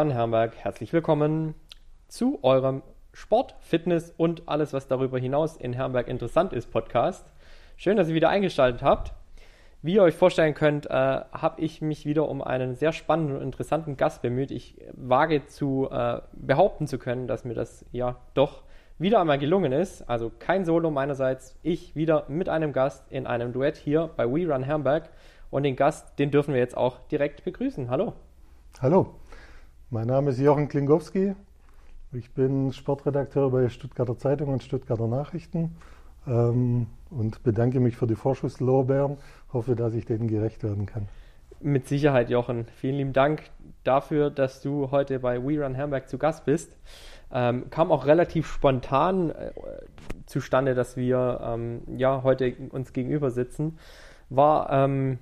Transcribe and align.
Run 0.00 0.14
Hamburg, 0.14 0.56
herzlich 0.56 0.94
willkommen 0.94 1.54
zu 2.08 2.38
eurem 2.40 2.80
Sport, 3.12 3.54
Fitness 3.60 4.14
und 4.16 4.48
alles, 4.48 4.72
was 4.72 4.88
darüber 4.88 5.18
hinaus 5.18 5.58
in 5.58 5.76
Hamburg 5.76 6.08
interessant 6.08 6.54
ist, 6.54 6.70
Podcast. 6.70 7.26
Schön, 7.76 7.98
dass 7.98 8.08
ihr 8.08 8.14
wieder 8.14 8.30
eingeschaltet 8.30 8.82
habt. 8.82 9.12
Wie 9.82 9.96
ihr 9.96 10.02
euch 10.02 10.14
vorstellen 10.14 10.54
könnt, 10.54 10.86
äh, 10.86 10.90
habe 10.90 11.60
ich 11.60 11.82
mich 11.82 12.06
wieder 12.06 12.30
um 12.30 12.40
einen 12.40 12.76
sehr 12.76 12.92
spannenden 12.92 13.36
und 13.36 13.42
interessanten 13.42 13.98
Gast 13.98 14.22
bemüht. 14.22 14.50
Ich 14.52 14.78
wage 14.94 15.44
zu 15.44 15.90
äh, 15.90 16.22
behaupten 16.32 16.86
zu 16.86 16.96
können, 16.96 17.26
dass 17.26 17.44
mir 17.44 17.52
das 17.52 17.84
ja 17.92 18.16
doch 18.32 18.62
wieder 18.98 19.20
einmal 19.20 19.38
gelungen 19.38 19.72
ist. 19.72 20.08
Also 20.08 20.32
kein 20.38 20.64
Solo 20.64 20.90
meinerseits. 20.90 21.58
Ich 21.62 21.94
wieder 21.94 22.24
mit 22.28 22.48
einem 22.48 22.72
Gast 22.72 23.04
in 23.12 23.26
einem 23.26 23.52
Duett 23.52 23.76
hier 23.76 24.08
bei 24.16 24.24
We 24.24 24.50
Run 24.50 24.66
Hamburg. 24.66 25.10
Und 25.50 25.64
den 25.64 25.76
Gast, 25.76 26.18
den 26.18 26.30
dürfen 26.30 26.54
wir 26.54 26.60
jetzt 26.60 26.76
auch 26.78 27.00
direkt 27.08 27.44
begrüßen. 27.44 27.90
Hallo. 27.90 28.14
Hallo, 28.80 29.14
mein 29.90 30.06
Name 30.06 30.30
ist 30.30 30.38
Jochen 30.38 30.68
Klingowski. 30.68 31.34
Ich 32.12 32.32
bin 32.32 32.72
Sportredakteur 32.72 33.50
bei 33.50 33.68
Stuttgarter 33.68 34.16
Zeitung 34.16 34.52
und 34.52 34.62
Stuttgarter 34.62 35.08
Nachrichten 35.08 35.76
ähm, 36.28 36.86
und 37.10 37.42
bedanke 37.42 37.80
mich 37.80 37.96
für 37.96 38.06
die 38.06 38.14
Vorschusslorbeeren. 38.14 39.16
Hoffe, 39.52 39.74
dass 39.74 39.94
ich 39.94 40.06
denen 40.06 40.28
gerecht 40.28 40.62
werden 40.62 40.86
kann. 40.86 41.08
Mit 41.60 41.88
Sicherheit, 41.88 42.30
Jochen. 42.30 42.66
Vielen 42.76 42.96
lieben 42.96 43.12
Dank 43.12 43.42
dafür, 43.82 44.30
dass 44.30 44.62
du 44.62 44.92
heute 44.92 45.18
bei 45.18 45.42
We 45.42 45.62
Run 45.62 45.76
Hamburg 45.76 46.08
zu 46.08 46.18
Gast 46.18 46.44
bist. 46.44 46.76
Ähm, 47.32 47.68
kam 47.70 47.90
auch 47.90 48.06
relativ 48.06 48.46
spontan 48.46 49.30
äh, 49.30 49.50
zustande, 50.26 50.74
dass 50.74 50.96
wir 50.96 51.40
ähm, 51.42 51.82
ja 51.96 52.22
heute 52.22 52.54
uns 52.70 52.92
gegenüber 52.92 53.30
sitzen. 53.30 53.78
War 54.28 54.70
ähm, 54.70 55.18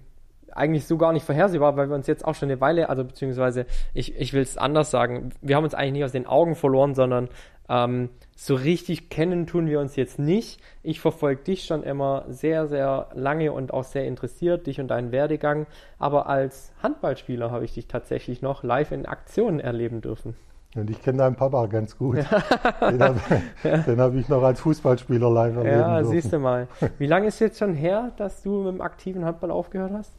eigentlich 0.56 0.86
so 0.86 0.96
gar 0.98 1.12
nicht 1.12 1.24
vorhersehbar, 1.24 1.76
weil 1.76 1.88
wir 1.88 1.94
uns 1.96 2.06
jetzt 2.06 2.24
auch 2.24 2.34
schon 2.34 2.50
eine 2.50 2.60
Weile, 2.60 2.88
also 2.88 3.04
beziehungsweise 3.04 3.66
ich, 3.94 4.16
ich 4.18 4.32
will 4.32 4.42
es 4.42 4.56
anders 4.58 4.90
sagen, 4.90 5.30
wir 5.42 5.56
haben 5.56 5.64
uns 5.64 5.74
eigentlich 5.74 5.92
nicht 5.92 6.04
aus 6.04 6.12
den 6.12 6.26
Augen 6.26 6.54
verloren, 6.54 6.94
sondern 6.94 7.28
ähm, 7.68 8.08
so 8.34 8.54
richtig 8.54 9.10
kennen 9.10 9.46
tun 9.46 9.66
wir 9.66 9.80
uns 9.80 9.96
jetzt 9.96 10.18
nicht. 10.18 10.60
Ich 10.82 11.00
verfolge 11.00 11.42
dich 11.42 11.64
schon 11.64 11.82
immer 11.82 12.24
sehr, 12.28 12.66
sehr 12.66 13.08
lange 13.14 13.52
und 13.52 13.72
auch 13.74 13.84
sehr 13.84 14.06
interessiert, 14.06 14.66
dich 14.66 14.80
und 14.80 14.88
deinen 14.88 15.12
Werdegang. 15.12 15.66
Aber 15.98 16.28
als 16.28 16.72
Handballspieler 16.82 17.50
habe 17.50 17.64
ich 17.64 17.74
dich 17.74 17.86
tatsächlich 17.88 18.40
noch 18.40 18.62
live 18.62 18.92
in 18.92 19.06
Aktion 19.06 19.60
erleben 19.60 20.00
dürfen. 20.00 20.34
Und 20.76 20.90
ich 20.90 21.02
kenne 21.02 21.18
deinen 21.18 21.34
Papa 21.34 21.66
ganz 21.66 21.96
gut. 21.96 22.16
den 22.16 23.02
habe 23.02 23.20
hab 24.02 24.14
ich 24.14 24.28
noch 24.28 24.42
als 24.42 24.60
Fußballspieler 24.60 25.30
live 25.30 25.56
erleben 25.56 25.78
Ja, 25.78 25.96
dürfen. 26.00 26.10
siehst 26.12 26.32
du 26.32 26.38
mal. 26.38 26.68
Wie 26.98 27.06
lange 27.06 27.26
ist 27.28 27.40
jetzt 27.40 27.58
schon 27.58 27.74
her, 27.74 28.12
dass 28.18 28.42
du 28.42 28.62
mit 28.62 28.74
dem 28.74 28.80
aktiven 28.80 29.24
Handball 29.24 29.50
aufgehört 29.50 29.92
hast? 29.92 30.12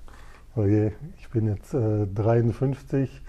Oh 0.55 0.63
je, 0.63 0.91
ich 1.17 1.29
bin 1.29 1.47
jetzt 1.47 1.73
äh, 1.73 2.07
53. 2.07 3.21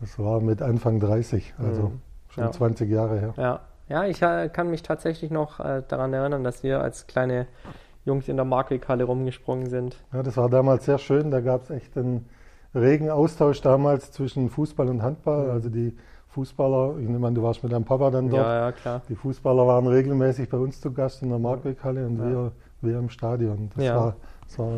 Das 0.00 0.18
war 0.18 0.40
mit 0.40 0.62
Anfang 0.62 0.98
30, 0.98 1.54
also 1.58 1.82
mhm. 1.82 2.00
schon 2.28 2.44
ja. 2.44 2.50
20 2.50 2.90
Jahre 2.90 3.20
her. 3.20 3.34
Ja, 3.36 3.60
ja 3.88 4.04
ich 4.06 4.22
äh, 4.22 4.48
kann 4.48 4.70
mich 4.70 4.82
tatsächlich 4.82 5.30
noch 5.30 5.60
äh, 5.60 5.82
daran 5.86 6.12
erinnern, 6.12 6.42
dass 6.42 6.62
wir 6.62 6.80
als 6.80 7.06
kleine 7.06 7.46
Jungs 8.04 8.28
in 8.28 8.36
der 8.36 8.46
Markweghalle 8.46 9.04
rumgesprungen 9.04 9.68
sind. 9.68 9.96
Ja, 10.12 10.22
das 10.22 10.36
war 10.36 10.48
damals 10.48 10.86
sehr 10.86 10.98
schön. 10.98 11.30
Da 11.30 11.40
gab 11.40 11.64
es 11.64 11.70
echt 11.70 11.96
einen 11.98 12.26
regen 12.74 13.10
Austausch 13.10 13.60
damals 13.60 14.10
zwischen 14.12 14.48
Fußball 14.48 14.88
und 14.88 15.02
Handball. 15.02 15.46
Mhm. 15.46 15.50
Also 15.50 15.68
die 15.68 15.96
Fußballer, 16.28 16.98
ich 17.00 17.08
nehme 17.08 17.26
an, 17.26 17.34
du 17.34 17.42
warst 17.42 17.62
mit 17.62 17.72
deinem 17.72 17.84
Papa 17.84 18.10
dann 18.10 18.30
dort. 18.30 18.46
Ja, 18.46 18.66
ja, 18.66 18.72
klar. 18.72 19.02
Die 19.08 19.16
Fußballer 19.16 19.66
waren 19.66 19.86
regelmäßig 19.86 20.48
bei 20.48 20.58
uns 20.58 20.80
zu 20.80 20.92
Gast 20.92 21.22
in 21.22 21.28
der 21.28 21.38
Markweghalle 21.38 22.06
und 22.06 22.18
ja. 22.18 22.24
wir, 22.24 22.52
wir 22.82 22.98
im 22.98 23.10
Stadion. 23.10 23.70
Das, 23.74 23.84
ja. 23.84 23.96
war, 23.96 24.16
das 24.46 24.58
war 24.58 24.72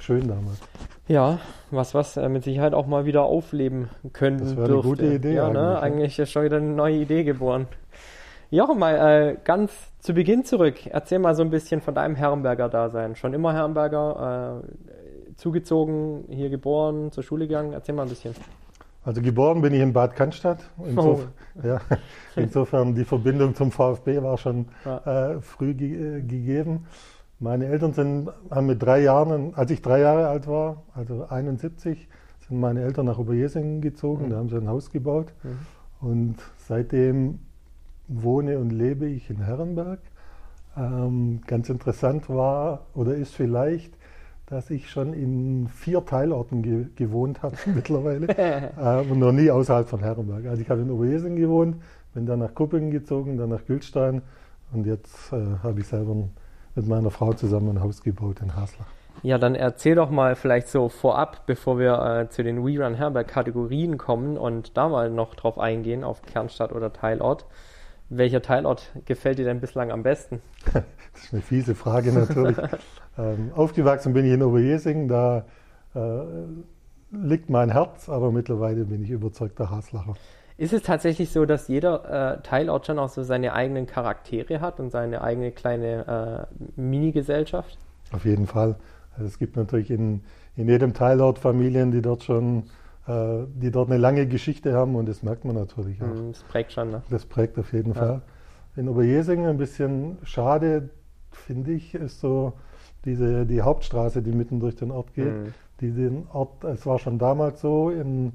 schön 0.00 0.28
damals. 0.28 0.60
Ja, 1.06 1.38
was, 1.70 1.94
was 1.94 2.16
äh, 2.16 2.28
mit 2.28 2.44
Sicherheit 2.44 2.74
auch 2.74 2.86
mal 2.86 3.06
wieder 3.06 3.22
aufleben 3.22 3.88
können 4.12 4.38
Das 4.38 4.56
wäre 4.56 4.72
eine 4.72 4.82
gute 4.82 5.06
Idee. 5.06 5.34
Ja, 5.34 5.50
ne? 5.50 5.58
eigentlich, 5.58 5.72
ne? 5.72 5.80
eigentlich 5.80 6.18
ist 6.18 6.30
schon 6.32 6.44
wieder 6.44 6.58
eine 6.58 6.66
neue 6.66 6.96
Idee 6.96 7.24
geboren. 7.24 7.66
Jochen, 8.50 8.78
mal 8.78 8.94
äh, 8.94 9.36
ganz 9.44 9.72
zu 10.00 10.14
Beginn 10.14 10.44
zurück. 10.44 10.86
Erzähl 10.86 11.18
mal 11.18 11.34
so 11.34 11.42
ein 11.42 11.50
bisschen 11.50 11.80
von 11.80 11.94
deinem 11.94 12.14
Herrenberger-Dasein. 12.14 13.14
Schon 13.16 13.34
immer 13.34 13.52
Herrenberger, 13.52 14.62
äh, 14.62 15.34
zugezogen, 15.36 16.24
hier 16.30 16.48
geboren, 16.48 17.12
zur 17.12 17.22
Schule 17.22 17.46
gegangen. 17.46 17.72
Erzähl 17.72 17.94
mal 17.94 18.02
ein 18.02 18.08
bisschen. 18.08 18.34
Also 19.04 19.22
geboren 19.22 19.62
bin 19.62 19.72
ich 19.72 19.80
in 19.80 19.92
Bad 19.92 20.16
Cannstatt. 20.16 20.60
Insof 20.84 21.28
oh. 21.56 21.66
ja, 21.66 21.80
insofern 22.36 22.94
die 22.94 23.04
Verbindung 23.04 23.54
zum 23.54 23.70
VfB 23.70 24.22
war 24.22 24.36
schon 24.36 24.66
ja. 24.84 25.32
äh, 25.32 25.40
früh 25.40 25.74
ge 25.74 26.18
äh, 26.18 26.22
gegeben. 26.22 26.86
Meine 27.40 27.66
Eltern 27.66 27.92
sind, 27.92 28.30
haben 28.50 28.66
mit 28.66 28.82
drei 28.82 29.00
Jahren, 29.00 29.54
als 29.54 29.70
ich 29.70 29.80
drei 29.80 30.00
Jahre 30.00 30.28
alt 30.28 30.48
war, 30.48 30.82
also 30.94 31.26
71, 31.28 32.08
sind 32.48 32.60
meine 32.60 32.82
Eltern 32.82 33.06
nach 33.06 33.18
Oberjesingen 33.18 33.80
gezogen, 33.80 34.26
mhm. 34.26 34.30
da 34.30 34.36
haben 34.36 34.48
sie 34.48 34.56
ein 34.56 34.68
Haus 34.68 34.90
gebaut. 34.90 35.32
Mhm. 35.44 36.08
Und 36.08 36.36
seitdem 36.56 37.40
wohne 38.08 38.58
und 38.58 38.70
lebe 38.70 39.06
ich 39.06 39.30
in 39.30 39.38
Herrenberg. 39.44 40.00
Ähm, 40.76 41.40
ganz 41.46 41.68
interessant 41.68 42.28
war 42.28 42.86
oder 42.94 43.14
ist 43.14 43.34
vielleicht, 43.34 43.92
dass 44.46 44.70
ich 44.70 44.90
schon 44.90 45.12
in 45.12 45.68
vier 45.68 46.04
Teilorten 46.04 46.62
ge 46.62 46.86
gewohnt 46.96 47.42
habe 47.42 47.56
mittlerweile 47.74 48.28
äh, 48.28 49.10
und 49.10 49.18
noch 49.18 49.32
nie 49.32 49.50
außerhalb 49.50 49.88
von 49.88 50.00
Herrenberg. 50.00 50.46
Also 50.46 50.62
ich 50.62 50.70
habe 50.70 50.80
in 50.80 50.90
Oberjesingen 50.90 51.38
gewohnt, 51.38 51.76
bin 52.14 52.26
dann 52.26 52.38
nach 52.38 52.54
Kuppingen 52.54 52.90
gezogen, 52.90 53.36
dann 53.36 53.50
nach 53.50 53.64
Gülstein 53.66 54.22
und 54.72 54.86
jetzt 54.86 55.32
äh, 55.32 55.58
habe 55.62 55.80
ich 55.80 55.86
selber 55.86 56.14
ein 56.14 56.30
mit 56.78 56.86
meiner 56.86 57.10
Frau 57.10 57.32
zusammen 57.32 57.76
ein 57.76 57.82
Haus 57.82 58.02
gebaut 58.02 58.40
in 58.40 58.54
Haslach. 58.54 58.86
Ja, 59.22 59.36
dann 59.36 59.56
erzähl 59.56 59.96
doch 59.96 60.10
mal 60.10 60.36
vielleicht 60.36 60.68
so 60.68 60.88
vorab, 60.88 61.44
bevor 61.46 61.78
wir 61.78 62.00
äh, 62.00 62.28
zu 62.28 62.44
den 62.44 62.64
We 62.64 62.82
Run 62.82 62.94
Herberg 62.94 63.26
Kategorien 63.26 63.98
kommen 63.98 64.38
und 64.38 64.76
da 64.76 64.88
mal 64.88 65.10
noch 65.10 65.34
drauf 65.34 65.58
eingehen, 65.58 66.04
auf 66.04 66.22
Kernstadt 66.22 66.72
oder 66.72 66.92
Teilort. 66.92 67.46
Welcher 68.10 68.42
Teilort 68.42 68.92
gefällt 69.06 69.38
dir 69.38 69.44
denn 69.44 69.60
bislang 69.60 69.90
am 69.90 70.04
besten? 70.04 70.40
das 70.72 71.24
ist 71.24 71.32
eine 71.32 71.42
fiese 71.42 71.74
Frage 71.74 72.12
natürlich. 72.12 72.56
ähm, 73.18 73.50
aufgewachsen 73.56 74.12
bin 74.12 74.24
ich 74.24 74.32
in 74.32 74.42
Oberjesing, 74.42 75.08
da 75.08 75.44
äh, 75.96 76.20
liegt 77.10 77.50
mein 77.50 77.72
Herz, 77.72 78.08
aber 78.08 78.30
mittlerweile 78.30 78.84
bin 78.84 79.02
ich 79.02 79.10
überzeugter 79.10 79.68
Haslacher. 79.68 80.14
Ist 80.58 80.72
es 80.72 80.82
tatsächlich 80.82 81.30
so, 81.30 81.46
dass 81.46 81.68
jeder 81.68 82.38
äh, 82.38 82.42
Teilort 82.42 82.84
schon 82.84 82.98
auch 82.98 83.08
so 83.08 83.22
seine 83.22 83.52
eigenen 83.52 83.86
Charaktere 83.86 84.60
hat 84.60 84.80
und 84.80 84.90
seine 84.90 85.22
eigene 85.22 85.52
kleine 85.52 86.48
äh, 86.58 86.80
Mini-Gesellschaft? 86.80 87.78
Auf 88.10 88.24
jeden 88.24 88.48
Fall. 88.48 88.74
Also 89.12 89.26
es 89.26 89.38
gibt 89.38 89.56
natürlich 89.56 89.88
in, 89.88 90.22
in 90.56 90.68
jedem 90.68 90.94
Teilort 90.94 91.38
Familien, 91.38 91.92
die 91.92 92.02
dort 92.02 92.24
schon, 92.24 92.64
äh, 93.06 93.44
die 93.54 93.70
dort 93.70 93.88
eine 93.88 93.98
lange 93.98 94.26
Geschichte 94.26 94.74
haben 94.74 94.96
und 94.96 95.08
das 95.08 95.22
merkt 95.22 95.44
man 95.44 95.54
natürlich 95.54 96.02
auch. 96.02 96.06
Mhm, 96.06 96.32
das 96.32 96.42
prägt 96.42 96.72
schon, 96.72 96.90
ne? 96.90 97.02
Das 97.08 97.24
prägt 97.24 97.56
auf 97.56 97.72
jeden 97.72 97.94
ja. 97.94 98.00
Fall. 98.00 98.22
In 98.74 98.88
Oberjesingen 98.88 99.46
ein 99.46 99.58
bisschen 99.58 100.18
schade, 100.24 100.90
finde 101.30 101.70
ich, 101.70 101.94
ist 101.94 102.18
so 102.18 102.54
diese, 103.04 103.46
die 103.46 103.62
Hauptstraße, 103.62 104.22
die 104.22 104.32
mitten 104.32 104.58
durch 104.58 104.74
den 104.74 104.90
Ort 104.90 105.14
geht, 105.14 105.32
mhm. 105.32 105.54
die 105.80 105.92
den 105.92 106.26
Ort, 106.32 106.64
es 106.64 106.84
war 106.84 106.98
schon 106.98 107.20
damals 107.20 107.60
so, 107.60 107.90
in 107.90 108.32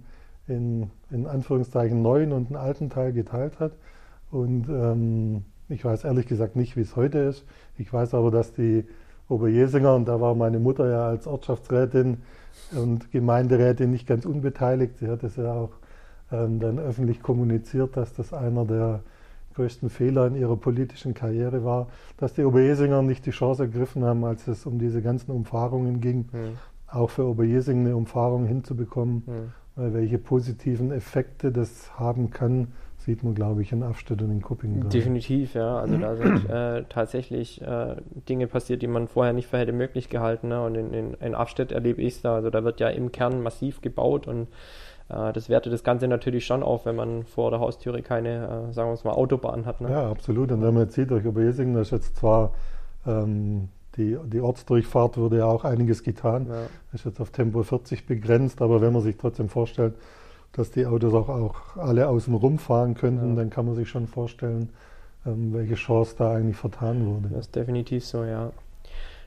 in, 0.47 0.89
in 1.09 1.25
Anführungszeichen 1.27 2.01
neuen 2.01 2.31
und 2.31 2.47
einen 2.47 2.55
alten 2.55 2.89
Teil 2.89 3.13
geteilt 3.13 3.59
hat. 3.59 3.73
Und 4.31 4.67
ähm, 4.69 5.45
ich 5.69 5.85
weiß 5.85 6.03
ehrlich 6.03 6.27
gesagt 6.27 6.55
nicht, 6.55 6.75
wie 6.75 6.81
es 6.81 6.95
heute 6.95 7.19
ist. 7.19 7.45
Ich 7.77 7.91
weiß 7.91 8.13
aber, 8.13 8.31
dass 8.31 8.53
die 8.53 8.85
Oberjesinger, 9.29 9.95
und 9.95 10.07
da 10.07 10.19
war 10.19 10.35
meine 10.35 10.59
Mutter 10.59 10.89
ja 10.89 11.07
als 11.07 11.27
Ortschaftsrätin 11.27 12.17
und 12.75 13.11
Gemeinderätin 13.11 13.91
nicht 13.91 14.07
ganz 14.07 14.25
unbeteiligt, 14.25 14.97
sie 14.99 15.07
hat 15.07 15.23
es 15.23 15.35
ja 15.37 15.53
auch 15.53 15.71
ähm, 16.31 16.59
dann 16.59 16.79
öffentlich 16.79 17.21
kommuniziert, 17.21 17.95
dass 17.95 18.13
das 18.13 18.33
einer 18.33 18.65
der 18.65 19.01
größten 19.55 19.89
Fehler 19.89 20.27
in 20.27 20.35
ihrer 20.35 20.57
politischen 20.57 21.13
Karriere 21.13 21.63
war, 21.63 21.87
dass 22.17 22.33
die 22.33 22.43
Oberjesinger 22.43 23.01
nicht 23.01 23.25
die 23.25 23.31
Chance 23.31 23.63
ergriffen 23.63 24.03
haben, 24.03 24.23
als 24.25 24.47
es 24.47 24.65
um 24.65 24.79
diese 24.79 25.01
ganzen 25.01 25.31
Umfahrungen 25.31 26.01
ging, 26.01 26.29
mhm. 26.31 26.57
auch 26.87 27.11
für 27.11 27.25
Oberjesing 27.25 27.81
eine 27.81 27.95
Umfahrung 27.95 28.45
hinzubekommen. 28.45 29.23
Mhm. 29.25 29.53
Weil 29.75 29.93
welche 29.93 30.19
positiven 30.19 30.91
Effekte 30.91 31.51
das 31.51 31.97
haben 31.97 32.29
kann, 32.29 32.73
sieht 32.97 33.23
man, 33.23 33.35
glaube 33.35 33.61
ich, 33.61 33.71
in 33.71 33.83
Afstedt 33.83 34.21
und 34.21 34.31
in 34.31 34.41
Kuppingen. 34.41 34.89
Definitiv, 34.89 35.55
ja. 35.55 35.77
Also 35.77 35.97
da 35.97 36.15
sind 36.15 36.49
äh, 36.49 36.83
tatsächlich 36.89 37.61
äh, 37.61 37.95
Dinge 38.29 38.47
passiert, 38.47 38.81
die 38.81 38.87
man 38.87 39.07
vorher 39.07 39.33
nicht 39.33 39.47
für 39.47 39.57
hätte 39.57 39.73
möglich 39.73 40.09
gehalten. 40.09 40.49
Ne? 40.49 40.63
Und 40.63 40.75
in, 40.75 40.93
in, 40.93 41.13
in 41.15 41.35
Afstedt 41.35 41.71
erlebe 41.71 42.01
ich 42.01 42.15
es 42.15 42.21
da. 42.21 42.35
Also 42.35 42.49
da 42.49 42.63
wird 42.63 42.79
ja 42.79 42.89
im 42.89 43.11
Kern 43.11 43.41
massiv 43.41 43.81
gebaut 43.81 44.27
und 44.27 44.47
äh, 45.09 45.33
das 45.33 45.49
wertet 45.49 45.73
das 45.73 45.83
Ganze 45.83 46.07
natürlich 46.07 46.45
schon 46.45 46.63
auf, 46.63 46.85
wenn 46.85 46.95
man 46.95 47.23
vor 47.23 47.51
der 47.51 47.59
Haustüre 47.59 48.01
keine, 48.01 48.67
äh, 48.69 48.73
sagen 48.73 48.89
wir 48.91 49.11
mal, 49.11 49.17
Autobahn 49.17 49.65
hat. 49.65 49.81
Ne? 49.81 49.89
Ja, 49.89 50.09
absolut. 50.09 50.51
Und 50.51 50.61
wenn 50.61 50.73
man 50.73 50.83
jetzt 50.83 50.95
sieht, 50.95 51.11
durch 51.11 51.25
Oberjesingen, 51.25 51.75
das 51.75 51.87
ist 51.87 51.91
jetzt 51.91 52.17
zwar 52.17 52.53
ähm, 53.05 53.69
die, 53.97 54.17
die 54.25 54.41
Ortsdurchfahrt 54.41 55.17
wurde 55.17 55.37
ja 55.39 55.45
auch 55.45 55.63
einiges 55.65 56.03
getan. 56.03 56.47
Ja. 56.49 56.65
Ist 56.93 57.05
jetzt 57.05 57.19
auf 57.19 57.29
Tempo 57.31 57.63
40 57.63 58.05
begrenzt, 58.05 58.61
aber 58.61 58.81
wenn 58.81 58.93
man 58.93 59.01
sich 59.01 59.17
trotzdem 59.17 59.49
vorstellt, 59.49 59.93
dass 60.53 60.71
die 60.71 60.85
Autos 60.85 61.13
auch, 61.13 61.29
auch 61.29 61.77
alle 61.77 62.07
außen 62.07 62.33
rumfahren 62.33 62.95
könnten, 62.95 63.29
ja. 63.29 63.35
dann 63.35 63.49
kann 63.49 63.65
man 63.65 63.75
sich 63.75 63.89
schon 63.89 64.07
vorstellen, 64.07 64.69
ähm, 65.25 65.53
welche 65.53 65.75
Chance 65.75 66.15
da 66.17 66.33
eigentlich 66.33 66.57
vertan 66.57 67.05
wurde. 67.05 67.29
Das 67.29 67.47
ist 67.47 67.55
definitiv 67.55 68.05
so, 68.05 68.23
ja. 68.23 68.51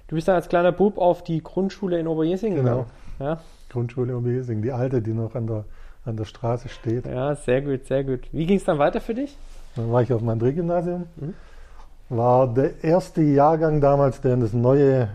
Du 0.09 0.15
bist 0.15 0.29
dann 0.29 0.37
als 0.37 0.49
kleiner 0.49 0.73
Bub 0.73 0.99
auf 0.99 1.25
die 1.25 1.43
Grundschule 1.43 1.99
in 1.99 2.07
Oberjesing 2.07 2.55
genau. 2.55 2.87
Ja? 3.19 3.41
Grundschule 3.71 4.17
Oberjesing, 4.17 4.63
die 4.63 4.71
alte, 4.71 5.03
die 5.03 5.13
noch 5.13 5.35
an 5.35 5.49
der, 5.49 5.65
an 6.05 6.17
der 6.17 6.25
Straße 6.25 6.69
steht. 6.69 7.07
Ja, 7.07 7.35
sehr 7.35 7.63
gut, 7.63 7.87
sehr 7.87 8.05
gut. 8.05 8.21
Wie 8.31 8.47
ging 8.47 8.59
es 8.59 8.65
dann 8.65 8.79
weiter 8.79 9.01
für 9.01 9.15
dich? 9.15 9.37
Dann 9.75 9.91
war 9.91 10.03
ich 10.03 10.13
auf 10.13 10.21
dem 10.21 10.29
André-Gymnasium. 10.29 11.07
Mhm. 11.17 11.35
War 12.09 12.53
der 12.53 12.85
erste 12.85 13.23
Jahrgang 13.23 13.81
damals, 13.81 14.21
der 14.21 14.35
in 14.35 14.41
das 14.41 14.53
neue 14.53 15.09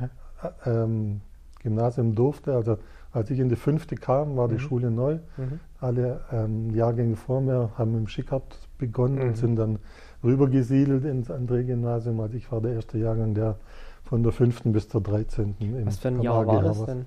ähm, 0.66 1.22
Gymnasium 1.62 2.16
durfte. 2.16 2.54
Also 2.54 2.78
als 3.14 3.30
ich 3.30 3.40
in 3.40 3.50
die 3.50 3.56
fünfte 3.56 3.96
kam, 3.96 4.38
war 4.38 4.48
die 4.48 4.56
mhm. 4.56 4.60
Schule 4.60 4.92
neu. 4.92 5.20
Mhm. 5.38 5.60
Alle 5.80 6.22
ähm, 6.32 6.74
Jahrgänge 6.74 7.16
vor 7.16 7.42
mir 7.42 7.72
haben 7.78 7.96
im 7.98 8.08
Schickhardt 8.08 8.58
begonnen 8.78 9.20
und 9.20 9.28
mhm. 9.30 9.36
sind 9.36 9.56
dann 9.56 9.80
rübergesiedelt 10.24 11.06
ins 11.06 11.30
André-Gymnasium. 11.30 12.20
Also 12.20 12.36
ich 12.36 12.52
war 12.52 12.62
der 12.62 12.74
erste 12.74 12.98
Jahrgang, 12.98 13.34
der 13.34 13.56
von 14.04 14.24
der 14.24 14.32
fünften 14.32 14.74
bis 14.74 14.90
zur 14.90 15.02
13. 15.02 15.56
im 15.60 15.86
Was 15.86 16.00
für 16.00 16.10
ein 16.10 16.22
Jahr 16.22 16.46
war 16.46 16.62
das 16.62 16.86
denn? 16.86 17.06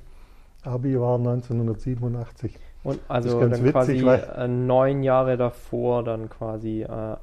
Abi 0.62 0.98
war 0.98 1.18
1987. 1.18 2.58
Und 2.82 3.00
also 3.08 3.40
dann 3.40 3.64
witzig, 3.64 3.72
quasi 3.72 3.98
äh, 3.98 4.48
neun 4.48 5.02
Jahre 5.02 5.36
davor 5.36 6.02
dann 6.02 6.28
quasi. 6.28 6.82
Äh, 6.82 7.16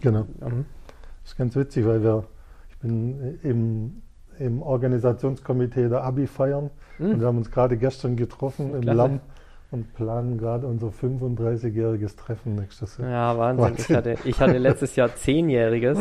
genau. 0.00 0.26
Mhm. 0.40 0.66
Das 1.22 1.32
ist 1.32 1.38
ganz 1.38 1.56
witzig, 1.56 1.86
weil 1.86 2.02
wir, 2.02 2.24
ich 2.70 2.78
bin 2.78 3.38
im, 3.42 4.02
im 4.38 4.62
Organisationskomitee 4.62 5.88
der 5.88 6.02
Abi 6.02 6.26
feiern 6.26 6.70
mhm. 6.98 7.12
und 7.12 7.20
wir 7.20 7.26
haben 7.26 7.38
uns 7.38 7.50
gerade 7.50 7.76
gestern 7.76 8.16
getroffen 8.16 8.74
im 8.74 8.82
Lamm 8.82 9.20
und 9.70 9.94
planen 9.94 10.36
gerade 10.36 10.66
unser 10.66 10.88
35-jähriges 10.88 12.16
Treffen 12.16 12.56
nächstes 12.56 12.98
Jahr. 12.98 13.08
Ja, 13.08 13.38
Wahnsinn. 13.38 13.64
Wahnsinn. 13.64 13.84
Ich, 13.88 13.96
hatte, 13.96 14.16
ich 14.24 14.40
hatte 14.40 14.58
letztes 14.58 14.96
Jahr 14.96 15.08
10-jähriges. 15.08 15.96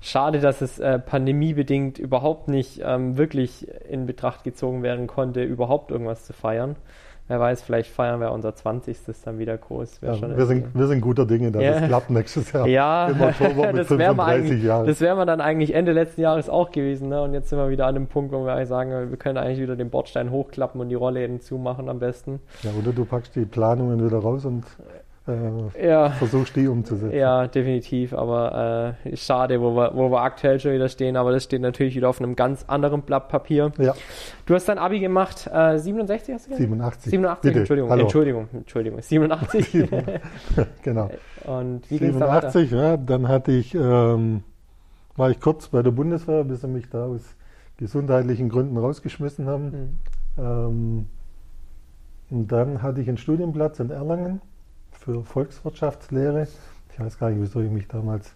Schade, 0.00 0.40
dass 0.40 0.62
es 0.62 0.78
äh, 0.78 0.98
pandemiebedingt 0.98 1.98
überhaupt 1.98 2.48
nicht 2.48 2.80
ähm, 2.82 3.18
wirklich 3.18 3.68
in 3.88 4.06
Betracht 4.06 4.44
gezogen 4.44 4.82
werden 4.82 5.06
konnte, 5.06 5.42
überhaupt 5.42 5.90
irgendwas 5.90 6.24
zu 6.24 6.32
feiern. 6.32 6.76
Wer 7.30 7.38
weiß, 7.38 7.62
vielleicht 7.62 7.92
feiern 7.92 8.18
wir 8.18 8.32
unser 8.32 8.56
20. 8.56 8.98
dann 9.24 9.38
wieder 9.38 9.56
groß. 9.56 10.00
Ja, 10.02 10.20
wir, 10.20 10.46
sind, 10.46 10.74
wir 10.74 10.88
sind 10.88 11.00
guter 11.00 11.26
Dinge, 11.26 11.52
dass 11.52 11.62
ja. 11.62 11.74
es 11.76 11.86
klappt 11.86 12.10
nächstes 12.10 12.50
Jahr. 12.50 12.66
Ja, 12.66 13.06
im 13.06 13.20
Oktober 13.20 13.72
mit 13.72 13.86
35 13.86 14.64
Jahren. 14.64 14.88
Das 14.88 15.00
wäre 15.00 15.16
wir 15.16 15.26
dann 15.26 15.40
eigentlich 15.40 15.72
Ende 15.72 15.92
letzten 15.92 16.22
Jahres 16.22 16.48
auch 16.48 16.72
gewesen. 16.72 17.08
Ne? 17.08 17.22
Und 17.22 17.32
jetzt 17.32 17.48
sind 17.48 17.60
wir 17.60 17.70
wieder 17.70 17.86
an 17.86 17.94
dem 17.94 18.08
Punkt, 18.08 18.32
wo 18.32 18.44
wir 18.44 18.54
eigentlich 18.54 18.66
sagen, 18.66 19.10
wir 19.10 19.16
können 19.16 19.38
eigentlich 19.38 19.60
wieder 19.60 19.76
den 19.76 19.90
Bordstein 19.90 20.32
hochklappen 20.32 20.80
und 20.80 20.88
die 20.88 20.96
Rollläden 20.96 21.40
zumachen 21.40 21.88
am 21.88 22.00
besten. 22.00 22.40
Ja, 22.64 22.70
oder 22.76 22.90
du 22.90 23.04
packst 23.04 23.36
die 23.36 23.44
Planungen 23.44 24.04
wieder 24.04 24.18
raus 24.18 24.44
und 24.44 24.64
äh, 25.28 25.88
ja. 25.88 26.10
versuchst 26.10 26.56
die 26.56 26.66
umzusetzen. 26.66 27.16
Ja, 27.16 27.46
definitiv, 27.46 28.14
aber 28.14 28.94
äh, 29.04 29.16
schade, 29.16 29.60
wo 29.60 29.76
wir, 29.76 29.92
wo 29.94 30.10
wir 30.10 30.22
aktuell 30.22 30.58
schon 30.58 30.72
wieder 30.72 30.88
stehen, 30.88 31.16
aber 31.16 31.32
das 31.32 31.44
steht 31.44 31.60
natürlich 31.60 31.94
wieder 31.94 32.08
auf 32.08 32.20
einem 32.20 32.36
ganz 32.36 32.64
anderen 32.66 33.02
Blatt 33.02 33.28
Papier. 33.28 33.70
Ja. 33.78 33.94
Du 34.46 34.54
hast 34.54 34.68
dein 34.68 34.78
Abi 34.78 34.98
gemacht, 34.98 35.48
äh, 35.52 35.78
67 35.78 36.34
hast 36.34 36.46
du 36.46 36.50
gesagt? 36.50 36.60
87. 36.60 37.10
87, 37.10 37.42
Bitte. 37.42 37.58
Entschuldigung, 37.60 37.90
Hallo. 37.90 38.02
Entschuldigung, 38.02 38.48
Entschuldigung, 38.52 39.02
87. 39.02 39.72
genau. 40.82 41.10
Und 41.44 41.90
wie 41.90 41.98
87, 41.98 42.70
ja, 42.70 42.96
dann 42.96 43.28
hatte 43.28 43.52
ich, 43.52 43.74
ähm, 43.74 44.42
war 45.16 45.30
ich 45.30 45.40
kurz 45.40 45.68
bei 45.68 45.82
der 45.82 45.90
Bundeswehr, 45.90 46.44
bis 46.44 46.62
sie 46.62 46.68
mich 46.68 46.88
da 46.88 47.04
aus 47.04 47.36
gesundheitlichen 47.76 48.48
Gründen 48.48 48.76
rausgeschmissen 48.78 49.46
haben. 49.46 49.64
Mhm. 49.64 49.98
Ähm, 50.38 51.06
und 52.30 52.52
dann 52.52 52.82
hatte 52.82 53.00
ich 53.00 53.08
einen 53.08 53.18
Studienplatz 53.18 53.80
in 53.80 53.90
Erlangen 53.90 54.40
für 55.00 55.24
Volkswirtschaftslehre. 55.24 56.46
Ich 56.92 57.00
weiß 57.00 57.18
gar 57.18 57.30
nicht, 57.30 57.40
wieso 57.40 57.60
ich 57.60 57.70
mich 57.70 57.88
damals 57.88 58.34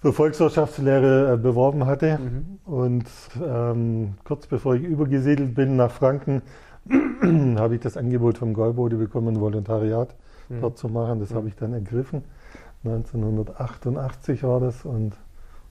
für 0.00 0.12
Volkswirtschaftslehre 0.12 1.34
äh, 1.34 1.36
beworben 1.36 1.86
hatte. 1.86 2.18
Mhm. 2.18 2.58
Und 2.64 3.06
ähm, 3.42 4.14
kurz 4.24 4.46
bevor 4.46 4.74
ich 4.74 4.82
übergesiedelt 4.82 5.54
bin 5.54 5.76
nach 5.76 5.90
Franken, 5.90 6.42
habe 7.58 7.76
ich 7.76 7.80
das 7.80 7.96
Angebot 7.96 8.38
vom 8.38 8.52
Golbode 8.52 8.96
bekommen, 8.96 9.36
ein 9.36 9.40
Volontariat 9.40 10.14
mhm. 10.48 10.60
dort 10.60 10.78
zu 10.78 10.88
machen. 10.88 11.20
Das 11.20 11.30
mhm. 11.30 11.36
habe 11.36 11.48
ich 11.48 11.56
dann 11.56 11.72
ergriffen. 11.72 12.22
1988 12.84 14.42
war 14.42 14.60
das 14.60 14.84
und 14.84 15.16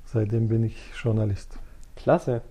seitdem 0.03 0.47
bin 0.47 0.63
ich 0.63 0.91
Journalist. 1.01 1.57
Klasse. 1.95 2.41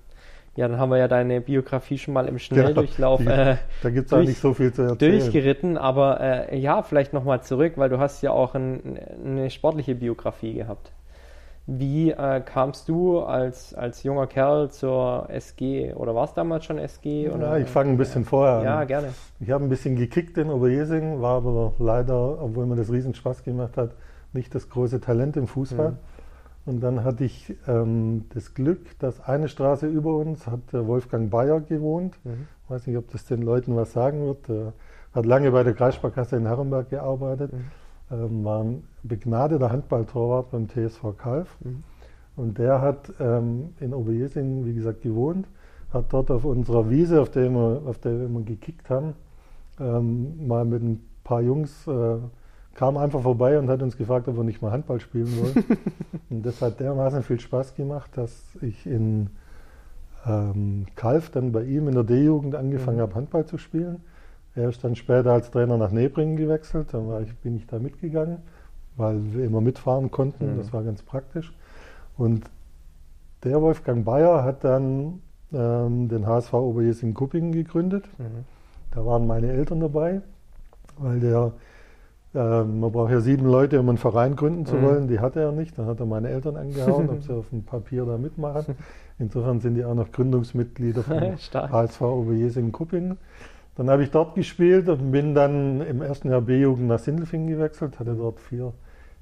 Ja, 0.56 0.69
dann 0.69 0.79
haben 0.79 0.91
wir 0.91 0.99
ja 0.99 1.09
deine 1.09 1.41
Biografie 1.41 1.99
schon 1.99 2.15
mal 2.15 2.29
im 2.29 2.39
Schnelldurchlauf. 2.39 3.21
Ja, 3.25 3.53
äh, 3.53 3.56
da 3.83 3.91
gibt 3.91 4.06
es 4.06 4.12
auch 4.12 4.21
nicht 4.21 4.41
so 4.41 4.55
viel 4.55 4.73
zu 4.73 4.83
erzählen. 4.83 5.19
Durchgeritten, 5.19 5.77
aber 5.77 6.21
äh, 6.21 6.59
ja, 6.59 6.83
vielleicht 6.83 7.12
nochmal 7.12 7.43
zurück, 7.43 7.73
weil 7.77 7.89
du 7.89 7.99
hast 7.99 8.23
ja 8.23 8.31
auch 8.31 8.55
ein, 8.55 8.99
eine 9.25 9.51
sportliche 9.51 9.97
Biografie 9.97 10.55
gehabt. 10.55 10.93
Wie 11.67 12.11
äh, 12.11 12.41
kamst 12.43 12.91
du 12.91 13.21
als, 13.21 13.73
als 13.75 14.03
junger 14.03 14.27
Kerl 14.27 14.71
zur 14.71 15.29
SG? 15.31 15.95
Oder 15.95 16.15
war 16.15 16.25
es 16.25 16.35
damals 16.35 16.67
schon 16.67 16.79
SG? 16.79 17.31
Oder? 17.31 17.56
Ja, 17.56 17.56
ich 17.56 17.69
fange 17.69 17.91
ein 17.91 17.97
bisschen 17.97 18.25
vorher 18.25 18.56
an. 18.56 18.65
Ja, 18.65 18.85
gerne. 18.85 19.08
Ich 19.41 19.51
habe 19.51 19.65
ein 19.65 19.70
bisschen 19.70 19.96
gekickt 19.96 20.37
in 20.37 20.51
Oberjesing, 20.51 21.23
war 21.23 21.39
aber 21.39 21.73
leider, 21.79 22.43
obwohl 22.43 22.67
mir 22.67 22.77
das 22.77 22.93
riesen 22.93 23.15
Spaß 23.15 23.44
gemacht 23.44 23.79
hat, 23.79 23.93
nicht 24.34 24.55
das 24.55 24.69
große 24.69 25.01
Talent 25.01 25.37
im 25.39 25.46
Fußball. 25.46 25.93
Mhm. 25.93 25.99
Und 26.67 26.81
dann 26.81 27.05
hatte 27.05 27.25
ich 27.25 27.55
ähm, 27.67 28.25
das 28.33 28.55
Glück, 28.55 28.99
dass 28.99 29.21
eine 29.21 29.49
Straße 29.49 29.87
über 29.87 30.17
uns 30.17 30.47
hat 30.47 30.73
Wolfgang 30.73 31.31
Bayer 31.31 31.61
gewohnt. 31.61 32.19
Mhm. 32.25 32.47
Ich 32.65 32.71
weiß 32.71 32.87
nicht, 32.87 32.97
ob 32.97 33.11
das 33.11 33.27
den 33.27 33.43
Leuten 33.43 33.77
was 33.77 33.93
sagen 33.93 34.25
wird. 34.25 34.49
Er 34.49 34.73
hat 35.13 35.27
lange 35.27 35.51
bei 35.51 35.63
der 35.63 35.75
Kreissparkasse 35.75 36.37
in 36.37 36.47
Herrenberg 36.47 36.89
gearbeitet, 36.89 37.53
mhm. 37.53 37.65
ähm, 38.11 38.44
war 38.44 38.65
ein 38.65 38.85
begnadeter 39.03 39.71
Handballtorwart 39.71 40.51
beim 40.51 40.69
TSV 40.69 41.17
Kalf. 41.19 41.56
Mhm. 41.61 41.83
Und 42.37 42.59
der 42.59 42.81
hat 42.81 43.13
ähm, 43.21 43.75
in 43.79 43.94
Oberjesing, 43.94 44.65
wie 44.65 44.75
gesagt, 44.75 45.03
gewohnt, 45.03 45.47
hat 45.93 46.13
dort 46.13 46.31
auf 46.31 46.44
unserer 46.44 46.91
Wiese, 46.91 47.21
auf 47.21 47.31
der 47.31 47.51
wir, 47.51 47.83
auf 47.87 47.99
der 47.99 48.19
wir 48.19 48.27
immer 48.27 48.41
gekickt 48.41 48.91
haben, 48.91 49.15
ähm, 49.79 50.47
mal 50.47 50.65
mit 50.65 50.83
ein 50.83 51.01
paar 51.23 51.43
Jungs 51.43 51.87
äh, 51.87 52.17
kam 52.74 52.96
einfach 52.96 53.22
vorbei 53.22 53.58
und 53.58 53.69
hat 53.69 53.82
uns 53.82 53.96
gefragt, 53.96 54.28
ob 54.28 54.36
wir 54.36 54.44
nicht 54.44 54.60
mal 54.60 54.72
Handball 54.72 55.00
spielen 55.00 55.31
wollen. 55.40 55.64
und 56.31 56.44
das 56.44 56.60
hat 56.60 56.81
dermaßen 56.81 57.22
viel 57.22 57.40
Spaß 57.40 57.74
gemacht, 57.74 58.10
dass 58.16 58.43
ich 58.60 58.86
in 58.86 59.31
ähm, 60.26 60.86
Kalf 60.96 61.31
dann 61.31 61.52
bei 61.52 61.62
ihm 61.64 61.88
in 61.88 61.94
der 61.94 62.04
D-Jugend 62.04 62.54
angefangen 62.54 62.98
mhm. 62.98 63.02
habe, 63.02 63.14
Handball 63.14 63.46
zu 63.46 63.58
spielen. 63.58 64.00
Er 64.54 64.69
ist 64.69 64.84
dann 64.84 64.96
später 64.96 65.32
als 65.32 65.50
Trainer 65.50 65.76
nach 65.76 65.90
Nebringen 65.90 66.36
gewechselt. 66.36 66.88
Dann 66.93 67.24
ich, 67.24 67.34
bin 67.38 67.56
ich 67.56 67.66
da 67.66 67.78
mitgegangen, 67.78 68.38
weil 68.96 69.20
wir 69.32 69.44
immer 69.44 69.60
mitfahren 69.60 70.10
konnten. 70.10 70.54
Mhm. 70.54 70.58
Das 70.58 70.72
war 70.72 70.82
ganz 70.82 71.02
praktisch. 71.02 71.52
Und 72.16 72.44
der 73.43 73.60
Wolfgang 73.60 74.04
Bayer 74.04 74.44
hat 74.44 74.64
dann 74.64 75.20
ähm, 75.52 76.08
den 76.08 76.26
HSV 76.26 76.54
Oberjesing-Kuppingen 76.54 77.52
gegründet. 77.52 78.04
Mhm. 78.19 78.44
Da 78.93 79.04
waren 79.04 79.26
meine 79.26 79.50
Eltern 79.50 79.81
dabei, 79.81 80.22
weil 80.98 81.20
der 81.20 81.52
man 82.34 82.91
braucht 82.93 83.12
ja 83.12 83.20
sieben 83.20 83.46
Leute, 83.46 83.79
um 83.79 83.88
einen 83.88 83.98
Verein 83.98 84.34
gründen 84.34 84.67
zu 84.67 84.74
mhm. 84.74 84.82
wollen. 84.82 85.08
Die 85.08 85.20
hatte 85.20 85.41
er 85.41 85.53
nicht. 85.53 85.79
Dann 85.79 85.86
hat 85.86 86.00
er 86.00 86.06
meine 86.06 86.29
Eltern 86.29 86.56
angehauen, 86.56 87.08
ob 87.10 87.22
sie 87.22 87.32
auf 87.32 87.48
dem 87.50 87.62
Papier 87.62 88.05
da 88.05 88.19
mitmachen. 88.19 88.74
Insofern 89.19 89.60
sind 89.60 89.76
die 89.76 89.84
auch 89.84 89.94
noch 89.94 90.10
Gründungsmitglieder 90.10 91.03
von 91.03 91.20
HSV 91.53 92.00
Oberjesing-Kuppingen. 92.00 93.19
Dann 93.76 93.91
habe 93.91 94.03
ich 94.05 94.10
dort 94.10 94.34
gespielt 94.34 94.88
und 94.88 95.10
bin 95.10 95.34
dann 95.34 95.81
im 95.81 96.03
ersten 96.03 96.31
Jahr 96.31 96.41
B-Jugend 96.41 96.88
nach 96.88 96.98
Sindelfingen 97.00 97.48
gewechselt, 97.48 97.98
hatte 97.98 98.14
dort 98.14 98.38
vier 98.41 98.72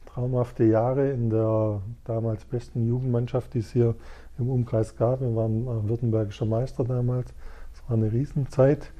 traumhafte 0.06 0.64
Jahre 0.64 1.10
in 1.10 1.30
der 1.30 1.80
damals 2.04 2.44
besten 2.44 2.86
Jugendmannschaft, 2.86 3.54
die 3.54 3.60
es 3.60 3.72
hier 3.72 3.94
im 4.38 4.50
Umkreis 4.50 4.96
gab. 4.96 5.20
Wir 5.20 5.34
waren 5.34 5.88
württembergischer 5.88 6.44
Meister 6.44 6.84
damals. 6.84 7.32
Das 7.72 7.88
war 7.88 7.96
eine 7.96 8.12
Riesenzeit. 8.12 8.90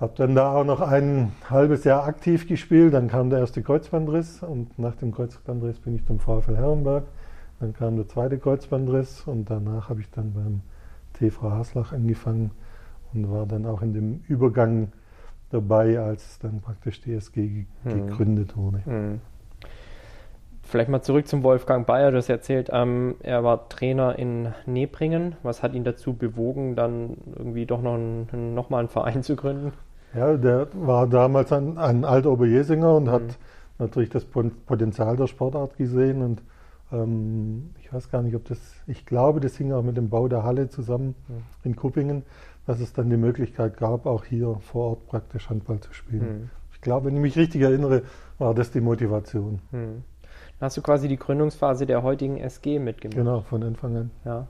Habe 0.00 0.12
dann 0.16 0.36
da 0.36 0.52
auch 0.52 0.64
noch 0.64 0.80
ein 0.80 1.32
halbes 1.50 1.82
Jahr 1.82 2.04
aktiv 2.04 2.46
gespielt, 2.46 2.94
dann 2.94 3.08
kam 3.08 3.30
der 3.30 3.40
erste 3.40 3.62
Kreuzbandriss 3.62 4.44
und 4.44 4.78
nach 4.78 4.94
dem 4.94 5.12
Kreuzbandriss 5.12 5.80
bin 5.80 5.96
ich 5.96 6.06
zum 6.06 6.20
VfL 6.20 6.56
Herrenberg. 6.56 7.04
Dann 7.58 7.72
kam 7.72 7.96
der 7.96 8.06
zweite 8.06 8.38
Kreuzbandriss 8.38 9.22
und 9.26 9.50
danach 9.50 9.88
habe 9.88 10.00
ich 10.00 10.10
dann 10.10 10.32
beim 10.32 10.60
TV 11.14 11.50
Haslach 11.50 11.92
angefangen 11.92 12.52
und 13.12 13.28
war 13.30 13.46
dann 13.46 13.66
auch 13.66 13.82
in 13.82 13.92
dem 13.92 14.20
Übergang 14.28 14.92
dabei, 15.50 15.98
als 15.98 16.38
dann 16.38 16.60
praktisch 16.60 17.00
die 17.00 17.14
SG 17.14 17.66
hm. 17.82 18.06
gegründet 18.06 18.56
wurde. 18.56 18.84
Hm. 18.84 19.20
Vielleicht 20.62 20.90
mal 20.90 21.00
zurück 21.00 21.26
zum 21.26 21.42
Wolfgang 21.42 21.86
Bayer. 21.86 22.10
Du 22.10 22.18
hast 22.18 22.28
erzählt, 22.28 22.68
ähm, 22.70 23.16
er 23.20 23.42
war 23.42 23.68
Trainer 23.70 24.18
in 24.18 24.52
Nebringen. 24.66 25.34
Was 25.42 25.62
hat 25.62 25.72
ihn 25.72 25.82
dazu 25.82 26.12
bewogen, 26.12 26.76
dann 26.76 27.16
irgendwie 27.34 27.64
doch 27.64 27.80
noch, 27.80 27.94
ein, 27.94 28.54
noch 28.54 28.68
mal 28.68 28.80
einen 28.80 28.88
Verein 28.88 29.22
zu 29.22 29.34
gründen? 29.34 29.72
Ja, 30.14 30.36
der 30.36 30.68
war 30.74 31.06
damals 31.06 31.52
ein, 31.52 31.78
ein 31.78 32.04
alter 32.04 32.30
Oberjesinger 32.30 32.96
und 32.96 33.04
mhm. 33.04 33.10
hat 33.10 33.38
natürlich 33.78 34.10
das 34.10 34.24
Potenzial 34.24 35.16
der 35.16 35.26
Sportart 35.26 35.76
gesehen. 35.76 36.22
Und 36.22 36.42
ähm, 36.92 37.70
ich 37.80 37.92
weiß 37.92 38.10
gar 38.10 38.22
nicht, 38.22 38.34
ob 38.34 38.44
das, 38.46 38.58
ich 38.86 39.06
glaube, 39.06 39.40
das 39.40 39.56
hing 39.56 39.72
auch 39.72 39.82
mit 39.82 39.96
dem 39.96 40.08
Bau 40.08 40.28
der 40.28 40.44
Halle 40.44 40.68
zusammen 40.68 41.14
mhm. 41.28 41.42
in 41.64 41.76
Kuppingen, 41.76 42.22
dass 42.66 42.80
es 42.80 42.92
dann 42.92 43.10
die 43.10 43.16
Möglichkeit 43.16 43.76
gab, 43.76 44.06
auch 44.06 44.24
hier 44.24 44.56
vor 44.60 44.90
Ort 44.90 45.06
praktisch 45.06 45.48
Handball 45.48 45.80
zu 45.80 45.92
spielen. 45.92 46.40
Mhm. 46.40 46.50
Ich 46.72 46.80
glaube, 46.80 47.06
wenn 47.06 47.16
ich 47.16 47.22
mich 47.22 47.36
richtig 47.36 47.62
erinnere, 47.62 48.02
war 48.38 48.54
das 48.54 48.70
die 48.70 48.80
Motivation. 48.80 49.60
Mhm. 49.72 50.04
Dann 50.58 50.66
hast 50.66 50.76
du 50.76 50.82
quasi 50.82 51.08
die 51.08 51.16
Gründungsphase 51.16 51.86
der 51.86 52.02
heutigen 52.02 52.36
SG 52.38 52.78
mitgemacht. 52.78 53.16
Genau, 53.16 53.40
von 53.42 53.62
Anfang 53.62 53.96
an. 53.96 54.10
Ja. 54.24 54.46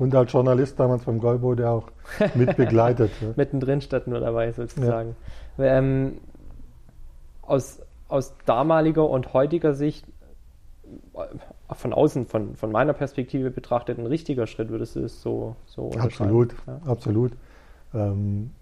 Und 0.00 0.14
als 0.14 0.32
Journalist 0.32 0.80
damals 0.80 1.04
beim 1.04 1.18
Golbo, 1.18 1.54
der 1.54 1.72
auch 1.72 1.88
mit 2.34 2.56
begleitet. 2.56 3.10
ja. 3.20 3.28
Mittendrin 3.36 3.82
statt 3.82 4.06
nur 4.06 4.18
dabei 4.18 4.50
sozusagen. 4.50 5.14
Ja. 5.58 5.64
Ähm, 5.76 6.20
aus, 7.42 7.82
aus 8.08 8.32
damaliger 8.46 9.06
und 9.06 9.34
heutiger 9.34 9.74
Sicht 9.74 10.06
äh, 11.14 11.74
von 11.74 11.92
außen, 11.92 12.24
von, 12.24 12.56
von 12.56 12.72
meiner 12.72 12.94
Perspektive 12.94 13.50
betrachtet, 13.50 13.98
ein 13.98 14.06
richtiger 14.06 14.46
Schritt, 14.46 14.70
würdest 14.70 14.96
du 14.96 15.00
es 15.00 15.20
so, 15.20 15.54
so 15.66 15.90
Absolut, 15.98 16.54
ja? 16.66 16.80
absolut. 16.86 17.32
Ähm, 17.92 18.52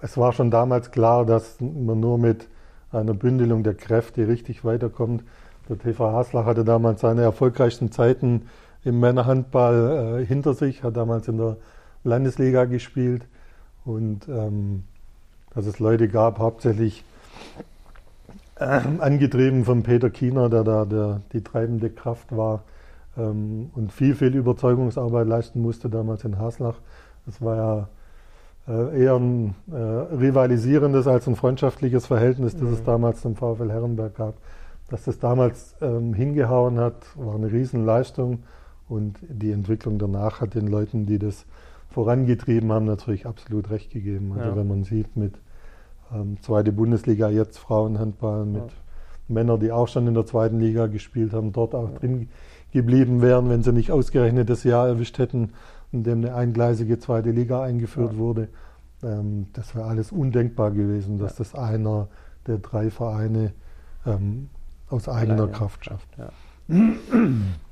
es 0.00 0.18
war 0.18 0.32
schon 0.32 0.50
damals 0.50 0.90
klar, 0.90 1.24
dass 1.24 1.60
man 1.60 2.00
nur 2.00 2.18
mit 2.18 2.48
einer 2.90 3.14
Bündelung 3.14 3.62
der 3.62 3.74
Kräfte 3.74 4.26
richtig 4.26 4.64
weiterkommt. 4.64 5.22
Der 5.68 5.78
TV 5.78 6.10
Haslach 6.10 6.44
hatte 6.44 6.64
damals 6.64 7.02
seine 7.02 7.22
erfolgreichsten 7.22 7.92
Zeiten 7.92 8.48
im 8.84 9.00
Männerhandball 9.00 10.20
äh, 10.20 10.26
hinter 10.26 10.54
sich, 10.54 10.82
hat 10.82 10.96
damals 10.96 11.28
in 11.28 11.38
der 11.38 11.56
Landesliga 12.04 12.64
gespielt 12.64 13.26
und 13.84 14.28
ähm, 14.28 14.84
dass 15.54 15.66
es 15.66 15.78
Leute 15.78 16.08
gab, 16.08 16.38
hauptsächlich 16.38 17.04
äh, 18.56 18.80
angetrieben 18.98 19.64
von 19.64 19.82
Peter 19.82 20.10
Kiener, 20.10 20.48
der 20.48 20.64
da 20.64 20.84
der, 20.84 21.20
die 21.32 21.42
treibende 21.42 21.90
Kraft 21.90 22.36
war 22.36 22.62
ähm, 23.16 23.70
und 23.74 23.92
viel, 23.92 24.14
viel 24.14 24.34
Überzeugungsarbeit 24.34 25.26
leisten 25.26 25.60
musste 25.60 25.88
damals 25.88 26.24
in 26.24 26.38
Haslach. 26.38 26.76
Das 27.26 27.40
war 27.40 27.56
ja 27.56 27.88
äh, 28.68 29.02
eher 29.02 29.16
ein 29.16 29.54
äh, 29.70 29.76
rivalisierendes 29.76 31.06
als 31.06 31.26
ein 31.26 31.36
freundschaftliches 31.36 32.06
Verhältnis, 32.06 32.54
das 32.54 32.62
mhm. 32.62 32.72
es 32.74 32.84
damals 32.84 33.20
zum 33.20 33.36
VfL 33.36 33.70
Herrenberg 33.70 34.16
gab. 34.16 34.34
Dass 34.88 35.04
das 35.04 35.18
damals 35.18 35.74
ähm, 35.80 36.14
hingehauen 36.14 36.78
hat, 36.78 36.96
war 37.16 37.34
eine 37.34 37.50
Riesenleistung 37.50 38.40
und 38.92 39.16
die 39.22 39.52
Entwicklung 39.52 39.98
danach 39.98 40.40
hat 40.42 40.54
den 40.54 40.66
Leuten, 40.66 41.06
die 41.06 41.18
das 41.18 41.46
vorangetrieben 41.90 42.70
haben, 42.70 42.84
natürlich 42.84 43.26
absolut 43.26 43.70
recht 43.70 43.90
gegeben. 43.90 44.32
Also 44.32 44.50
ja. 44.50 44.56
wenn 44.56 44.68
man 44.68 44.84
sieht 44.84 45.16
mit 45.16 45.34
ähm, 46.12 46.36
zweite 46.42 46.72
Bundesliga 46.72 47.30
jetzt 47.30 47.58
Frauenhandball, 47.58 48.44
mit 48.44 48.62
ja. 48.62 48.68
Männern, 49.28 49.60
die 49.60 49.72
auch 49.72 49.88
schon 49.88 50.06
in 50.06 50.14
der 50.14 50.26
zweiten 50.26 50.60
Liga 50.60 50.88
gespielt 50.88 51.32
haben, 51.32 51.52
dort 51.52 51.74
auch 51.74 51.90
ja. 51.90 51.98
drin 51.98 52.28
geblieben 52.70 53.22
wären, 53.22 53.48
wenn 53.48 53.62
sie 53.62 53.72
nicht 53.72 53.90
ausgerechnet 53.90 54.50
das 54.50 54.62
Jahr 54.64 54.88
erwischt 54.88 55.18
hätten, 55.18 55.52
in 55.90 56.04
dem 56.04 56.18
eine 56.18 56.34
eingleisige 56.34 56.98
zweite 56.98 57.30
Liga 57.30 57.62
eingeführt 57.62 58.16
wurde. 58.18 58.48
Ähm, 59.02 59.46
das 59.54 59.74
wäre 59.74 59.86
alles 59.86 60.12
undenkbar 60.12 60.70
gewesen, 60.70 61.18
dass 61.18 61.36
das 61.36 61.54
einer 61.54 62.08
der 62.46 62.58
drei 62.58 62.90
Vereine 62.90 63.52
ähm, 64.06 64.50
aus 64.90 65.08
eigener 65.08 65.44
Alleine. 65.44 65.52
Kraft 65.52 65.84
schafft. 65.86 66.08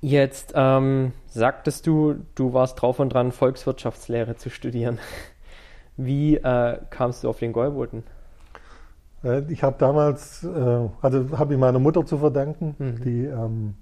Jetzt 0.00 0.52
ähm, 0.56 1.12
sagtest 1.26 1.86
du, 1.86 2.14
du 2.34 2.54
warst 2.54 2.80
drauf 2.80 3.00
und 3.00 3.10
dran, 3.10 3.32
Volkswirtschaftslehre 3.32 4.36
zu 4.36 4.48
studieren. 4.48 4.98
Wie 5.96 6.36
äh, 6.36 6.78
kamst 6.88 7.24
du 7.24 7.28
auf 7.28 7.38
den 7.38 7.52
Gäuboten? 7.52 8.04
Äh, 9.22 9.42
ich 9.52 9.62
habe 9.62 9.76
damals, 9.78 10.42
äh, 10.44 10.88
also 11.02 11.38
habe 11.38 11.54
ich 11.54 11.60
meiner 11.60 11.78
Mutter 11.78 12.06
zu 12.06 12.16
verdanken, 12.18 12.74
mhm. 12.78 13.04
die 13.04 13.24
ähm, 13.26 13.74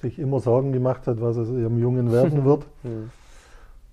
sich 0.00 0.18
immer 0.18 0.40
Sorgen 0.40 0.72
gemacht 0.72 1.06
hat, 1.06 1.20
was 1.20 1.38
aus 1.38 1.48
ihrem 1.48 1.78
Jungen 1.78 2.10
werden 2.10 2.44
wird. 2.44 2.66
mhm. 2.82 3.10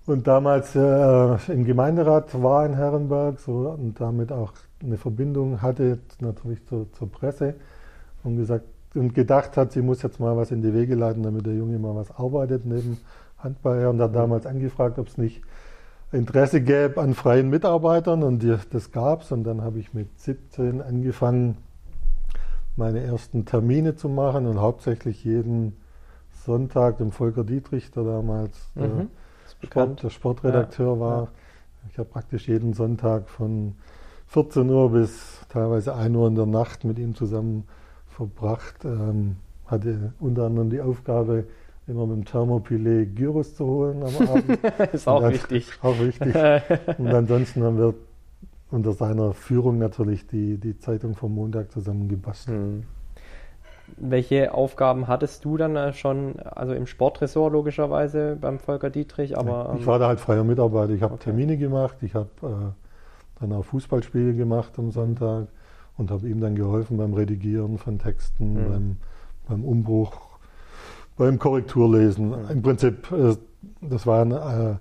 Und 0.06 0.26
damals 0.26 0.74
äh, 0.74 1.52
im 1.52 1.64
Gemeinderat 1.64 2.42
war 2.42 2.66
in 2.66 2.74
Herrenberg 2.74 3.38
so, 3.38 3.70
und 3.70 4.00
damit 4.00 4.32
auch 4.32 4.52
eine 4.82 4.98
Verbindung 4.98 5.62
hatte, 5.62 5.98
natürlich 6.20 6.66
zur, 6.66 6.92
zur 6.92 7.10
Presse 7.10 7.54
und 8.22 8.36
gesagt, 8.36 8.66
und 8.94 9.14
gedacht 9.14 9.56
hat, 9.56 9.72
sie 9.72 9.82
muss 9.82 10.02
jetzt 10.02 10.20
mal 10.20 10.36
was 10.36 10.50
in 10.50 10.62
die 10.62 10.72
Wege 10.72 10.94
leiten, 10.94 11.22
damit 11.22 11.46
der 11.46 11.54
Junge 11.54 11.78
mal 11.78 11.94
was 11.94 12.10
arbeitet 12.10 12.64
neben 12.64 12.98
Handball. 13.38 13.86
Und 13.86 14.00
hat 14.00 14.14
damals 14.14 14.46
angefragt, 14.46 14.98
ob 14.98 15.08
es 15.08 15.18
nicht 15.18 15.42
Interesse 16.12 16.60
gäbe 16.60 17.00
an 17.00 17.14
freien 17.14 17.50
Mitarbeitern 17.50 18.22
und 18.22 18.42
die, 18.42 18.56
das 18.70 18.92
gab 18.92 19.22
es. 19.22 19.32
Und 19.32 19.44
dann 19.44 19.62
habe 19.62 19.78
ich 19.78 19.92
mit 19.94 20.18
17 20.20 20.80
angefangen, 20.80 21.56
meine 22.76 23.00
ersten 23.00 23.44
Termine 23.44 23.96
zu 23.96 24.08
machen 24.08 24.46
und 24.46 24.60
hauptsächlich 24.60 25.24
jeden 25.24 25.76
Sonntag 26.44 26.98
dem 26.98 27.10
Volker 27.10 27.44
Dietrich, 27.44 27.90
der 27.90 28.04
damals 28.04 28.56
mhm, 28.74 29.08
der, 29.62 29.66
Sport, 29.66 30.02
der, 30.02 30.10
Sportredakteur 30.10 30.94
ja, 30.94 31.00
war. 31.00 31.22
Ja. 31.22 31.28
Ich 31.90 31.98
habe 31.98 32.08
praktisch 32.08 32.48
jeden 32.48 32.74
Sonntag 32.74 33.28
von 33.28 33.74
14 34.28 34.68
Uhr 34.68 34.90
bis 34.90 35.40
teilweise 35.48 35.94
1 35.94 36.16
Uhr 36.16 36.28
in 36.28 36.34
der 36.34 36.46
Nacht 36.46 36.84
mit 36.84 36.98
ihm 36.98 37.14
zusammen 37.14 37.64
verbracht. 38.14 38.84
Ähm, 38.84 39.36
hatte 39.66 40.12
unter 40.20 40.44
anderem 40.44 40.70
die 40.70 40.80
Aufgabe, 40.80 41.44
immer 41.86 42.06
mit 42.06 42.16
dem 42.16 42.24
Thermopilé 42.24 43.06
Gyros 43.06 43.54
zu 43.54 43.66
holen 43.66 44.02
am 44.02 44.28
Abend. 44.28 44.58
ist 44.92 45.08
auch 45.08 45.28
wichtig. 45.28 45.70
Auch 45.82 45.98
wichtig. 45.98 46.34
Und 46.98 47.08
ansonsten 47.08 47.62
haben 47.62 47.78
wir 47.78 47.94
unter 48.70 48.92
seiner 48.92 49.34
Führung 49.34 49.78
natürlich 49.78 50.26
die, 50.26 50.58
die 50.58 50.78
Zeitung 50.78 51.14
vom 51.14 51.34
Montag 51.34 51.70
zusammengebastelt. 51.72 52.56
Hm. 52.56 52.84
Welche 53.98 54.54
Aufgaben 54.54 55.08
hattest 55.08 55.44
du 55.44 55.58
dann 55.58 55.76
äh, 55.76 55.92
schon, 55.92 56.40
also 56.40 56.72
im 56.72 56.86
Sportressort 56.86 57.52
logischerweise 57.52 58.36
beim 58.40 58.58
Volker 58.58 58.88
Dietrich? 58.88 59.36
Aber, 59.36 59.76
ich 59.78 59.86
war 59.86 59.98
da 59.98 60.08
halt 60.08 60.20
freier 60.20 60.42
Mitarbeiter. 60.42 60.92
Ich 60.94 61.02
habe 61.02 61.14
okay. 61.14 61.24
Termine 61.24 61.58
gemacht, 61.58 61.98
ich 62.00 62.14
habe 62.14 62.30
äh, 62.42 63.40
dann 63.40 63.52
auch 63.52 63.64
Fußballspiele 63.64 64.34
gemacht 64.34 64.72
am 64.78 64.90
Sonntag 64.90 65.48
und 65.96 66.10
habe 66.10 66.28
ihm 66.28 66.40
dann 66.40 66.54
geholfen 66.54 66.96
beim 66.96 67.14
Redigieren 67.14 67.78
von 67.78 67.98
Texten, 67.98 68.54
mhm. 68.54 68.68
beim, 68.68 68.96
beim, 69.48 69.64
Umbruch, 69.64 70.12
beim 71.16 71.38
Korrekturlesen. 71.38 72.28
Mhm. 72.28 72.50
Im 72.50 72.62
Prinzip, 72.62 73.10
äh, 73.12 73.36
das 73.80 74.06
war 74.06 74.22
eine, 74.22 74.34
äh, 74.36 74.74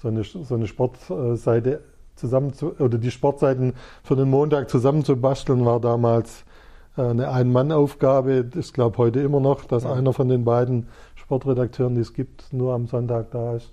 so, 0.00 0.08
eine, 0.08 0.24
so 0.24 0.54
eine 0.54 0.66
Sportseite 0.66 1.80
zusammen 2.16 2.52
zu, 2.52 2.74
oder 2.78 2.98
die 2.98 3.10
Sportseiten 3.10 3.74
für 4.02 4.16
den 4.16 4.30
Montag 4.30 4.70
zusammenzubasteln, 4.70 5.64
war 5.64 5.80
damals 5.80 6.44
äh, 6.96 7.02
eine 7.02 7.30
Ein-Mann-Aufgabe. 7.30 8.50
Ich 8.56 8.72
glaube 8.72 8.98
heute 8.98 9.20
immer 9.20 9.40
noch, 9.40 9.64
dass 9.64 9.84
ja. 9.84 9.92
einer 9.92 10.12
von 10.12 10.28
den 10.28 10.44
beiden 10.44 10.88
Sportredakteuren, 11.14 11.94
die 11.94 12.00
es 12.00 12.14
gibt, 12.14 12.52
nur 12.52 12.74
am 12.74 12.86
Sonntag 12.86 13.30
da 13.30 13.56
ist. 13.56 13.72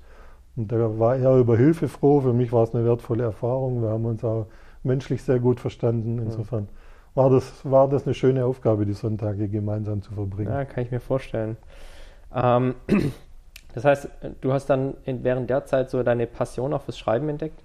Und 0.56 0.72
da 0.72 1.00
war 1.00 1.16
er 1.16 1.38
über 1.38 1.58
Hilfe 1.58 1.88
froh. 1.88 2.22
Für 2.22 2.34
mich 2.34 2.52
war 2.52 2.64
es 2.64 2.76
eine 2.76 2.86
wertvolle 2.86 3.24
Erfahrung. 3.24 3.82
Wir 3.82 3.90
haben 3.90 4.06
uns 4.06 4.24
auch 4.24 4.46
menschlich 4.84 5.24
sehr 5.24 5.40
gut 5.40 5.60
verstanden. 5.60 6.20
Insofern 6.20 6.68
war 7.15 7.29
das, 7.29 7.51
war 7.63 7.88
das 7.88 8.05
eine 8.05 8.13
schöne 8.13 8.46
Aufgabe, 8.46 8.86
die 8.86 8.93
Sonntage 8.93 9.48
gemeinsam 9.48 10.01
zu 10.01 10.13
verbringen. 10.13 10.51
Ja, 10.51 10.65
kann 10.65 10.84
ich 10.84 10.91
mir 10.91 11.00
vorstellen. 11.00 11.58
Ähm, 12.34 12.75
das 13.75 13.86
heißt, 13.86 14.10
du 14.41 14.53
hast 14.53 14.70
dann 14.70 14.96
während 15.05 15.50
der 15.50 15.65
Zeit 15.65 15.89
so 15.89 16.03
deine 16.03 16.27
Passion 16.27 16.74
auch 16.74 16.82
fürs 16.82 16.98
Schreiben 16.98 17.29
entdeckt? 17.29 17.60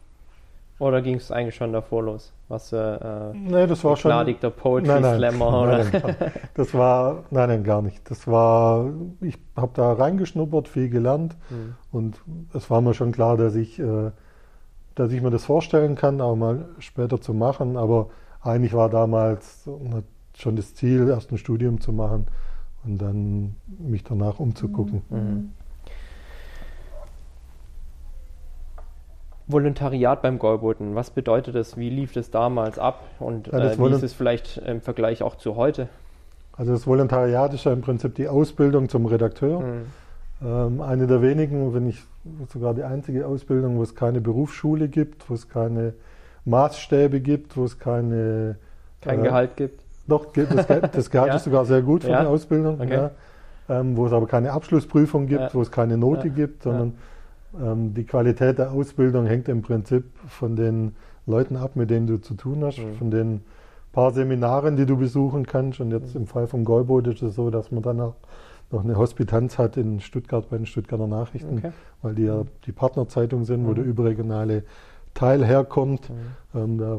Oder 0.79 1.03
ging 1.03 1.17
es 1.17 1.33
eigentlich 1.33 1.57
schon 1.57 1.73
davor 1.73 2.05
los? 2.05 2.33
Was 2.49 2.73
äh, 2.73 3.33
nee, 3.35 3.67
das 3.67 3.83
war 3.83 3.97
schon 3.97 4.13
der 4.41 4.51
Poetry 4.51 4.87
nein, 4.87 5.03
nein, 5.03 5.17
Slammer 5.19 5.63
oder? 5.63 5.85
Nein, 5.85 6.03
das 6.55 6.73
war 6.73 7.25
nein, 7.31 7.49
nein, 7.49 7.65
gar 7.65 7.83
nicht. 7.83 8.09
Das 8.09 8.29
war 8.29 8.89
ich 9.21 9.37
habe 9.57 9.73
da 9.75 9.93
reingeschnuppert, 9.93 10.69
viel 10.69 10.89
gelernt 10.89 11.37
hm. 11.49 11.75
und 11.91 12.21
es 12.55 12.71
war 12.71 12.81
mir 12.81 12.95
schon 12.95 13.11
klar, 13.11 13.37
dass 13.37 13.57
ich 13.57 13.81
äh, 13.81 14.13
dass 14.95 15.13
ich 15.13 15.21
mir 15.21 15.31
das 15.31 15.45
vorstellen 15.45 15.97
kann, 15.97 16.21
auch 16.21 16.37
mal 16.37 16.67
später 16.79 17.21
zu 17.21 17.35
machen, 17.35 17.77
aber 17.77 18.09
eigentlich 18.43 18.75
war 18.75 18.89
damals 18.89 19.69
schon 20.37 20.57
das 20.57 20.75
Ziel, 20.75 21.09
erst 21.09 21.33
ein 21.33 21.39
Studium 21.39 21.81
zu 21.81 21.93
machen 21.93 22.27
und 22.85 22.99
dann 22.99 23.57
mich 23.79 24.05
danach 24.05 24.39
umzugucken. 24.39 25.03
Mhm. 25.11 25.19
mhm. 25.19 25.53
Volontariat 29.51 30.21
beim 30.21 30.39
Golboten, 30.39 30.95
was 30.95 31.09
bedeutet 31.09 31.55
das? 31.55 31.79
Wie 31.79 31.89
lief 31.89 32.13
das 32.13 32.31
damals 32.31 32.79
ab 32.79 33.03
und 33.19 33.47
ja, 33.47 33.59
äh, 33.59 33.79
wie 33.79 33.91
ist 33.91 34.03
es 34.03 34.13
vielleicht 34.13 34.59
im 34.59 34.83
Vergleich 34.83 35.23
auch 35.23 35.37
zu 35.37 35.57
heute? 35.57 35.89
Also 36.53 36.73
das 36.73 36.87
Volontariat 36.87 37.55
ist 37.55 37.65
ja 37.65 37.73
im 37.73 37.81
Prinzip 37.81 38.15
die 38.15 38.29
Ausbildung 38.29 38.91
zum 38.91 39.07
Redakteur. 39.07 39.61
Mhm. 39.61 39.87
Ähm, 40.45 40.81
eine 40.83 41.07
der 41.07 41.23
wenigen, 41.23 41.73
wenn 41.73 41.85
nicht 41.85 42.05
sogar 42.53 42.75
die 42.75 42.83
einzige 42.83 43.27
Ausbildung, 43.27 43.79
wo 43.79 43.83
es 43.83 43.95
keine 43.95 44.21
Berufsschule 44.21 44.89
gibt, 44.89 45.31
wo 45.31 45.35
es 45.35 45.49
keine 45.49 45.95
Maßstäbe 46.49 47.21
gibt, 47.21 47.57
wo 47.57 47.65
es 47.65 47.79
keine. 47.79 48.57
Kein 49.01 49.21
äh, 49.21 49.23
Gehalt 49.23 49.57
gibt. 49.57 49.83
Doch, 50.07 50.27
das, 50.33 50.67
das 50.93 51.11
Gehalt 51.11 51.29
ja. 51.29 51.37
ist 51.37 51.45
sogar 51.45 51.65
sehr 51.65 51.83
gut 51.83 52.05
für 52.05 52.11
ja. 52.11 52.23
die 52.23 52.27
Ausbildung. 52.27 52.81
Okay. 52.81 52.95
Ja. 52.95 53.11
Ähm, 53.71 53.97
wo 53.97 54.07
es 54.07 54.13
aber 54.13 54.27
keine 54.27 54.53
Abschlussprüfung 54.53 55.27
gibt, 55.27 55.55
wo 55.55 55.61
es 55.61 55.71
keine 55.71 55.99
Note 55.99 56.31
gibt, 56.31 56.63
sondern 56.63 56.95
ähm, 57.63 57.93
die 57.93 58.05
Qualität 58.05 58.59
der 58.59 58.73
Ausbildung 58.73 59.27
hängt 59.27 59.49
im 59.49 59.61
Prinzip 59.61 60.05
von 60.27 60.57
den 60.57 60.97
Leuten 61.27 61.57
ab, 61.57 61.77
mit 61.77 61.91
denen 61.91 62.07
du 62.07 62.17
zu 62.17 62.35
tun 62.35 62.65
hast, 62.65 62.79
mhm. 62.79 62.95
von 62.95 63.11
den 63.11 63.41
paar 63.93 64.13
Seminaren, 64.13 64.77
die 64.77 64.87
du 64.87 64.97
besuchen 64.97 65.47
kannst. 65.47 65.81
Und 65.81 65.91
jetzt 65.91 66.15
mhm. 66.15 66.23
im 66.23 66.27
Fall 66.27 66.47
von 66.47 66.65
Golboot 66.65 67.07
ist 67.09 67.23
es 67.23 67.35
so, 67.35 67.51
dass 67.51 67.71
man 67.71 67.83
dann 67.83 68.01
auch 68.01 68.15
noch 68.71 68.85
eine 68.85 68.97
Hospitanz 68.97 69.59
hat 69.59 69.77
in 69.77 70.01
Stuttgart 70.01 70.49
bei 70.51 70.57
den 70.57 70.67
Stuttgarter 70.67 71.07
Nachrichten, 71.07 71.59
okay. 71.59 71.73
weil 72.03 72.15
die 72.15 72.25
ja 72.25 72.37
mhm. 72.37 72.49
die 72.67 72.73
Partnerzeitung 72.73 73.45
sind, 73.45 73.67
wo 73.67 73.71
mhm. 73.71 73.75
der 73.77 73.85
überregionale 73.85 74.65
Teil 75.19 75.45
herkommt. 75.45 76.09
Mhm. 76.11 76.15
Ähm, 76.59 76.79
da 76.79 76.99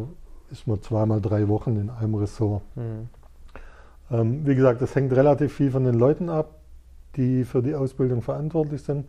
ist 0.51 0.67
man 0.67 0.81
zweimal 0.81 1.21
drei 1.21 1.47
Wochen 1.47 1.77
in 1.77 1.89
einem 1.89 2.15
Ressort. 2.15 2.63
Mhm. 2.75 3.09
Ähm, 4.11 4.45
wie 4.45 4.55
gesagt, 4.55 4.81
das 4.81 4.93
hängt 4.95 5.13
relativ 5.13 5.53
viel 5.53 5.71
von 5.71 5.83
den 5.83 5.95
Leuten 5.95 6.29
ab, 6.29 6.55
die 7.15 7.43
für 7.45 7.61
die 7.61 7.75
Ausbildung 7.75 8.21
verantwortlich 8.21 8.81
sind. 8.83 9.05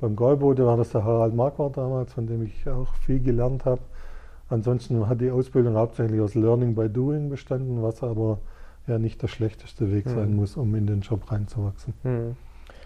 Beim 0.00 0.16
Gäubote 0.16 0.64
war 0.66 0.76
das 0.76 0.90
der 0.90 1.04
Harald 1.04 1.34
Marquardt 1.34 1.76
damals, 1.76 2.12
von 2.12 2.26
dem 2.26 2.42
ich 2.42 2.68
auch 2.68 2.94
viel 2.94 3.20
gelernt 3.20 3.64
habe. 3.64 3.80
ansonsten 4.50 5.08
hat 5.08 5.20
die 5.20 5.30
Ausbildung 5.30 5.74
hauptsächlich 5.76 6.20
aus 6.20 6.34
Learning 6.34 6.74
by 6.74 6.88
Doing 6.88 7.30
bestanden, 7.30 7.82
was 7.82 8.02
aber 8.02 8.38
ja 8.86 8.98
nicht 8.98 9.22
der 9.22 9.28
schlechteste 9.28 9.90
Weg 9.90 10.06
sein 10.08 10.30
Mhm. 10.30 10.36
muss, 10.36 10.56
um 10.56 10.74
in 10.74 10.86
den 10.86 11.00
Job 11.00 11.30
reinzuwachsen. 11.32 11.94
Hm. 12.02 12.36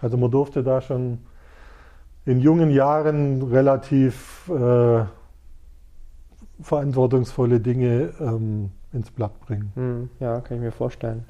Also 0.01 0.17
man 0.17 0.31
durfte 0.31 0.63
da 0.63 0.79
schon 0.81 1.19
in 2.25 2.39
jungen 2.39 2.71
Jahren 2.71 3.41
relativ 3.43 4.49
äh, 4.49 5.03
verantwortungsvolle 6.61 7.59
Dinge 7.59 8.13
ähm, 8.19 8.71
ins 8.91 9.11
Blatt 9.11 9.39
bringen. 9.41 9.71
Hm, 9.75 10.09
ja, 10.19 10.41
kann 10.41 10.57
ich 10.57 10.63
mir 10.63 10.71
vorstellen. 10.71 11.25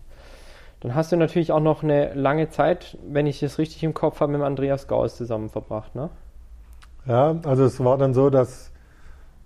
Dann 0.81 0.95
hast 0.95 1.11
du 1.11 1.17
natürlich 1.17 1.51
auch 1.51 1.59
noch 1.59 1.83
eine 1.83 2.13
lange 2.13 2.49
Zeit, 2.49 2.97
wenn 3.07 3.27
ich 3.27 3.43
es 3.43 3.57
richtig 3.57 3.83
im 3.83 3.93
Kopf 3.93 4.21
habe, 4.21 4.31
mit 4.31 4.41
Andreas 4.41 4.87
Gauss 4.87 5.17
zusammen 5.17 5.49
verbracht, 5.49 5.93
ne? 5.95 6.09
Ja, 7.05 7.35
also 7.43 7.63
es 7.65 7.83
war 7.83 7.97
dann 7.97 8.13
so, 8.13 8.29
dass 8.29 8.71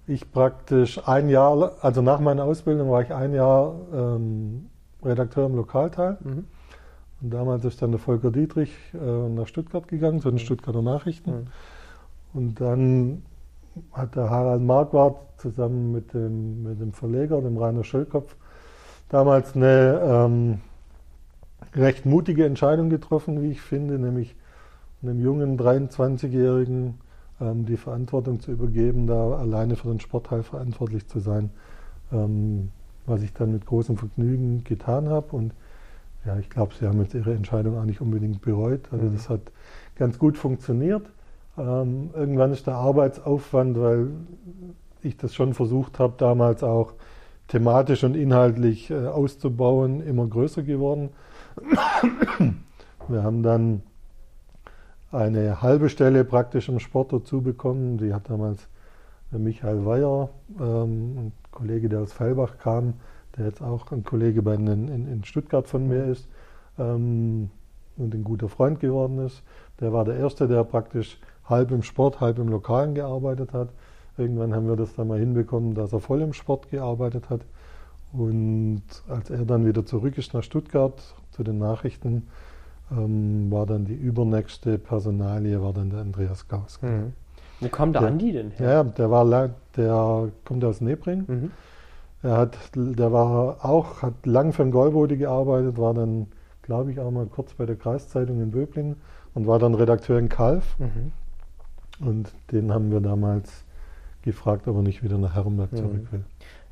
ich 0.06 0.32
praktisch 0.32 1.08
ein 1.08 1.30
Jahr, 1.30 1.74
also 1.82 2.02
nach 2.02 2.20
meiner 2.20 2.44
Ausbildung 2.44 2.92
war 2.92 3.02
ich 3.02 3.14
ein 3.14 3.34
Jahr 3.34 3.74
ähm, 3.94 4.70
Redakteur 5.04 5.46
im 5.46 5.56
Lokalteil. 5.56 6.18
Mhm. 6.22 6.46
Und 7.22 7.30
damals 7.34 7.64
ist 7.64 7.82
dann 7.82 7.92
der 7.92 8.00
Volker 8.00 8.32
Dietrich 8.32 8.76
äh, 8.94 9.30
nach 9.30 9.48
Stuttgart 9.48 9.88
gegangen, 9.88 10.20
zu 10.20 10.30
den 10.30 10.40
Stuttgarter 10.40 10.82
Nachrichten. 10.82 11.32
Mhm. 11.32 11.48
Und 12.34 12.62
dann 12.62 13.24
hat 13.92 14.16
der 14.16 14.30
Harald 14.30 14.62
Marquardt 14.62 15.18
zusammen 15.38 15.92
mit 15.92 16.14
dem, 16.14 16.64
mit 16.64 16.80
dem 16.80 16.94
Verleger, 16.94 17.42
dem 17.42 17.58
Rainer 17.58 17.84
Schöllkopf, 17.84 18.36
damals 19.10 19.56
eine 19.56 20.02
ähm, 20.04 20.60
recht 21.76 22.06
mutige 22.06 22.46
Entscheidung 22.46 22.90
getroffen, 22.90 23.42
wie 23.42 23.52
ich 23.52 23.62
finde, 23.62 24.00
nämlich 24.00 24.36
einem 25.02 25.20
jungen 25.20 25.58
23-Jährigen 25.58 27.00
ähm, 27.42 27.66
die 27.66 27.78
Verantwortung 27.78 28.40
zu 28.40 28.52
übergeben, 28.52 29.08
da 29.08 29.36
alleine 29.36 29.76
für 29.76 29.90
den 29.90 30.00
Sportteil 30.00 30.44
verantwortlich 30.44 31.08
zu 31.08 31.20
sein, 31.20 31.50
ähm, 32.12 32.70
was 33.06 33.22
ich 33.22 33.34
dann 33.34 33.52
mit 33.52 33.66
großem 33.66 33.98
Vergnügen 33.98 34.64
getan 34.64 35.10
habe. 35.10 35.36
Und 35.36 35.54
ja, 36.26 36.38
ich 36.38 36.50
glaube, 36.50 36.74
sie 36.80 36.88
haben 36.88 37.02
jetzt 37.02 37.14
ihre 37.14 37.34
Entscheidung 37.34 37.78
auch 37.78 37.86
nicht 37.86 38.02
unbedingt 38.02 38.42
bereut. 38.42 38.82
Also 38.92 39.06
Mhm. 39.06 39.14
das 39.14 39.30
hat 39.30 39.42
ganz 39.96 40.18
gut 40.18 40.38
funktioniert. 40.38 41.06
Ähm, 41.58 42.10
irgendwann 42.14 42.52
ist 42.52 42.68
der 42.68 42.76
Arbeitsaufwand, 42.76 43.80
weil 43.80 44.12
ich 45.02 45.18
das 45.18 45.36
schon 45.36 45.54
versucht 45.54 46.00
habe, 46.00 46.14
damals 46.18 46.64
auch 46.64 46.94
thematisch 47.48 48.04
und 48.04 48.16
inhaltlich 48.16 48.90
äh, 48.90 49.08
auszubauen, 49.08 50.02
immer 50.02 50.26
größer 50.26 50.64
geworden. 50.64 51.10
Wir 53.08 53.24
haben 53.24 53.44
dann 53.44 53.84
eine 55.12 55.62
halbe 55.62 55.90
Stelle 55.90 56.24
praktisch 56.24 56.70
im 56.70 56.80
Sport 56.80 57.14
dazu 57.14 57.42
bekommen. 57.42 57.98
Die 57.98 58.14
hat 58.14 58.30
damals 58.30 58.68
äh, 59.32 59.38
Michael 59.38 59.86
Weyer, 59.86 60.30
ähm, 60.60 61.18
ein 61.18 61.32
Kollege, 61.52 61.90
der 61.90 62.02
aus 62.02 62.14
Fellbach 62.14 62.58
kam, 62.58 62.96
der 63.38 63.46
jetzt 63.46 63.62
auch 63.62 63.92
ein 63.92 64.04
Kollege 64.04 64.42
bei 64.42 64.56
in, 64.56 64.68
in, 64.68 65.08
in 65.08 65.24
Stuttgart 65.24 65.68
von 65.68 65.88
mir 65.88 66.06
ist 66.06 66.28
ähm, 66.80 67.52
und 67.98 68.16
ein 68.16 68.24
guter 68.24 68.50
Freund 68.50 68.80
geworden 68.80 69.20
ist. 69.20 69.44
Der 69.80 69.94
war 69.94 70.06
der 70.06 70.16
Erste, 70.16 70.48
der 70.48 70.64
praktisch 70.64 71.20
halb 71.46 71.72
im 71.72 71.84
Sport, 71.84 72.22
halb 72.22 72.40
im 72.40 72.48
Lokalen 72.50 72.94
gearbeitet 72.96 73.54
hat. 73.54 73.70
Irgendwann 74.18 74.54
haben 74.54 74.68
wir 74.68 74.76
das 74.76 74.96
dann 74.96 75.08
mal 75.08 75.20
hinbekommen, 75.20 75.74
dass 75.74 75.92
er 75.94 76.00
voll 76.00 76.22
im 76.22 76.34
Sport 76.34 76.70
gearbeitet 76.70 77.30
hat. 77.30 77.42
Und 78.12 78.84
als 79.10 79.30
er 79.30 79.44
dann 79.46 79.66
wieder 79.66 79.86
zurück 79.86 80.18
ist 80.18 80.34
nach 80.34 80.44
Stuttgart 80.44 81.02
zu 81.32 81.44
den 81.44 81.58
Nachrichten, 81.58 82.28
ähm, 82.92 83.50
war 83.52 83.66
dann 83.66 83.86
die 83.86 83.96
übernächste 83.96 84.78
Personalie, 84.78 85.62
war 85.62 85.74
dann 85.74 85.90
der 85.90 86.02
Andreas 86.02 86.48
Gauss. 86.48 86.80
Mhm. 86.82 87.14
Wo 87.60 87.70
kam 87.70 87.92
der 87.94 88.02
Der- 88.04 88.10
Andi 88.12 88.32
denn 88.34 88.52
her? 88.52 88.72
Ja, 88.72 88.84
der 88.84 89.10
war 89.10 89.50
der 89.76 90.30
kommt 90.46 90.64
aus 90.64 90.80
Nebring. 90.82 91.24
Mhm. 91.28 91.52
Er 92.22 92.38
hat, 92.38 92.58
der 92.76 93.12
war 93.12 93.66
auch, 93.66 94.02
hat 94.02 94.26
lang 94.26 94.54
für 94.54 94.64
den 94.64 94.72
Golbode 94.72 95.18
gearbeitet, 95.18 95.78
war 95.78 95.94
dann, 95.94 96.28
glaube 96.62 96.92
ich, 96.92 97.00
auch 97.00 97.12
mal 97.12 97.26
kurz 97.26 97.54
bei 97.54 97.66
der 97.66 97.76
Kreiszeitung 97.76 98.42
in 98.42 98.52
Böblingen 98.52 98.96
und 99.34 99.48
war 99.48 99.60
dann 99.60 99.74
Redakteur 99.76 100.20
in 100.20 100.30
Kalf. 100.30 100.78
Mhm. 100.80 101.12
Und 102.00 102.32
den 102.52 102.74
haben 102.74 102.92
wir 102.92 103.00
damals 103.00 103.64
gefragt, 104.24 104.68
ob 104.68 104.78
er 104.78 104.82
nicht 104.82 105.04
wieder 105.04 105.18
nach 105.18 105.36
Herrenberg 105.36 105.72
Mhm. 105.74 105.78
zurück 105.78 106.08
will. 106.12 106.24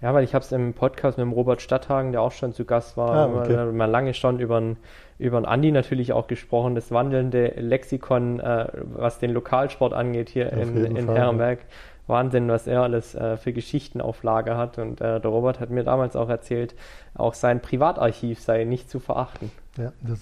Ja, 0.02 0.14
weil 0.16 0.24
ich 0.24 0.34
habe 0.34 0.44
es 0.44 0.52
im 0.52 0.74
Podcast 0.74 1.18
mit 1.20 1.26
dem 1.26 1.32
Robert 1.34 1.62
Stadthagen, 1.62 2.12
der 2.12 2.22
auch 2.22 2.32
schon 2.32 2.54
zu 2.54 2.66
Gast 2.66 2.98
war, 2.98 3.12
Ah, 3.12 3.26
okay. 3.28 3.72
wir 3.72 3.88
lange 3.88 4.14
schon 4.16 4.40
über 4.40 4.58
einen 4.58 4.78
über 5.20 5.38
einen 5.38 5.46
Andi 5.46 5.72
natürlich 5.72 6.14
auch 6.14 6.26
gesprochen, 6.26 6.74
das 6.74 6.90
wandelnde 6.90 7.54
Lexikon, 7.58 8.40
äh, 8.40 8.66
was 8.96 9.20
den 9.20 9.30
Lokalsport 9.32 9.94
angeht 9.94 10.30
hier 10.30 10.48
Auf 10.48 10.54
in, 10.54 10.96
in 10.98 11.06
Fall, 11.06 11.16
Herrenberg. 11.16 11.60
Wahnsinn, 12.08 12.50
was 12.50 12.66
er 12.66 12.82
alles 12.82 13.14
äh, 13.14 13.38
für 13.38 13.54
Geschichten 13.54 14.02
auf 14.02 14.24
Lager 14.24 14.58
hat. 14.58 14.80
Und 14.80 15.00
äh, 15.00 15.20
der 15.22 15.30
Robert 15.30 15.60
hat 15.60 15.70
mir 15.70 15.84
damals 15.84 16.16
auch 16.16 16.28
erzählt, 16.30 16.74
auch 17.14 17.36
sein 17.36 17.62
Privatarchiv 17.62 18.40
sei 18.42 18.64
nicht 18.64 18.90
zu 18.90 19.00
verachten. 19.00 19.52
Ja, 19.78 19.92
das 20.02 20.22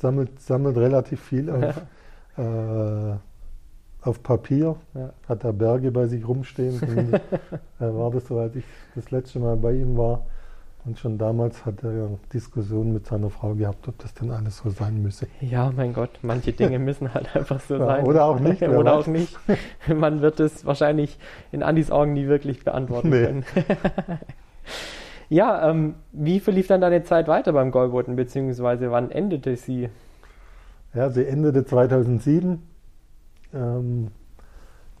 sammelt, 0.00 0.40
sammelt 0.40 0.76
relativ 0.78 1.20
viel 1.22 1.50
auf, 1.50 1.82
äh, 2.38 3.16
auf 4.02 4.22
Papier. 4.22 4.76
Ja. 4.94 5.10
Hat 5.28 5.44
da 5.44 5.52
Berge 5.52 5.90
bei 5.90 6.06
sich 6.06 6.26
rumstehen. 6.26 6.80
Und, 6.80 7.14
äh, 7.14 7.20
war 7.94 8.10
das 8.10 8.26
so, 8.28 8.38
als 8.38 8.56
ich 8.56 8.64
das 8.94 9.10
letzte 9.10 9.38
Mal 9.40 9.56
bei 9.56 9.72
ihm 9.74 9.96
war. 9.96 10.26
Und 10.84 10.98
schon 10.98 11.18
damals 11.18 11.66
hat 11.66 11.82
er 11.82 12.08
Diskussionen 12.32 12.92
mit 12.94 13.04
seiner 13.06 13.28
Frau 13.28 13.52
gehabt, 13.54 13.88
ob 13.88 13.98
das 13.98 14.14
denn 14.14 14.30
alles 14.30 14.58
so 14.58 14.70
sein 14.70 15.02
müsse. 15.02 15.26
Ja, 15.40 15.70
mein 15.76 15.92
Gott, 15.92 16.10
manche 16.22 16.52
Dinge 16.52 16.78
müssen 16.78 17.12
halt 17.12 17.34
einfach 17.36 17.60
so 17.60 17.76
Ja, 17.76 17.86
sein. 17.86 18.06
oder 18.06 18.24
auch 18.24 18.38
nicht, 18.40 18.62
oder 18.62 18.94
auch 18.94 19.06
nicht. 19.06 19.36
Man 19.94 20.22
wird 20.22 20.40
es 20.40 20.64
wahrscheinlich 20.64 21.18
in 21.52 21.62
Andis 21.62 21.90
Augen 21.90 22.14
nie 22.14 22.26
wirklich 22.28 22.64
beantworten 22.64 23.10
Nee. 23.10 23.24
können. 23.24 23.44
ja, 25.28 25.68
ähm, 25.68 25.96
wie 26.12 26.40
verlief 26.40 26.68
dann 26.68 26.80
deine 26.80 27.02
Zeit 27.02 27.28
weiter 27.28 27.52
beim 27.52 27.70
Golboten, 27.70 28.16
beziehungsweise 28.16 28.90
wann 28.90 29.10
endete 29.10 29.56
sie? 29.56 29.90
Ja, 30.94 31.10
sie 31.10 31.26
endete 31.26 31.64
2007. 31.66 32.62
Ähm, 33.54 34.08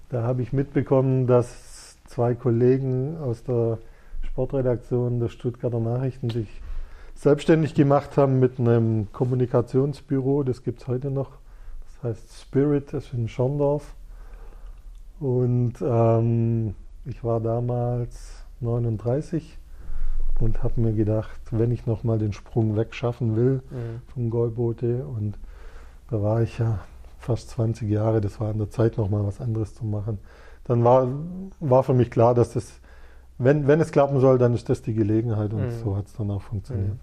da 0.08 0.22
habe 0.22 0.42
ich 0.42 0.52
mitbekommen, 0.52 1.26
dass 1.26 1.98
zwei 2.06 2.34
Kollegen 2.34 3.18
aus 3.18 3.42
der 3.44 3.78
Sportredaktion 4.22 5.20
der 5.20 5.28
Stuttgarter 5.28 5.80
Nachrichten 5.80 6.30
sich 6.30 6.48
selbstständig 7.14 7.74
gemacht 7.74 8.16
haben 8.16 8.38
mit 8.38 8.58
einem 8.58 9.12
Kommunikationsbüro. 9.12 10.44
Das 10.44 10.62
gibt 10.62 10.80
es 10.82 10.88
heute 10.88 11.10
noch. 11.10 11.32
Das 11.84 12.10
heißt 12.10 12.40
Spirit, 12.40 12.92
das 12.92 13.06
ist 13.06 13.14
in 13.14 13.28
Schorndorf. 13.28 13.94
Und 15.20 15.74
ähm, 15.82 16.74
ich 17.04 17.24
war 17.24 17.40
damals 17.40 18.44
39 18.60 19.58
und 20.40 20.62
habe 20.62 20.80
mir 20.80 20.92
gedacht, 20.92 21.40
wenn 21.50 21.72
ich 21.72 21.86
nochmal 21.86 22.18
den 22.18 22.32
Sprung 22.32 22.76
wegschaffen 22.76 23.36
will, 23.36 23.62
vom 24.14 24.30
Golboote 24.30 25.04
und 25.04 25.36
da 26.10 26.22
war 26.22 26.42
ich 26.42 26.58
ja 26.58 26.78
fast 27.28 27.50
20 27.50 27.88
Jahre, 27.90 28.20
das 28.22 28.40
war 28.40 28.48
an 28.48 28.58
der 28.58 28.70
Zeit 28.70 28.96
nochmal 28.96 29.24
was 29.26 29.40
anderes 29.40 29.74
zu 29.74 29.84
machen. 29.84 30.18
Dann 30.64 30.82
war, 30.82 31.06
war 31.60 31.82
für 31.82 31.92
mich 31.92 32.10
klar, 32.10 32.34
dass 32.34 32.54
das, 32.54 32.80
wenn, 33.36 33.66
wenn 33.66 33.80
es 33.80 33.92
klappen 33.92 34.18
soll, 34.20 34.38
dann 34.38 34.54
ist 34.54 34.68
das 34.70 34.80
die 34.80 34.94
Gelegenheit 34.94 35.52
und 35.52 35.60
Mhm. 35.66 35.70
so 35.84 35.94
hat 35.96 36.06
es 36.06 36.14
dann 36.14 36.30
auch 36.30 36.40
funktioniert. 36.42 36.94
Mhm. 36.94 37.00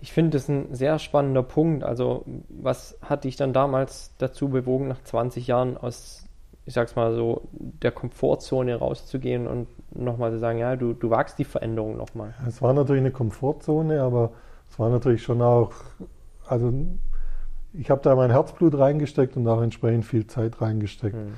Ich 0.00 0.12
finde 0.12 0.30
das 0.38 0.48
ein 0.48 0.72
sehr 0.74 0.98
spannender 1.00 1.42
Punkt. 1.42 1.82
Also, 1.82 2.24
was 2.48 2.96
hat 3.02 3.24
dich 3.24 3.36
dann 3.36 3.52
damals 3.52 4.12
dazu 4.18 4.48
bewogen, 4.50 4.86
nach 4.88 5.02
20 5.02 5.46
Jahren 5.46 5.76
aus, 5.76 6.26
ich 6.66 6.74
sag's 6.74 6.94
mal 6.94 7.14
so, 7.14 7.42
der 7.52 7.90
Komfortzone 7.90 8.76
rauszugehen 8.76 9.46
und 9.48 9.66
nochmal 9.96 10.30
zu 10.30 10.38
sagen, 10.38 10.58
ja, 10.58 10.76
du, 10.76 10.92
du 10.92 11.10
wagst 11.10 11.38
die 11.38 11.44
Veränderung 11.44 11.96
nochmal? 11.96 12.34
Es 12.46 12.62
war 12.62 12.72
natürlich 12.72 13.00
eine 13.00 13.12
Komfortzone, 13.12 14.00
aber 14.02 14.30
es 14.70 14.78
war 14.78 14.90
natürlich 14.90 15.22
schon 15.22 15.40
auch, 15.42 15.72
also 16.46 16.72
ich 17.78 17.90
habe 17.90 18.00
da 18.02 18.14
mein 18.14 18.30
Herzblut 18.30 18.78
reingesteckt 18.78 19.36
und 19.36 19.46
auch 19.48 19.60
entsprechend 19.60 20.04
viel 20.04 20.26
Zeit 20.26 20.60
reingesteckt. 20.60 21.16
Mhm. 21.16 21.32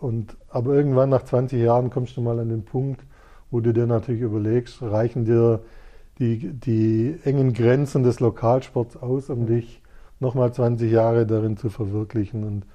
Und, 0.00 0.36
aber 0.48 0.74
irgendwann 0.74 1.10
nach 1.10 1.22
20 1.22 1.60
Jahren 1.60 1.90
kommst 1.90 2.16
du 2.16 2.22
mal 2.22 2.38
an 2.38 2.48
den 2.48 2.64
Punkt, 2.64 3.04
wo 3.50 3.60
du 3.60 3.72
dir 3.72 3.86
natürlich 3.86 4.22
überlegst, 4.22 4.82
reichen 4.82 5.24
dir 5.24 5.60
die, 6.18 6.52
die 6.52 7.18
engen 7.24 7.52
Grenzen 7.52 8.02
des 8.02 8.20
Lokalsports 8.20 8.96
aus, 8.96 9.28
um 9.28 9.46
dich 9.46 9.82
nochmal 10.18 10.52
20 10.52 10.90
Jahre 10.90 11.26
darin 11.26 11.58
zu 11.58 11.68
verwirklichen. 11.68 12.44
Und 12.44 12.66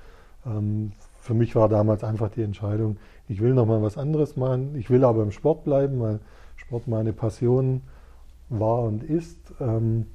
ähm, 0.45 0.91
für 1.19 1.33
mich 1.33 1.55
war 1.55 1.69
damals 1.69 2.03
einfach 2.03 2.29
die 2.29 2.43
Entscheidung, 2.43 2.97
ich 3.27 3.41
will 3.41 3.53
nochmal 3.53 3.81
was 3.81 3.97
anderes 3.97 4.35
machen. 4.35 4.75
Ich 4.75 4.89
will 4.89 5.03
aber 5.03 5.23
im 5.23 5.31
Sport 5.31 5.63
bleiben, 5.63 5.99
weil 5.99 6.19
Sport 6.55 6.87
meine 6.87 7.13
Passion 7.13 7.81
war 8.49 8.83
und 8.83 9.03
ist. 9.03 9.39
Ähm, 9.59 10.05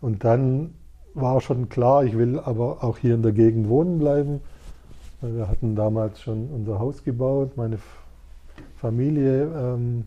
und 0.00 0.24
dann 0.24 0.74
war 1.14 1.40
schon 1.40 1.68
klar, 1.68 2.04
ich 2.04 2.16
will 2.18 2.38
aber 2.40 2.82
auch 2.82 2.98
hier 2.98 3.14
in 3.14 3.22
der 3.22 3.32
Gegend 3.32 3.68
wohnen 3.68 3.98
bleiben. 3.98 4.40
Wir 5.20 5.48
hatten 5.48 5.74
damals 5.74 6.20
schon 6.20 6.48
unser 6.50 6.78
Haus 6.78 7.02
gebaut, 7.04 7.56
meine 7.56 7.78
Familie, 8.76 9.44
ähm, 9.44 10.04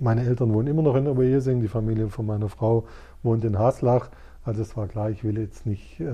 meine 0.00 0.24
Eltern 0.24 0.52
wohnen 0.52 0.68
immer 0.68 0.82
noch 0.82 0.94
in 0.96 1.06
Oberjesing, 1.06 1.60
die 1.60 1.68
Familie 1.68 2.08
von 2.08 2.26
meiner 2.26 2.48
Frau 2.48 2.84
wohnt 3.22 3.44
in 3.44 3.58
Haslach. 3.58 4.10
Also 4.44 4.62
es 4.62 4.76
war 4.76 4.88
klar, 4.88 5.10
ich 5.10 5.24
will 5.24 5.38
jetzt 5.38 5.66
nicht, 5.66 6.00
äh, 6.00 6.06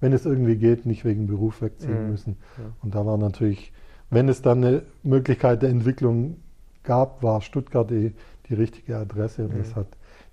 wenn 0.00 0.12
es 0.12 0.26
irgendwie 0.26 0.56
geht, 0.56 0.86
nicht 0.86 1.04
wegen 1.04 1.26
Beruf 1.26 1.62
wegziehen 1.62 2.04
Mhm. 2.04 2.10
müssen. 2.10 2.36
Ja. 2.56 2.64
Und 2.82 2.94
da 2.94 3.06
war 3.06 3.18
natürlich, 3.18 3.72
wenn 4.10 4.28
es 4.28 4.42
dann 4.42 4.64
eine 4.64 4.82
Möglichkeit 5.02 5.62
der 5.62 5.70
Entwicklung 5.70 6.36
gab, 6.82 7.22
war 7.22 7.40
Stuttgart 7.42 7.90
die, 7.90 8.12
die 8.48 8.54
richtige 8.54 8.96
Adresse 8.96 9.44
und 9.44 9.54
mhm. 9.54 9.58
das 9.58 9.76
hat, 9.76 9.86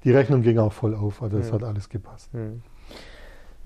die 0.05 0.11
Rechnung 0.11 0.43
ging 0.43 0.59
auch 0.59 0.71
voll 0.71 0.95
auf, 0.95 1.21
also 1.21 1.37
es 1.37 1.49
mhm. 1.49 1.55
hat 1.55 1.63
alles 1.63 1.89
gepasst. 1.89 2.33
Mhm. 2.33 2.61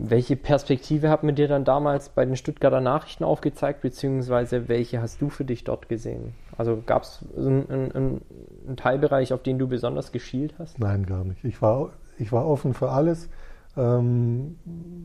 Welche 0.02 0.38
Perspektive 0.38 1.10
hat 1.10 1.26
man 1.26 1.36
dir 1.36 1.50
dann 1.50 1.66
damals 1.66 2.08
bei 2.08 2.24
den 2.24 2.38
Stuttgarter 2.38 2.80
Nachrichten 2.80 3.26
aufgezeigt, 3.26 3.82
beziehungsweise 3.82 4.70
welche 4.70 5.02
hast 5.02 5.22
du 5.22 5.30
für 5.30 5.44
dich 5.44 5.66
dort 5.66 5.90
gesehen? 5.90 6.34
Also 6.58 6.82
gab 6.86 7.04
es 7.04 7.26
einen, 7.36 7.70
einen, 7.70 8.22
einen, 8.66 8.78
Teilbereich, 8.78 9.34
auf 9.34 9.44
den 9.44 9.60
du 9.60 9.68
besonders 9.68 10.14
geschielt 10.14 10.54
hast? 10.58 10.80
Nein, 10.80 11.06
gar 11.06 11.26
nicht. 11.26 11.44
Ich 11.44 11.62
war, 11.62 11.90
ich 12.18 12.32
war 12.32 12.48
offen 12.48 12.74
für 12.74 12.92
alles, 12.92 13.28
ähm, 13.76 14.58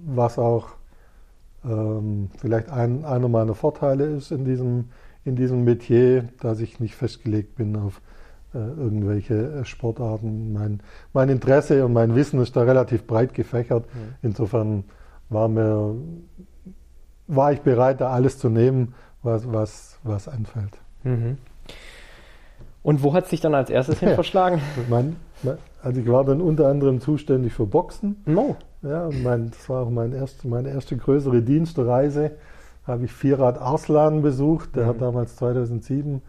was 0.06 0.38
auch 0.38 0.68
ähm, 1.64 2.30
vielleicht 2.38 2.70
ein, 2.70 3.04
einer 3.04 3.28
meiner 3.28 3.56
Vorteile 3.56 4.06
ist 4.06 4.30
in 4.30 4.44
diesem, 4.44 4.90
in 5.24 5.34
diesem 5.34 5.64
Metier, 5.64 6.28
dass 6.40 6.60
ich 6.60 6.78
nicht 6.78 6.94
festgelegt 6.94 7.56
bin 7.56 7.74
auf 7.74 8.00
irgendwelche 8.58 9.34
äh, 9.34 9.64
Sportarten. 9.64 10.52
Mein, 10.52 10.80
mein 11.12 11.28
Interesse 11.28 11.84
und 11.84 11.92
mein 11.92 12.14
Wissen 12.14 12.40
ist 12.40 12.56
da 12.56 12.62
relativ 12.62 13.06
breit 13.06 13.34
gefächert. 13.34 13.86
Insofern 14.22 14.84
war, 15.28 15.48
mir, 15.48 15.94
war 17.26 17.52
ich 17.52 17.60
bereit, 17.60 18.00
da 18.00 18.10
alles 18.10 18.38
zu 18.38 18.48
nehmen, 18.48 18.94
was, 19.22 19.52
was, 19.52 19.98
was 20.02 20.28
anfällt. 20.28 20.78
Mhm. 21.02 21.38
Und 22.82 23.02
wo 23.02 23.14
hat 23.14 23.28
sich 23.28 23.40
dann 23.40 23.54
als 23.54 23.70
erstes 23.70 23.98
hin 23.98 24.10
verschlagen? 24.14 24.60
mein, 24.88 25.16
also 25.82 26.00
ich 26.00 26.06
war 26.08 26.24
dann 26.24 26.40
unter 26.40 26.68
anderem 26.68 27.00
zuständig 27.00 27.52
für 27.52 27.66
Boxen. 27.66 28.22
No. 28.26 28.56
Ja, 28.82 29.08
mein, 29.22 29.50
das 29.50 29.68
war 29.68 29.84
auch 29.84 29.90
mein 29.90 30.12
erst, 30.12 30.44
meine 30.44 30.68
erste 30.68 30.96
größere 30.96 31.42
Dienstreise. 31.42 32.32
Habe 32.86 33.06
ich 33.06 33.12
Vierrad 33.12 33.58
Arslan 33.58 34.20
besucht. 34.20 34.76
Der 34.76 34.84
mhm. 34.84 34.88
hat 34.88 35.00
damals 35.00 35.36
2007 35.36 36.20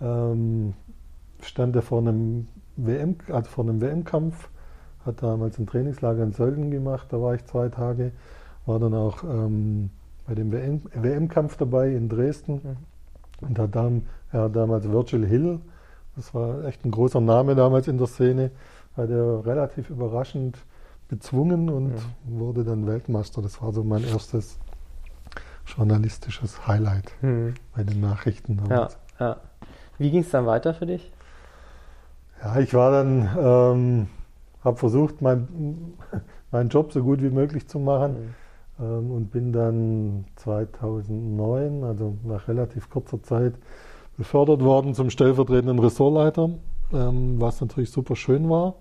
ähm, 0.00 0.72
stand 1.44 1.76
er 1.76 1.82
vor 1.82 1.98
einem 1.98 2.48
WM, 2.76 3.16
also 3.30 3.48
vor 3.50 3.64
einem 3.64 3.80
WM-Kampf, 3.80 4.48
hat 5.04 5.22
damals 5.22 5.58
ein 5.58 5.66
Trainingslager 5.66 6.22
in 6.22 6.32
Sölden 6.32 6.70
gemacht, 6.70 7.06
da 7.10 7.20
war 7.20 7.34
ich 7.34 7.44
zwei 7.46 7.68
Tage, 7.68 8.12
war 8.66 8.78
dann 8.78 8.94
auch 8.94 9.24
ähm, 9.24 9.90
bei 10.26 10.34
dem 10.34 10.52
WM-Kampf 10.52 11.56
dabei 11.56 11.90
in 11.90 12.08
Dresden 12.08 12.60
mhm. 12.62 13.48
und 13.48 13.58
hat 13.58 13.74
dann, 13.74 14.06
hat 14.30 14.54
damals 14.54 14.88
Virgil 14.90 15.26
Hill, 15.26 15.60
das 16.16 16.34
war 16.34 16.64
echt 16.64 16.84
ein 16.84 16.90
großer 16.90 17.20
Name 17.20 17.54
damals 17.54 17.88
in 17.88 17.98
der 17.98 18.06
Szene, 18.06 18.50
hat 18.96 19.10
er 19.10 19.44
relativ 19.46 19.90
überraschend 19.90 20.58
bezwungen 21.08 21.68
und 21.68 21.94
mhm. 21.94 22.38
wurde 22.38 22.64
dann 22.64 22.86
Weltmeister. 22.86 23.42
Das 23.42 23.60
war 23.62 23.72
so 23.72 23.82
mein 23.82 24.04
erstes 24.04 24.58
journalistisches 25.66 26.66
Highlight 26.66 27.12
mhm. 27.22 27.54
bei 27.74 27.84
den 27.84 28.00
Nachrichten 28.00 28.56
damals. 28.56 28.98
Ja, 29.18 29.26
ja. 29.26 29.36
Wie 29.98 30.10
ging 30.10 30.20
es 30.20 30.30
dann 30.30 30.46
weiter 30.46 30.74
für 30.74 30.86
dich? 30.86 31.12
Ja, 32.42 32.58
ich 32.58 32.72
war 32.72 32.90
dann, 32.90 33.28
ähm, 33.38 34.06
habe 34.64 34.76
versucht, 34.78 35.20
mein, 35.20 35.94
meinen 36.50 36.70
Job 36.70 36.92
so 36.92 37.02
gut 37.02 37.22
wie 37.22 37.30
möglich 37.30 37.68
zu 37.68 37.78
machen 37.78 38.34
mhm. 38.78 38.84
ähm, 38.84 39.10
und 39.10 39.30
bin 39.30 39.52
dann 39.52 40.24
2009, 40.36 41.84
also 41.84 42.16
nach 42.24 42.48
relativ 42.48 42.88
kurzer 42.88 43.22
Zeit, 43.22 43.54
befördert 44.16 44.62
worden 44.62 44.94
zum 44.94 45.10
stellvertretenden 45.10 45.78
Ressortleiter, 45.78 46.50
ähm, 46.92 47.40
was 47.40 47.60
natürlich 47.60 47.90
super 47.90 48.16
schön 48.16 48.48
war, 48.48 48.74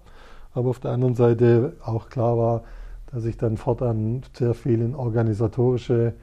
aber 0.54 0.69
auf 0.69 0.80
der 0.80 0.91
anderen 0.91 1.15
Seite 1.15 1.74
auch 1.84 2.10
klar 2.10 2.38
war, 2.38 2.63
dass 3.12 3.26
ich 3.26 3.38
dann 3.38 3.58
fortan 3.58 4.22
sehr 4.34 4.54
viel 4.54 4.82
in 4.82 4.95
organisatorische 4.95 6.13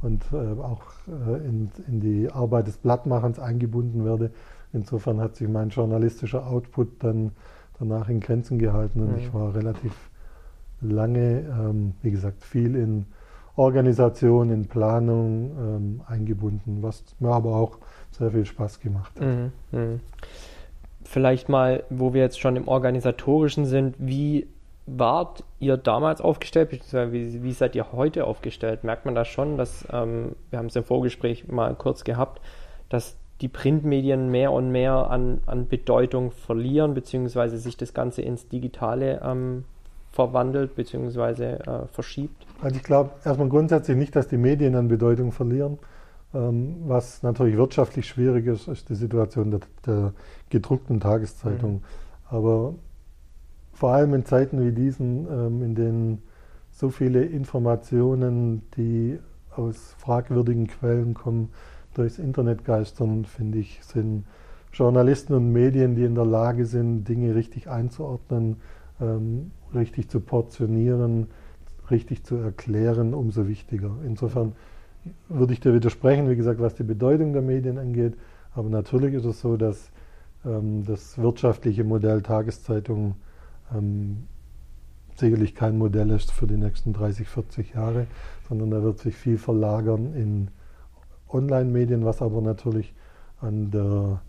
und 0.00 0.24
äh, 0.32 0.60
auch 0.62 0.82
äh, 1.08 1.46
in, 1.46 1.70
in 1.88 2.00
die 2.00 2.30
Arbeit 2.30 2.68
des 2.68 2.78
Blattmachens 2.78 3.38
eingebunden 3.38 4.04
werde 4.04 4.30
Insofern 4.72 5.20
hat 5.20 5.36
sich 5.36 5.48
mein 5.48 5.70
journalistischer 5.70 6.46
Output 6.46 7.02
dann 7.02 7.32
danach 7.78 8.08
in 8.08 8.20
Grenzen 8.20 8.58
gehalten 8.58 9.00
und 9.00 9.12
mhm. 9.12 9.18
ich 9.18 9.34
war 9.34 9.54
relativ 9.54 9.92
lange, 10.80 11.40
ähm, 11.40 11.94
wie 12.02 12.10
gesagt, 12.10 12.44
viel 12.44 12.74
in 12.74 13.06
Organisation, 13.56 14.50
in 14.50 14.66
Planung 14.66 15.50
ähm, 15.58 16.00
eingebunden, 16.06 16.82
was 16.82 17.04
mir 17.18 17.30
aber 17.30 17.56
auch 17.56 17.78
sehr 18.10 18.30
viel 18.30 18.44
Spaß 18.44 18.80
gemacht 18.80 19.12
hat. 19.18 19.26
Mhm. 19.26 19.52
Mhm. 19.72 20.00
Vielleicht 21.04 21.48
mal, 21.48 21.84
wo 21.88 22.12
wir 22.12 22.20
jetzt 22.20 22.40
schon 22.40 22.56
im 22.56 22.68
Organisatorischen 22.68 23.64
sind, 23.64 23.94
wie 23.98 24.46
wart 24.86 25.42
ihr 25.58 25.76
damals 25.76 26.20
aufgestellt, 26.20 26.70
beziehungsweise 26.70 27.12
wie, 27.12 27.42
wie 27.42 27.52
seid 27.52 27.74
ihr 27.74 27.92
heute 27.92 28.26
aufgestellt? 28.26 28.84
Merkt 28.84 29.04
man 29.04 29.14
da 29.14 29.24
schon, 29.24 29.56
dass, 29.56 29.86
ähm, 29.90 30.36
wir 30.50 30.58
haben 30.58 30.66
es 30.66 30.76
im 30.76 30.84
Vorgespräch 30.84 31.48
mal 31.48 31.74
kurz 31.74 32.04
gehabt, 32.04 32.40
dass 32.88 33.16
die 33.40 33.48
Printmedien 33.48 34.30
mehr 34.30 34.52
und 34.52 34.70
mehr 34.70 35.10
an, 35.10 35.40
an 35.46 35.68
Bedeutung 35.68 36.30
verlieren, 36.30 36.94
beziehungsweise 36.94 37.58
sich 37.58 37.76
das 37.76 37.92
Ganze 37.92 38.22
ins 38.22 38.48
Digitale 38.48 39.20
ähm, 39.22 39.64
verwandelt, 40.10 40.74
beziehungsweise 40.74 41.60
äh, 41.60 41.86
verschiebt? 41.92 42.46
Also 42.62 42.76
ich 42.76 42.82
glaube 42.82 43.10
erstmal 43.24 43.48
grundsätzlich 43.48 43.96
nicht, 43.96 44.16
dass 44.16 44.28
die 44.28 44.38
Medien 44.38 44.74
an 44.74 44.88
Bedeutung 44.88 45.32
verlieren. 45.32 45.78
Ähm, 46.34 46.76
was 46.86 47.22
natürlich 47.22 47.56
wirtschaftlich 47.56 48.06
schwierig 48.06 48.46
ist, 48.46 48.68
ist 48.68 48.88
die 48.88 48.94
Situation 48.94 49.50
der, 49.50 49.60
der 49.86 50.12
gedruckten 50.50 51.00
Tageszeitung. 51.00 51.72
Mhm. 51.74 51.80
Aber 52.28 52.74
vor 53.72 53.92
allem 53.92 54.14
in 54.14 54.24
Zeiten 54.24 54.64
wie 54.64 54.72
diesen, 54.72 55.26
ähm, 55.30 55.62
in 55.62 55.74
denen 55.74 56.22
so 56.70 56.88
viele 56.88 57.24
Informationen, 57.24 58.62
die 58.76 59.18
aus 59.54 59.94
fragwürdigen 59.98 60.66
Quellen 60.66 61.14
kommen, 61.14 61.50
durchs 61.96 62.18
Internet 62.18 62.64
geistern, 62.64 63.24
finde 63.24 63.58
ich, 63.58 63.80
sind 63.82 64.24
Journalisten 64.72 65.34
und 65.34 65.52
Medien, 65.52 65.94
die 65.94 66.04
in 66.04 66.14
der 66.14 66.26
Lage 66.26 66.66
sind, 66.66 67.04
Dinge 67.04 67.34
richtig 67.34 67.68
einzuordnen, 67.68 68.56
ähm, 69.00 69.50
richtig 69.74 70.10
zu 70.10 70.20
portionieren, 70.20 71.28
richtig 71.90 72.24
zu 72.24 72.36
erklären, 72.36 73.14
umso 73.14 73.48
wichtiger. 73.48 73.96
Insofern 74.04 74.52
würde 75.28 75.52
ich 75.52 75.60
dir 75.60 75.72
widersprechen, 75.72 76.28
wie 76.28 76.36
gesagt, 76.36 76.60
was 76.60 76.74
die 76.74 76.82
Bedeutung 76.82 77.32
der 77.32 77.42
Medien 77.42 77.78
angeht. 77.78 78.14
Aber 78.54 78.68
natürlich 78.68 79.14
ist 79.14 79.24
es 79.24 79.40
so, 79.40 79.56
dass 79.56 79.90
ähm, 80.44 80.84
das 80.84 81.18
wirtschaftliche 81.18 81.84
Modell 81.84 82.22
Tageszeitung 82.22 83.14
ähm, 83.74 84.24
sicherlich 85.16 85.54
kein 85.54 85.78
Modell 85.78 86.10
ist 86.10 86.30
für 86.30 86.46
die 86.46 86.56
nächsten 86.56 86.92
30, 86.92 87.28
40 87.28 87.74
Jahre, 87.74 88.06
sondern 88.48 88.70
da 88.70 88.82
wird 88.82 88.98
sich 88.98 89.16
viel 89.16 89.38
verlagern 89.38 90.14
in 90.14 90.48
Online-Medien, 91.28 92.04
was 92.04 92.22
aber 92.22 92.40
natürlich 92.40 92.94
an, 93.40 93.70
der, 93.70 94.20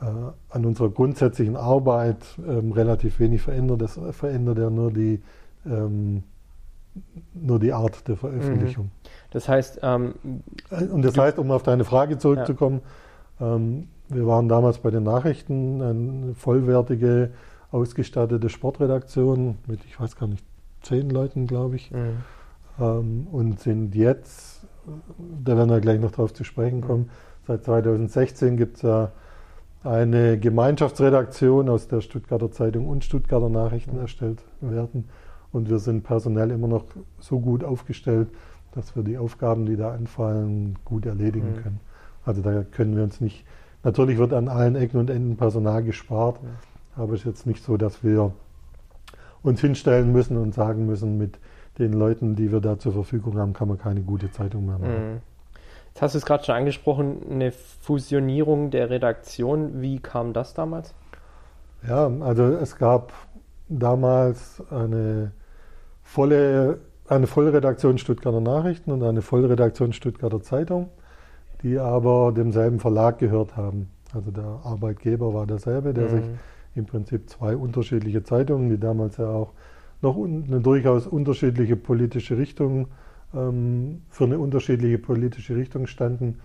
äh, 0.00 0.04
an 0.50 0.66
unserer 0.66 0.90
grundsätzlichen 0.90 1.56
Arbeit 1.56 2.18
ähm, 2.46 2.72
relativ 2.72 3.18
wenig 3.20 3.42
verändert. 3.42 3.82
Das 3.82 3.98
verändert 4.12 4.58
ja 4.58 4.70
nur 4.70 4.92
die, 4.92 5.20
ähm, 5.66 6.22
nur 7.34 7.58
die 7.58 7.72
Art 7.72 8.06
der 8.08 8.16
Veröffentlichung. 8.16 8.86
Mhm. 8.86 8.90
Das 9.30 9.48
heißt. 9.48 9.80
Ähm, 9.82 10.14
äh, 10.70 10.84
Und 10.84 11.02
das 11.02 11.16
heißt, 11.16 11.38
um 11.38 11.50
auf 11.50 11.62
deine 11.62 11.84
Frage 11.84 12.18
zurückzukommen, 12.18 12.80
ja. 13.38 13.56
ähm, 13.56 13.88
wir 14.08 14.26
waren 14.26 14.48
damals 14.48 14.78
bei 14.78 14.90
den 14.90 15.04
Nachrichten 15.04 15.80
eine 15.82 16.34
vollwertige, 16.34 17.30
ausgestattete 17.70 18.48
Sportredaktion 18.48 19.58
mit, 19.68 19.84
ich 19.84 20.00
weiß 20.00 20.16
gar 20.16 20.26
nicht, 20.26 20.44
zehn 20.82 21.10
Leuten, 21.10 21.46
glaube 21.46 21.76
ich. 21.76 21.92
Mhm. 21.92 22.16
Ähm, 22.80 23.26
und 23.30 23.60
sind 23.60 23.94
jetzt 23.94 24.59
da 25.44 25.56
werden 25.56 25.70
wir 25.70 25.80
gleich 25.80 26.00
noch 26.00 26.10
drauf 26.10 26.32
zu 26.32 26.44
sprechen 26.44 26.80
kommen. 26.80 27.10
Seit 27.46 27.64
2016 27.64 28.56
gibt 28.56 28.76
es 28.76 28.82
ja 28.82 29.12
eine 29.82 30.38
Gemeinschaftsredaktion, 30.38 31.68
aus 31.68 31.88
der 31.88 32.00
Stuttgarter 32.00 32.50
Zeitung 32.50 32.86
und 32.86 33.04
Stuttgarter 33.04 33.48
Nachrichten 33.48 33.98
erstellt 33.98 34.42
werden. 34.60 35.08
Und 35.52 35.68
wir 35.68 35.78
sind 35.78 36.04
personell 36.04 36.50
immer 36.50 36.68
noch 36.68 36.84
so 37.18 37.40
gut 37.40 37.64
aufgestellt, 37.64 38.28
dass 38.72 38.94
wir 38.94 39.02
die 39.02 39.18
Aufgaben, 39.18 39.66
die 39.66 39.76
da 39.76 39.92
anfallen, 39.92 40.78
gut 40.84 41.06
erledigen 41.06 41.56
mhm. 41.56 41.62
können. 41.62 41.80
Also 42.24 42.42
da 42.42 42.62
können 42.62 42.94
wir 42.96 43.02
uns 43.02 43.20
nicht, 43.20 43.44
natürlich 43.82 44.18
wird 44.18 44.32
an 44.32 44.48
allen 44.48 44.76
Ecken 44.76 44.98
und 44.98 45.10
Enden 45.10 45.36
Personal 45.36 45.82
gespart, 45.82 46.38
aber 46.94 47.14
es 47.14 47.20
ist 47.20 47.26
jetzt 47.26 47.46
nicht 47.46 47.64
so, 47.64 47.76
dass 47.76 48.04
wir 48.04 48.32
uns 49.42 49.60
hinstellen 49.60 50.12
müssen 50.12 50.36
und 50.36 50.54
sagen 50.54 50.86
müssen, 50.86 51.16
mit 51.16 51.38
den 51.80 51.92
Leuten, 51.92 52.36
die 52.36 52.52
wir 52.52 52.60
da 52.60 52.78
zur 52.78 52.92
Verfügung 52.92 53.38
haben, 53.38 53.52
kann 53.52 53.68
man 53.68 53.78
keine 53.78 54.02
gute 54.02 54.30
Zeitung 54.30 54.66
mehr 54.66 54.78
machen. 54.78 55.12
Mhm. 55.12 55.20
Jetzt 55.88 56.02
hast 56.02 56.14
du 56.14 56.18
es 56.18 56.26
gerade 56.26 56.44
schon 56.44 56.54
angesprochen, 56.54 57.22
eine 57.30 57.50
Fusionierung 57.50 58.70
der 58.70 58.90
Redaktion. 58.90 59.80
Wie 59.82 59.98
kam 59.98 60.32
das 60.32 60.54
damals? 60.54 60.94
Ja, 61.86 62.10
also 62.20 62.44
es 62.44 62.76
gab 62.76 63.12
damals 63.68 64.62
eine 64.70 65.32
volle, 66.02 66.78
eine 67.08 67.26
Vollredaktion 67.26 67.98
Stuttgarter 67.98 68.40
Nachrichten 68.40 68.92
und 68.92 69.02
eine 69.02 69.22
Vollredaktion 69.22 69.92
Stuttgarter 69.92 70.42
Zeitung, 70.42 70.90
die 71.62 71.78
aber 71.78 72.32
demselben 72.32 72.78
Verlag 72.78 73.18
gehört 73.18 73.56
haben. 73.56 73.90
Also 74.14 74.30
der 74.30 74.60
Arbeitgeber 74.64 75.34
war 75.34 75.46
derselbe, 75.46 75.94
der 75.94 76.04
mhm. 76.04 76.10
sich 76.10 76.24
im 76.74 76.86
Prinzip 76.86 77.28
zwei 77.28 77.56
unterschiedliche 77.56 78.22
Zeitungen, 78.22 78.70
die 78.70 78.78
damals 78.78 79.16
ja 79.16 79.28
auch 79.28 79.52
noch 80.02 80.16
eine 80.16 80.60
durchaus 80.60 81.06
unterschiedliche 81.06 81.76
politische 81.76 82.38
Richtung, 82.38 82.88
ähm, 83.34 84.02
für 84.08 84.24
eine 84.24 84.38
unterschiedliche 84.38 84.98
politische 84.98 85.56
Richtung 85.56 85.86
standen, 85.86 86.38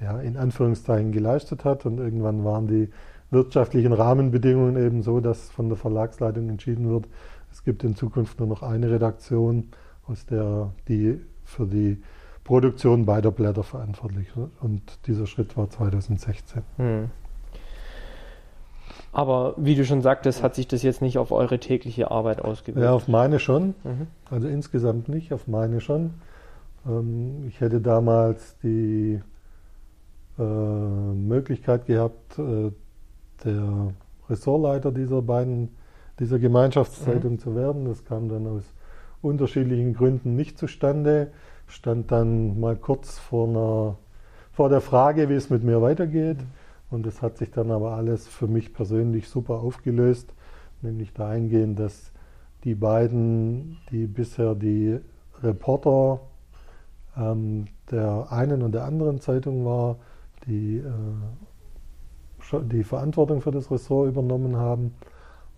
ja, 0.00 0.20
in 0.20 0.36
Anführungszeichen 0.36 1.12
geleistet 1.12 1.64
hat. 1.64 1.86
Und 1.86 1.98
irgendwann 1.98 2.44
waren 2.44 2.66
die 2.66 2.90
wirtschaftlichen 3.30 3.92
Rahmenbedingungen 3.92 4.76
eben 4.76 5.02
so, 5.02 5.20
dass 5.20 5.50
von 5.50 5.68
der 5.68 5.76
Verlagsleitung 5.76 6.48
entschieden 6.48 6.88
wird, 6.88 7.08
es 7.52 7.64
gibt 7.64 7.84
in 7.84 7.96
Zukunft 7.96 8.38
nur 8.38 8.48
noch 8.48 8.62
eine 8.62 8.90
Redaktion, 8.90 9.68
aus 10.06 10.26
der 10.26 10.72
die 10.88 11.20
für 11.44 11.66
die 11.66 12.02
Produktion 12.44 13.06
beider 13.06 13.30
Blätter 13.30 13.62
verantwortlich. 13.62 14.28
Und 14.60 15.06
dieser 15.06 15.26
Schritt 15.26 15.56
war 15.56 15.70
2016. 15.70 16.62
Hm. 16.76 17.10
Aber 19.12 19.54
wie 19.56 19.74
du 19.74 19.84
schon 19.84 20.02
sagtest, 20.02 20.42
hat 20.42 20.54
sich 20.54 20.68
das 20.68 20.82
jetzt 20.82 21.00
nicht 21.00 21.18
auf 21.18 21.32
eure 21.32 21.58
tägliche 21.58 22.10
Arbeit 22.10 22.42
ausgewirkt? 22.42 22.84
Ja, 22.84 22.92
auf 22.92 23.08
meine 23.08 23.38
schon. 23.38 23.74
Mhm. 23.82 24.08
Also 24.30 24.48
insgesamt 24.48 25.08
nicht, 25.08 25.32
auf 25.32 25.46
meine 25.46 25.80
schon. 25.80 26.10
Ähm, 26.86 27.46
ich 27.48 27.60
hätte 27.60 27.80
damals 27.80 28.58
die 28.62 29.20
äh, 30.38 30.42
Möglichkeit 30.42 31.86
gehabt, 31.86 32.38
äh, 32.38 32.70
der 33.44 33.94
Ressortleiter 34.28 34.92
dieser 34.92 35.22
beiden, 35.22 35.70
dieser 36.18 36.38
Gemeinschaftszeitung 36.38 37.32
mhm. 37.32 37.38
zu 37.38 37.56
werden. 37.56 37.86
Das 37.86 38.04
kam 38.04 38.28
dann 38.28 38.46
aus 38.46 38.64
unterschiedlichen 39.22 39.94
Gründen 39.94 40.36
nicht 40.36 40.58
zustande. 40.58 41.28
Stand 41.68 42.12
dann 42.12 42.60
mal 42.60 42.76
kurz 42.76 43.18
vor, 43.18 43.48
einer, 43.48 43.96
vor 44.52 44.68
der 44.68 44.80
Frage, 44.80 45.28
wie 45.28 45.34
es 45.34 45.50
mit 45.50 45.64
mir 45.64 45.80
weitergeht. 45.82 46.38
Mhm. 46.38 46.65
Und 46.90 47.06
das 47.06 47.22
hat 47.22 47.36
sich 47.38 47.50
dann 47.50 47.70
aber 47.70 47.92
alles 47.92 48.28
für 48.28 48.46
mich 48.46 48.72
persönlich 48.72 49.28
super 49.28 49.54
aufgelöst, 49.54 50.32
nämlich 50.82 51.12
dahingehend, 51.12 51.78
dass 51.78 52.12
die 52.64 52.74
beiden, 52.74 53.78
die 53.90 54.06
bisher 54.06 54.54
die 54.54 54.98
Reporter 55.42 56.20
ähm, 57.16 57.66
der 57.90 58.28
einen 58.30 58.62
und 58.62 58.72
der 58.72 58.84
anderen 58.84 59.20
Zeitung 59.20 59.64
war, 59.64 59.96
die 60.46 60.78
äh, 60.78 60.82
die 62.62 62.84
Verantwortung 62.84 63.40
für 63.40 63.50
das 63.50 63.70
Ressort 63.70 64.08
übernommen 64.08 64.56
haben. 64.56 64.94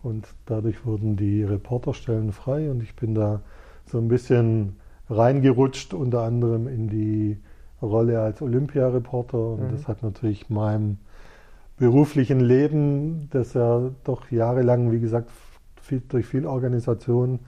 Und 0.02 0.26
dadurch 0.46 0.86
wurden 0.86 1.16
die 1.16 1.42
Reporterstellen 1.42 2.32
frei 2.32 2.70
und 2.70 2.82
ich 2.82 2.94
bin 2.94 3.14
da 3.14 3.42
so 3.84 3.98
ein 3.98 4.08
bisschen 4.08 4.76
reingerutscht, 5.10 5.92
unter 5.92 6.22
anderem 6.22 6.68
in 6.68 6.88
die 6.88 7.38
Rolle 7.82 8.20
als 8.20 8.40
Olympiareporter. 8.40 9.38
Und 9.38 9.64
mhm. 9.64 9.70
das 9.72 9.88
hat 9.88 10.02
natürlich 10.02 10.48
meinem 10.50 10.98
beruflichen 11.78 12.40
Leben, 12.40 13.28
das 13.30 13.54
ja 13.54 13.90
doch 14.04 14.30
jahrelang, 14.30 14.92
wie 14.92 15.00
gesagt, 15.00 15.30
viel, 15.80 16.02
durch 16.08 16.26
viel 16.26 16.46
Organisation 16.46 17.40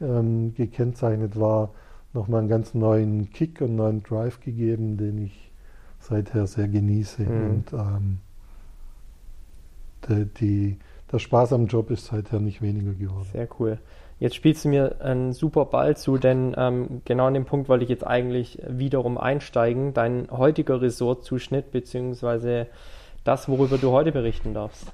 ähm, 0.00 0.54
gekennzeichnet 0.54 1.38
war, 1.38 1.70
nochmal 2.12 2.40
einen 2.40 2.48
ganz 2.48 2.74
neuen 2.74 3.30
Kick 3.30 3.60
und 3.60 3.76
neuen 3.76 4.02
Drive 4.02 4.40
gegeben, 4.40 4.96
den 4.96 5.18
ich 5.18 5.52
seither 6.00 6.46
sehr 6.46 6.68
genieße. 6.68 7.22
Mhm. 7.22 7.50
Und 7.50 7.72
ähm, 7.72 8.18
die, 10.08 10.24
die, 10.40 10.78
der 11.12 11.18
Spaß 11.18 11.52
am 11.52 11.66
Job 11.66 11.90
ist 11.90 12.06
seither 12.06 12.40
nicht 12.40 12.62
weniger 12.62 12.92
geworden. 12.92 13.28
Sehr 13.32 13.48
cool. 13.58 13.78
Jetzt 14.18 14.34
spielst 14.34 14.64
du 14.64 14.70
mir 14.70 15.02
einen 15.02 15.34
super 15.34 15.66
Ball 15.66 15.94
zu, 15.96 16.16
denn 16.16 16.54
ähm, 16.56 17.02
genau 17.04 17.26
an 17.26 17.34
dem 17.34 17.44
Punkt 17.44 17.68
wollte 17.68 17.84
ich 17.84 17.90
jetzt 17.90 18.06
eigentlich 18.06 18.58
wiederum 18.66 19.18
einsteigen. 19.18 19.92
Dein 19.92 20.28
heutiger 20.30 20.80
Ressortzuschnitt, 20.80 21.70
beziehungsweise 21.70 22.66
das, 23.26 23.48
worüber 23.48 23.78
du 23.78 23.90
heute 23.90 24.12
berichten 24.12 24.54
darfst. 24.54 24.86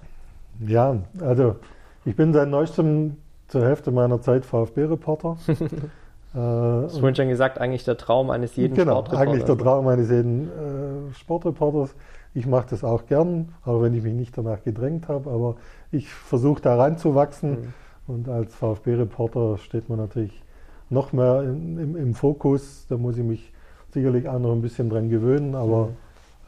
Ja, 0.66 0.96
also 1.20 1.56
ich 2.04 2.16
bin 2.16 2.32
seit 2.32 2.48
neuestem 2.48 3.16
zur 3.48 3.64
Hälfte 3.64 3.90
meiner 3.90 4.20
Zeit 4.20 4.44
VfB-Reporter. 4.44 5.36
äh, 5.48 6.38
hast 6.38 6.98
vorhin 6.98 7.14
schon 7.14 7.28
gesagt, 7.28 7.58
eigentlich 7.58 7.84
der 7.84 7.96
Traum 7.96 8.30
eines 8.30 8.56
jeden 8.56 8.74
genau, 8.74 8.92
Sportreporters. 8.92 9.20
Genau, 9.20 9.32
eigentlich 9.32 9.44
der? 9.44 9.58
Traum 9.58 9.88
eines 9.88 10.10
jeden 10.10 10.48
äh, 10.48 11.14
Sportreporters. 11.14 11.94
Ich 12.34 12.46
mache 12.46 12.66
das 12.70 12.82
auch 12.82 13.06
gern, 13.06 13.50
auch 13.64 13.82
wenn 13.82 13.94
ich 13.94 14.02
mich 14.02 14.14
nicht 14.14 14.36
danach 14.36 14.62
gedrängt 14.62 15.08
habe, 15.08 15.30
aber 15.30 15.56
ich 15.90 16.08
versuche 16.08 16.62
da 16.62 16.76
reinzuwachsen. 16.76 17.50
Mhm. 17.50 17.74
Und 18.06 18.28
als 18.28 18.54
VfB-Reporter 18.54 19.58
steht 19.58 19.88
man 19.88 19.98
natürlich 19.98 20.42
noch 20.90 21.12
mehr 21.12 21.42
in, 21.42 21.78
im, 21.78 21.96
im, 21.96 22.14
Fokus. 22.14 22.86
Da 22.88 22.96
muss 22.96 23.16
ich 23.16 23.24
mich 23.24 23.52
sicherlich 23.90 24.28
auch 24.28 24.38
noch 24.38 24.52
ein 24.52 24.62
bisschen 24.62 24.90
dran 24.90 25.08
gewöhnen, 25.08 25.54
aber 25.54 25.88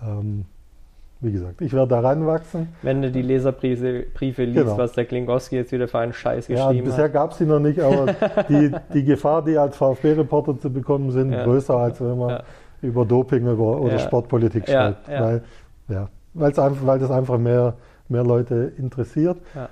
mhm. 0.00 0.08
ähm, 0.08 0.44
wie 1.24 1.32
gesagt, 1.32 1.60
ich 1.60 1.72
werde 1.72 1.88
da 1.88 2.00
reinwachsen. 2.00 2.68
Wenn 2.82 3.02
du 3.02 3.10
die 3.10 3.22
Leserbriefe 3.22 4.04
Briefe 4.14 4.44
liest, 4.44 4.64
genau. 4.64 4.78
was 4.78 4.92
der 4.92 5.04
Klingowski 5.06 5.56
jetzt 5.56 5.72
wieder 5.72 5.88
für 5.88 5.98
einen 5.98 6.12
Scheiß 6.12 6.46
geschrieben 6.46 6.76
ja, 6.76 6.84
bisher 6.84 7.08
gab 7.08 7.32
es 7.32 7.38
sie 7.38 7.46
noch 7.46 7.58
nicht, 7.58 7.80
aber 7.80 8.14
die, 8.48 8.72
die 8.92 9.04
Gefahr, 9.04 9.42
die 9.42 9.56
als 9.56 9.76
VfB-Reporter 9.76 10.58
zu 10.58 10.70
bekommen, 10.70 11.10
sind 11.10 11.32
ja. 11.32 11.44
größer, 11.44 11.76
als 11.76 12.00
wenn 12.00 12.18
man 12.18 12.30
ja. 12.30 12.42
über 12.82 13.04
Doping 13.04 13.46
über, 13.46 13.80
oder 13.80 13.98
Sportpolitik 13.98 14.68
schreibt. 14.68 15.08
Weil 15.08 15.42
ja, 15.88 16.08
weil's 16.34 16.58
einfach, 16.58 16.86
weil 16.86 16.98
das 16.98 17.10
einfach 17.10 17.38
mehr, 17.38 17.74
mehr 18.08 18.24
Leute 18.24 18.72
interessiert. 18.76 19.38
Ja. 19.54 19.68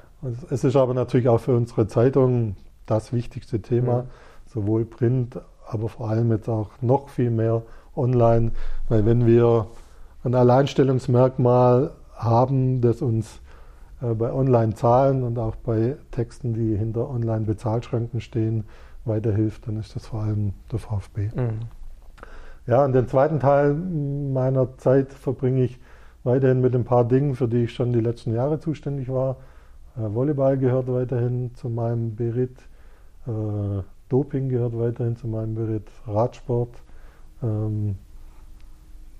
Es 0.50 0.64
ist 0.64 0.76
aber 0.76 0.94
natürlich 0.94 1.28
auch 1.28 1.40
für 1.40 1.56
unsere 1.56 1.86
Zeitung 1.86 2.56
das 2.86 3.12
wichtigste 3.12 3.60
Thema, 3.60 4.02
mhm. 4.02 4.06
sowohl 4.46 4.84
Print, 4.84 5.40
aber 5.66 5.88
vor 5.88 6.10
allem 6.10 6.30
jetzt 6.30 6.48
auch 6.48 6.70
noch 6.80 7.08
viel 7.08 7.30
mehr 7.30 7.62
online, 7.96 8.52
weil 8.88 9.04
wenn 9.04 9.26
wir 9.26 9.66
ein 10.24 10.34
Alleinstellungsmerkmal 10.34 11.92
haben, 12.14 12.80
das 12.80 13.02
uns 13.02 13.40
äh, 14.00 14.14
bei 14.14 14.32
Online-Zahlen 14.32 15.22
und 15.22 15.38
auch 15.38 15.56
bei 15.56 15.96
Texten, 16.10 16.54
die 16.54 16.76
hinter 16.76 17.08
Online-Bezahlschranken 17.10 18.20
stehen, 18.20 18.64
weiterhilft, 19.04 19.66
dann 19.66 19.76
ist 19.78 19.96
das 19.96 20.06
vor 20.06 20.22
allem 20.22 20.52
der 20.70 20.78
VfB. 20.78 21.30
Mhm. 21.34 21.60
Ja, 22.66 22.84
und 22.84 22.92
den 22.92 23.08
zweiten 23.08 23.40
Teil 23.40 23.74
meiner 23.74 24.76
Zeit 24.78 25.12
verbringe 25.12 25.64
ich 25.64 25.80
weiterhin 26.22 26.60
mit 26.60 26.74
ein 26.74 26.84
paar 26.84 27.04
Dingen, 27.04 27.34
für 27.34 27.48
die 27.48 27.64
ich 27.64 27.74
schon 27.74 27.92
die 27.92 28.00
letzten 28.00 28.32
Jahre 28.32 28.60
zuständig 28.60 29.08
war. 29.08 29.36
Äh, 29.96 30.14
Volleyball 30.14 30.56
gehört 30.58 30.86
weiterhin 30.86 31.54
zu 31.54 31.68
meinem 31.68 32.14
Beritt, 32.14 32.56
äh, 33.26 33.82
Doping 34.08 34.48
gehört 34.48 34.78
weiterhin 34.78 35.16
zu 35.16 35.26
meinem 35.26 35.54
Beritt, 35.54 35.88
Radsport, 36.06 36.82
ähm, 37.42 37.96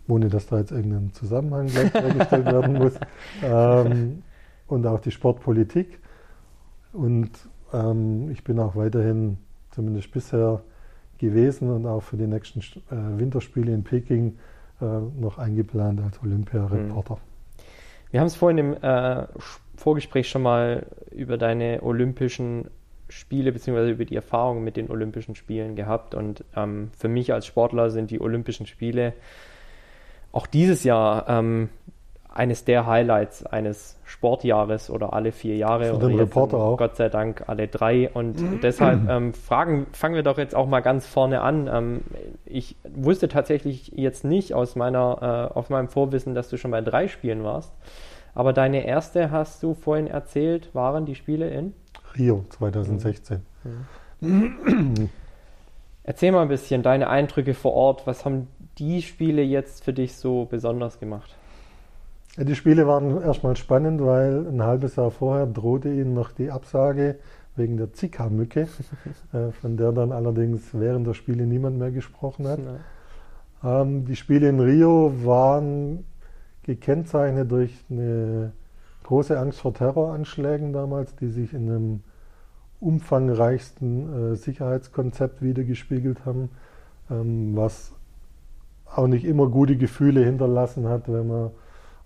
ohne 0.09 0.29
dass 0.29 0.47
da 0.47 0.59
jetzt 0.59 0.73
irgendein 0.73 1.13
Zusammenhang 1.13 1.67
gleich 1.67 1.93
hergestellt 1.95 2.47
werden 2.47 2.75
muss, 2.75 2.95
ähm, 3.43 4.23
und 4.67 4.87
auch 4.87 5.01
die 5.01 5.11
Sportpolitik. 5.11 6.01
Und 6.93 7.31
ähm, 7.73 8.31
ich 8.31 8.45
bin 8.45 8.59
auch 8.59 8.77
weiterhin, 8.77 9.39
zumindest 9.71 10.11
bisher, 10.13 10.63
gewesen 11.23 11.71
und 11.71 11.87
auch 11.87 12.03
für 12.03 12.17
die 12.17 12.27
nächsten 12.27 12.61
äh, 12.61 13.19
Winterspiele 13.19 13.73
in 13.73 13.85
Peking 13.85 14.39
äh, 14.81 14.85
noch 14.85 15.39
eingeplant 15.39 16.01
als 16.01 16.21
Olympiareporter. 16.21 17.19
Wir 18.11 18.21
haben 18.21 18.27
es 18.27 18.35
vorhin 18.35 18.59
im 18.59 18.75
äh, 18.83 19.27
Vorgespräch 19.77 20.29
schon 20.29 20.43
mal 20.43 20.85
über 21.13 21.39
deine 21.39 21.83
olympischen 21.83 22.67
Spiele 23.09 23.53
bzw. 23.53 23.93
über 23.93 24.05
die 24.05 24.17
Erfahrungen 24.17 24.65
mit 24.65 24.77
den 24.77 24.91
Olympischen 24.91 25.37
Spielen 25.37 25.77
gehabt. 25.77 26.15
Und 26.15 26.45
ähm, 26.57 26.91
für 26.99 27.09
mich 27.09 27.33
als 27.33 27.47
Sportler 27.47 27.91
sind 27.91 28.11
die 28.11 28.21
Olympischen 28.21 28.67
Spiele 28.67 29.13
auch 30.33 30.47
dieses 30.47 30.85
Jahr 30.85 31.29
ähm, 31.29 31.69
eines 32.35 32.65
der 32.65 32.87
Highlights 32.87 33.45
eines 33.45 33.99
Sportjahres 34.05 34.91
oder 34.91 35.13
alle 35.13 35.33
vier 35.33 35.57
Jahre. 35.57 35.99
Für 35.99 36.09
den 36.09 36.19
Reporter 36.19 36.57
auch. 36.57 36.77
Gott 36.77 36.97
sei 36.97 37.09
Dank 37.09 37.45
alle 37.47 37.69
drei. 37.69 38.11
Und 38.11 38.63
deshalb 38.63 39.09
ähm, 39.09 39.35
fragen, 39.35 39.87
fangen 39.93 40.15
wir 40.15 40.23
doch 40.23 40.39
jetzt 40.39 40.55
auch 40.55 40.67
mal 40.67 40.81
ganz 40.81 41.07
vorne 41.07 41.43
an. 41.43 41.69
Ähm, 41.73 42.01
ich 42.47 42.77
wusste 42.85 43.29
tatsächlich 43.29 43.93
jetzt 43.95 44.25
nicht 44.25 44.55
aus 44.55 44.77
meiner, 44.77 45.51
äh, 45.53 45.59
auf 45.59 45.71
meinem 45.71 45.89
Vorwissen, 45.89 46.35
dass 46.35 46.49
du 46.49 46.57
schon 46.57 46.71
bei 46.71 46.81
drei 46.81 47.09
Spielen 47.09 47.45
warst. 47.45 47.73
Aber 48.35 48.53
deine 48.53 48.87
erste, 48.87 49.31
hast 49.31 49.63
du 49.63 49.75
vorhin 49.75 50.07
erzählt, 50.07 50.75
waren 50.75 51.05
die 51.05 51.15
Spiele 51.15 51.51
in? 51.51 51.75
Rio 52.17 52.45
2016. 52.49 53.43
Mhm. 54.21 55.11
Erzähl 56.05 56.33
mal 56.33 56.43
ein 56.43 56.49
bisschen 56.49 56.83
deine 56.83 57.09
Eindrücke 57.09 57.55
vor 57.55 57.75
Ort. 57.75 58.07
Was 58.07 58.25
haben 58.25 58.49
die 58.83 59.01
Spiele 59.01 59.43
jetzt 59.43 59.85
für 59.85 59.93
dich 59.93 60.17
so 60.17 60.45
besonders 60.45 60.99
gemacht? 60.99 61.37
Die 62.37 62.57
Spiele 62.57 62.87
waren 62.89 63.23
erstmal 63.23 63.57
spannend, 63.57 64.05
weil 64.05 64.47
ein 64.49 64.63
halbes 64.63 64.97
Jahr 64.97 65.13
vorher 65.13 65.47
drohte 65.47 65.89
ihnen 65.89 66.15
noch 66.15 66.33
die 66.33 66.51
Absage 66.51 67.17
wegen 67.55 67.77
der 67.77 67.93
Zika-Mücke, 67.93 68.67
äh, 69.33 69.53
von 69.53 69.77
der 69.77 69.93
dann 69.93 70.11
allerdings 70.11 70.71
während 70.73 71.07
der 71.07 71.15
Spiele 71.15 71.47
niemand 71.47 71.79
mehr 71.79 71.93
gesprochen 71.93 72.49
hat. 72.49 72.59
Ähm, 73.63 74.05
die 74.05 74.17
Spiele 74.17 74.49
in 74.49 74.59
Rio 74.59 75.13
waren 75.25 76.05
gekennzeichnet 76.65 77.53
durch 77.53 77.73
eine 77.89 78.53
große 79.05 79.39
Angst 79.39 79.61
vor 79.61 79.75
Terroranschlägen 79.75 80.73
damals, 80.73 81.15
die 81.15 81.29
sich 81.29 81.55
in 81.55 81.71
einem 81.71 82.01
umfangreichsten 82.81 84.33
äh, 84.33 84.37
Sicherheitskonzept 84.37 85.41
wiedergespiegelt 85.41 86.25
haben, 86.27 86.51
ähm, 87.11 87.55
was 87.55 87.93
auch 88.95 89.07
nicht 89.07 89.25
immer 89.25 89.49
gute 89.49 89.77
Gefühle 89.77 90.25
hinterlassen 90.25 90.89
hat, 90.89 91.11
wenn 91.13 91.29
man 91.29 91.51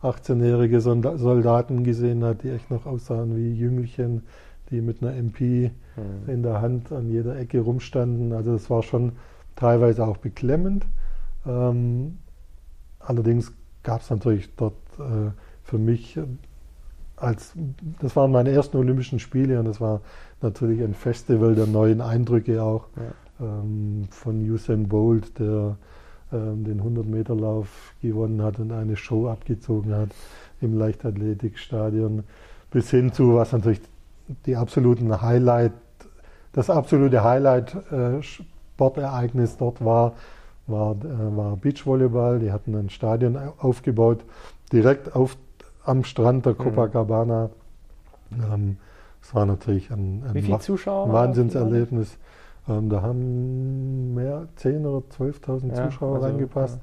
18-jährige 0.03 0.81
Soldaten 0.81 1.85
gesehen 1.85 2.25
hat, 2.25 2.43
die 2.43 2.51
echt 2.51 2.71
noch 2.71 2.87
aussahen 2.87 3.37
wie 3.37 3.55
Jüngelchen, 3.55 4.23
die 4.71 4.81
mit 4.81 5.03
einer 5.03 5.15
MP 5.15 5.71
mhm. 5.97 6.31
in 6.31 6.43
der 6.43 6.61
Hand 6.61 6.93
an 6.93 7.09
jeder 7.11 7.37
Ecke 7.39 7.61
rumstanden. 7.61 8.33
Also 8.33 8.53
das 8.53 8.69
war 8.71 8.83
schon 8.83 9.13
teilweise 9.57 10.07
auch 10.07 10.19
beklemmend. 10.19 10.87
Ähm, 11.47 12.19
allerdings 13.01 13.53
gab 13.83 14.03
es 14.03 14.11
natürlich 14.11 14.55
dort 14.57 14.75
äh, 14.99 15.31
für 15.63 15.79
mich 15.79 16.19
als, 17.17 17.55
das 18.01 18.15
waren 18.15 18.31
meine 18.31 18.51
ersten 18.51 18.77
Olympischen 18.77 19.19
Spiele 19.19 19.59
und 19.59 19.65
das 19.65 19.81
war 19.81 20.03
natürlich 20.43 20.83
ein 20.83 20.95
Festival 20.95 21.55
der 21.55 21.67
neuen 21.67 22.01
Eindrücke 22.03 22.63
auch 22.63 22.89
ja. 22.97 23.47
ähm, 23.47 24.07
von 24.11 24.49
Usain 24.51 24.89
Bolt, 24.89 25.39
der 25.39 25.77
den 26.33 26.83
100-Meter-Lauf 26.83 27.95
gewonnen 28.03 28.43
hat 28.43 28.59
und 28.59 28.73
eine 28.73 28.97
Show 28.97 29.29
abgezogen 29.29 29.95
hat 29.95 30.09
im 30.61 30.77
Leichtathletikstadion, 30.77 32.25
bis 32.71 32.91
hin 32.91 33.13
zu, 33.13 33.35
was 33.35 33.53
natürlich 33.53 33.81
die 34.47 34.57
absoluten 34.57 35.23
Highlight, 35.23 35.71
das 36.53 36.69
absolute 36.71 37.23
Highlight-Sportereignis 37.23 39.55
äh, 39.55 39.59
dort 39.59 39.85
war, 39.85 40.15
war, 40.67 40.97
äh, 40.97 41.37
war 41.37 41.57
Beachvolleyball. 41.57 42.41
Die 42.41 42.51
hatten 42.51 42.75
ein 42.75 42.91
Stadion 42.91 43.39
aufgebaut, 43.59 44.25
direkt 44.73 45.15
auf, 45.15 45.37
am 45.85 46.03
Strand 46.05 46.47
der 46.47 46.55
mhm. 46.55 46.59
Copacabana. 46.59 47.51
Ähm, 48.33 48.79
das 49.21 49.33
war 49.35 49.47
natürlich 49.47 49.91
ein, 49.91 50.25
ein 50.29 50.35
Wahnsinnserlebnis. 51.13 52.17
Ähm, 52.69 52.89
da 52.89 53.03
haben 53.03 54.15
mehr 54.15 54.49
10.000 54.59 54.87
oder 54.87 55.07
12.000 55.07 55.69
ja, 55.69 55.85
Zuschauer 55.85 56.17
also, 56.17 56.27
reingepasst. 56.27 56.79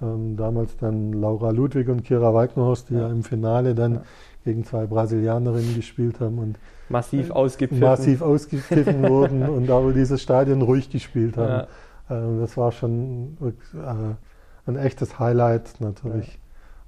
Ja. 0.00 0.08
Ähm, 0.08 0.36
damals 0.36 0.76
dann 0.76 1.12
Laura 1.12 1.50
Ludwig 1.50 1.88
und 1.88 2.04
Kira 2.04 2.34
Weignerhorst, 2.34 2.90
die 2.90 2.94
ja, 2.94 3.08
im 3.08 3.22
Finale 3.22 3.74
dann 3.74 4.00
gegen 4.44 4.64
zwei 4.64 4.86
Brasilianerinnen 4.86 5.74
gespielt 5.74 6.20
haben 6.20 6.38
und 6.38 6.58
massiv 6.88 7.30
ausgepfiffen, 7.30 7.80
massiv 7.80 8.20
ausgepfiffen 8.20 9.02
wurden 9.08 9.48
und 9.48 9.70
aber 9.70 9.92
dieses 9.92 10.20
Stadion 10.20 10.60
ruhig 10.62 10.90
gespielt 10.90 11.36
haben. 11.36 11.66
Ähm, 12.10 12.40
das 12.40 12.56
war 12.56 12.72
schon 12.72 13.38
äh, 13.40 14.70
ein 14.70 14.76
echtes 14.76 15.18
Highlight 15.18 15.80
natürlich, 15.80 16.38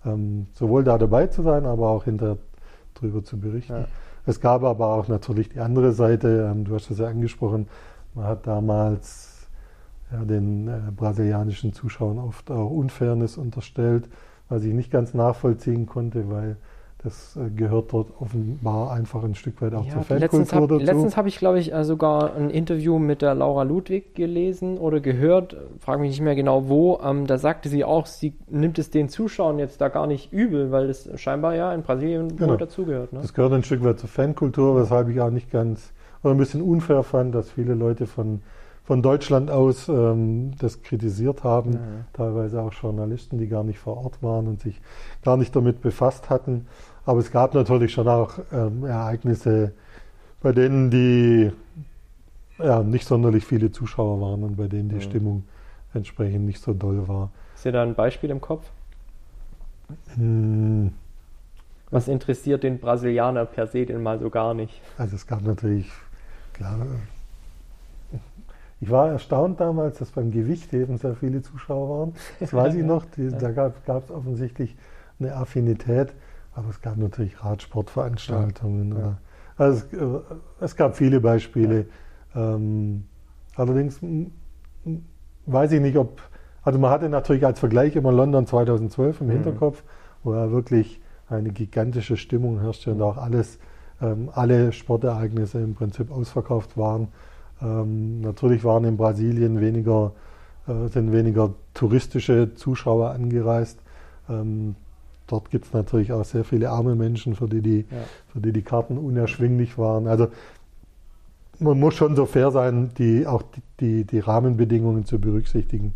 ähm, 0.05 0.49
sowohl 0.53 0.85
da 0.85 0.99
dabei 0.99 1.29
zu 1.29 1.42
sein, 1.42 1.64
aber 1.64 1.88
auch 1.88 2.05
hinter 2.05 2.37
drüber 2.94 3.25
zu 3.25 3.38
berichten. 3.38 3.87
Es 4.27 4.40
gab 4.40 4.64
aber 4.64 4.88
auch 4.88 5.09
natürlich 5.09 5.51
die 5.51 5.61
andere 5.61 5.92
Seite, 5.92 6.51
ähm, 6.51 6.64
du 6.64 6.75
hast 6.75 6.90
es 6.90 6.99
ja 6.99 7.07
angesprochen, 7.07 7.68
man 8.16 8.26
hat 8.26 8.46
damals 8.46 9.48
ja, 10.11 10.24
den 10.24 10.68
äh, 10.68 10.90
brasilianischen 10.96 11.72
Zuschauern 11.72 12.18
oft 12.18 12.50
auch 12.50 12.70
Unfairness 12.70 13.38
unterstellt, 13.38 14.09
was 14.48 14.64
ich 14.64 14.72
nicht 14.72 14.90
ganz 14.90 15.14
nachvollziehen 15.14 15.87
konnte, 15.87 16.31
weil 16.31 16.57
das 17.02 17.37
äh, 17.37 17.50
gehört 17.50 17.92
dort 17.92 18.09
offenbar 18.20 18.92
einfach 18.92 19.22
ein 19.22 19.35
Stück 19.35 19.61
weit 19.61 19.74
auch 19.74 19.85
ja, 19.85 19.92
zur 19.92 20.02
Fankultur 20.02 20.18
letztens 20.18 20.52
hab, 20.52 20.68
dazu. 20.68 20.85
Letztens 20.85 21.16
habe 21.16 21.29
ich, 21.29 21.38
glaube 21.38 21.59
ich, 21.59 21.72
äh, 21.72 21.85
sogar 21.85 22.35
ein 22.35 22.50
Interview 22.50 22.98
mit 22.98 23.20
der 23.20 23.35
Laura 23.35 23.64
Ludwig 23.64 24.14
gelesen 24.14 24.79
oder 24.79 25.00
gehört, 25.00 25.57
frage 25.79 26.00
mich 26.00 26.11
nicht 26.11 26.22
mehr 26.22 26.35
genau 26.35 26.68
wo. 26.68 26.98
Ähm, 27.05 27.26
da 27.26 27.38
sagte 27.38 27.68
sie 27.68 27.85
auch, 27.85 28.07
sie 28.07 28.35
nimmt 28.48 28.79
es 28.79 28.90
den 28.90 29.09
Zuschauern 29.09 29.59
jetzt 29.59 29.81
da 29.81 29.88
gar 29.88 30.07
nicht 30.07 30.33
übel, 30.33 30.70
weil 30.70 30.88
es 30.88 31.09
scheinbar 31.20 31.55
ja 31.55 31.72
in 31.72 31.83
Brasilien 31.83 32.37
genau. 32.37 32.57
dazugehört. 32.57 33.12
Ne? 33.12 33.20
Das 33.20 33.35
gehört 33.35 33.52
ein 33.52 33.62
Stück 33.62 33.85
weit 33.85 33.98
zur 33.98 34.09
Fankultur, 34.09 34.81
weshalb 34.81 35.09
ich 35.09 35.20
auch 35.20 35.31
nicht 35.31 35.50
ganz 35.50 35.92
oder 36.26 36.34
ein 36.34 36.38
bisschen 36.38 36.62
unfair 36.62 37.04
fand, 37.04 37.34
dass 37.34 37.52
viele 37.52 37.74
Leute 37.74 38.06
von, 38.06 38.42
von 38.84 39.00
Deutschland 39.00 39.48
aus 39.48 39.88
ähm, 39.88 40.52
das 40.58 40.82
kritisiert 40.82 41.44
haben. 41.44 41.74
Ja. 41.74 41.78
Teilweise 42.12 42.60
auch 42.60 42.72
Journalisten, 42.72 43.38
die 43.38 43.46
gar 43.46 43.62
nicht 43.62 43.78
vor 43.78 43.96
Ort 43.98 44.22
waren 44.22 44.48
und 44.48 44.60
sich 44.60 44.80
gar 45.22 45.36
nicht 45.36 45.54
damit 45.54 45.80
befasst 45.80 46.28
hatten. 46.28 46.66
Aber 47.04 47.20
es 47.20 47.30
gab 47.30 47.54
natürlich 47.54 47.92
schon 47.92 48.08
auch 48.08 48.40
ähm, 48.52 48.84
Ereignisse, 48.84 49.72
bei 50.42 50.50
denen 50.50 50.90
die 50.90 51.52
ja, 52.58 52.82
nicht 52.82 53.06
sonderlich 53.06 53.44
viele 53.44 53.70
Zuschauer 53.70 54.20
waren 54.20 54.42
und 54.42 54.56
bei 54.56 54.66
denen 54.66 54.88
die 54.88 54.96
ja. 54.96 55.02
Stimmung 55.02 55.44
entsprechend 55.94 56.44
nicht 56.44 56.60
so 56.60 56.74
doll 56.74 57.06
war. 57.06 57.30
Ist 57.54 57.64
dir 57.64 57.72
da 57.72 57.84
ein 57.84 57.94
Beispiel 57.94 58.30
im 58.30 58.40
Kopf? 58.40 58.68
Hm. 60.16 60.92
Was 61.90 62.08
interessiert 62.08 62.64
den 62.64 62.80
Brasilianer 62.80 63.44
per 63.44 63.68
se 63.68 63.86
denn 63.86 64.02
mal 64.02 64.18
so 64.18 64.28
gar 64.28 64.54
nicht? 64.54 64.80
Also 64.98 65.14
es 65.14 65.28
gab 65.28 65.42
natürlich 65.42 65.88
klar. 66.56 66.86
Ich 68.80 68.90
war 68.90 69.08
erstaunt 69.08 69.60
damals, 69.60 69.98
dass 69.98 70.10
beim 70.10 70.30
Gewichtheben 70.30 70.98
sehr 70.98 71.14
viele 71.14 71.40
Zuschauer 71.42 71.98
waren. 71.98 72.14
Das 72.40 72.52
weiß 72.52 72.74
ich 72.74 72.84
noch. 72.84 73.04
Die, 73.16 73.28
da 73.28 73.50
gab 73.50 73.74
es 73.86 74.10
offensichtlich 74.10 74.76
eine 75.18 75.34
Affinität. 75.34 76.14
Aber 76.54 76.70
es 76.70 76.80
gab 76.80 76.96
natürlich 76.96 77.42
Radsportveranstaltungen. 77.42 78.92
Ja. 78.92 78.96
Oder, 78.96 79.18
also 79.56 79.84
es, 79.92 79.92
äh, 79.92 80.34
es, 80.60 80.76
gab 80.76 80.96
viele 80.96 81.20
Beispiele. 81.20 81.86
Ja. 82.34 82.54
Ähm, 82.54 83.04
allerdings 83.54 84.00
weiß 85.46 85.72
ich 85.72 85.80
nicht, 85.80 85.96
ob. 85.96 86.20
Also 86.62 86.78
man 86.78 86.90
hatte 86.90 87.08
natürlich 87.08 87.46
als 87.46 87.60
Vergleich 87.60 87.94
immer 87.94 88.10
London 88.10 88.46
2012 88.46 89.20
im 89.20 89.26
mhm. 89.28 89.30
Hinterkopf, 89.32 89.84
wo 90.24 90.34
ja 90.34 90.50
wirklich 90.50 91.00
eine 91.28 91.50
gigantische 91.50 92.16
Stimmung 92.16 92.60
herrschte 92.60 92.92
und 92.92 93.02
auch 93.02 93.16
alles 93.16 93.58
ähm, 94.00 94.30
alle 94.32 94.72
Sportereignisse 94.72 95.61
im 95.61 95.74
Prinzip 95.74 96.11
ausverkauft 96.11 96.76
waren. 96.76 97.09
Ähm, 97.62 98.20
natürlich 98.20 98.64
waren 98.64 98.85
in 98.85 98.96
Brasilien 98.96 99.61
weniger, 99.61 100.12
äh, 100.68 100.88
sind 100.88 101.12
weniger 101.12 101.54
touristische 101.74 102.54
Zuschauer 102.54 103.11
angereist. 103.11 103.78
Ähm, 104.28 104.74
dort 105.26 105.50
gibt 105.50 105.66
es 105.66 105.72
natürlich 105.72 106.12
auch 106.12 106.24
sehr 106.24 106.44
viele 106.44 106.70
arme 106.70 106.94
Menschen, 106.94 107.35
für 107.35 107.48
die 107.48 107.62
die, 107.62 107.78
ja. 107.90 107.96
für 108.32 108.40
die, 108.40 108.52
die 108.52 108.62
Karten 108.62 108.98
unerschwinglich 108.98 109.78
waren. 109.78 110.06
Also 110.06 110.28
man 111.59 111.80
muss 111.80 111.94
schon 111.94 112.16
so 112.16 112.26
fair 112.26 112.50
sein, 112.50 112.90
die, 112.98 113.26
auch 113.26 113.42
die, 113.42 113.62
die, 113.80 114.04
die 114.04 114.18
Rahmenbedingungen 114.18 115.06
zu 115.06 115.18
berücksichtigen, 115.18 115.94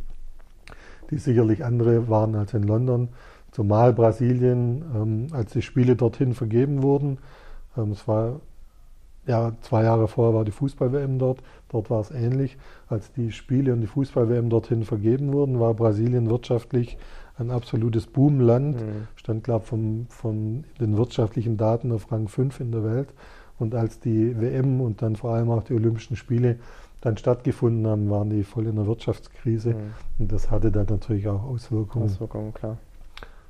die 1.10 1.18
sicherlich 1.18 1.64
andere 1.64 2.08
waren 2.08 2.34
als 2.34 2.54
in 2.54 2.62
London. 2.62 3.08
Zumal 3.52 3.92
Brasilien, 3.92 4.84
ähm, 4.94 5.26
als 5.32 5.52
die 5.52 5.62
Spiele 5.62 5.96
dorthin 5.96 6.34
vergeben 6.34 6.82
wurden, 6.82 7.18
es 7.76 8.09
war 8.09 8.40
ja, 9.26 9.52
zwei 9.61 9.85
Jahre 9.85 10.09
vorher 10.09 10.35
war 10.35 10.44
die 10.44 10.50
Fußball-WM 10.50 11.18
dort. 11.18 11.40
Dort 11.68 11.90
war 11.90 12.01
es 12.01 12.11
ähnlich. 12.11 12.57
Als 12.88 13.12
die 13.12 13.32
Spiele 13.32 13.72
und 13.72 13.80
die 13.80 13.86
Fußball-WM 13.86 14.51
dorthin 14.51 14.84
vergeben 14.84 15.32
wurden, 15.32 15.61
war 15.61 15.74
Brasilien 15.74 16.30
wirtschaftlich 16.30 16.99
ein 17.38 17.51
absolutes 17.51 18.07
Boomland. 18.07 18.80
Mhm. 18.80 19.09
Stand, 19.16 19.44
glaube 19.44 19.62
ich, 19.64 19.68
von, 19.68 20.07
von 20.09 20.64
den 20.80 20.97
wirtschaftlichen 20.97 21.57
Daten 21.57 21.92
auf 21.92 22.11
Rang 22.11 22.28
5 22.28 22.61
in 22.61 22.72
der 22.72 22.84
Welt. 22.84 23.09
Und 23.59 23.74
als 23.74 24.01
die 24.01 24.40
WM 24.40 24.80
und 24.80 25.03
dann 25.03 25.16
vor 25.16 25.34
allem 25.34 25.51
auch 25.51 25.62
die 25.62 25.74
Olympischen 25.74 26.16
Spiele 26.16 26.57
dann 27.03 27.16
stattgefunden 27.16 27.86
haben, 27.86 28.11
waren 28.11 28.30
die 28.30 28.42
voll 28.42 28.66
in 28.66 28.76
der 28.76 28.86
Wirtschaftskrise. 28.86 29.70
Mhm. 29.70 29.94
Und 30.18 30.32
das 30.32 30.51
hatte 30.51 30.70
dann 30.70 30.86
natürlich 30.88 31.28
auch 31.28 31.44
Auswirkungen. 31.44 32.07
Auswirkungen, 32.07 32.55
klar. 32.55 32.78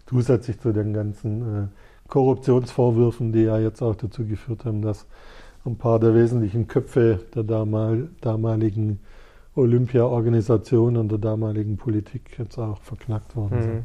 Zusätzlich 0.07 0.59
zu 0.59 0.73
den 0.73 0.93
ganzen 0.93 1.65
äh, 1.65 1.67
Korruptionsvorwürfen, 2.11 3.33
die 3.33 3.45
ja 3.45 3.59
jetzt 3.59 3.83
auch 3.83 3.95
dazu 3.95 4.27
geführt 4.27 4.65
haben, 4.65 4.83
dass 4.83 5.07
ein 5.65 5.77
paar 5.77 5.99
der 5.99 6.15
wesentlichen 6.15 6.69
Köpfe 6.69 7.21
der 7.35 7.45
damal, 7.45 8.09
damaligen 8.21 9.01
Olympia-Organisation 9.55 10.97
und 10.97 11.11
der 11.11 11.19
damaligen 11.19 11.77
Politik 11.77 12.39
jetzt 12.39 12.59
auch 12.59 12.81
verknackt 12.83 13.37
worden 13.37 13.63
sind. 13.63 13.75
Mhm. 13.75 13.85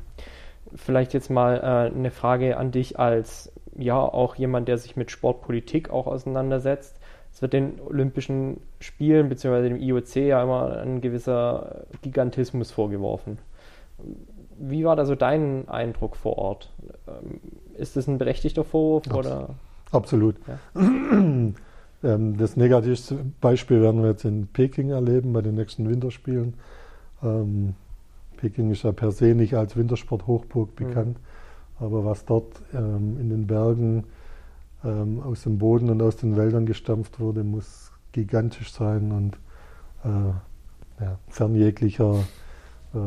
Vielleicht 0.76 1.14
jetzt 1.14 1.30
mal 1.30 1.58
äh, 1.58 1.96
eine 1.96 2.12
Frage 2.12 2.58
an 2.58 2.72
dich 2.72 3.00
als 3.00 3.52
ja 3.78 4.00
auch 4.00 4.36
jemand, 4.36 4.68
der 4.68 4.78
sich 4.78 4.96
mit 4.96 5.12
Sportpolitik 5.12 5.90
auch 5.90 6.08
auseinandersetzt. 6.08 7.00
Es 7.32 7.42
wird 7.42 7.54
den 7.54 7.82
Olympischen 7.82 8.62
Spielen 8.80 9.28
bzw. 9.28 9.68
dem 9.68 9.78
IOC 9.78 10.16
ja 10.16 10.42
immer 10.42 10.78
ein 10.78 11.02
gewisser 11.02 11.86
Gigantismus 12.02 12.72
vorgeworfen. 12.72 13.40
Wie 14.58 14.86
war 14.86 14.96
da 14.96 15.06
so 15.06 15.16
dein 15.16 15.68
Eindruck 15.68 16.16
vor 16.16 16.38
Ort? 16.38 16.72
Ähm, 17.08 17.42
ist 17.78 17.96
das 17.96 18.08
ein 18.08 18.18
berechtigter 18.18 18.64
Vorwurf? 18.64 19.08
Abs 19.08 19.18
oder? 19.18 19.50
Absolut. 19.92 20.36
Ja. 20.48 20.82
Ähm, 22.04 22.38
das 22.38 22.56
negativste 22.56 23.18
Beispiel 23.40 23.82
werden 23.82 24.04
wir 24.04 24.10
jetzt 24.12 24.26
in 24.26 24.48
Peking 24.48 24.90
erleben 24.90 25.34
bei 25.34 25.42
den 25.42 25.56
nächsten 25.56 25.90
Winterspielen. 25.90 26.54
Ähm, 27.24 27.74
Peking 28.38 28.70
ist 28.70 28.84
ja 28.84 28.92
per 28.92 29.12
se 29.12 29.34
nicht 29.34 29.56
als 29.56 29.76
Wintersport-Hochburg 29.76 30.70
mhm. 30.78 30.86
bekannt, 30.86 31.18
mhm. 31.18 31.86
aber 31.86 32.06
was 32.06 32.26
dort 32.26 32.62
ähm, 32.74 33.18
in 33.20 33.30
den 33.30 33.48
Bergen 33.48 34.04
aus 34.84 35.42
dem 35.42 35.58
Boden 35.58 35.90
und 35.90 36.00
aus 36.04 36.18
den 36.18 36.38
Wäldern 36.38 36.68
gestampft 36.68 37.20
wurde, 37.20 37.44
muss 37.44 37.92
gigantisch 38.12 38.72
sein 38.72 39.12
und 39.12 39.38
äh, 40.04 41.04
ja, 41.04 41.18
fern 41.28 41.56
jeglicher 41.56 42.24
äh, 42.94 42.98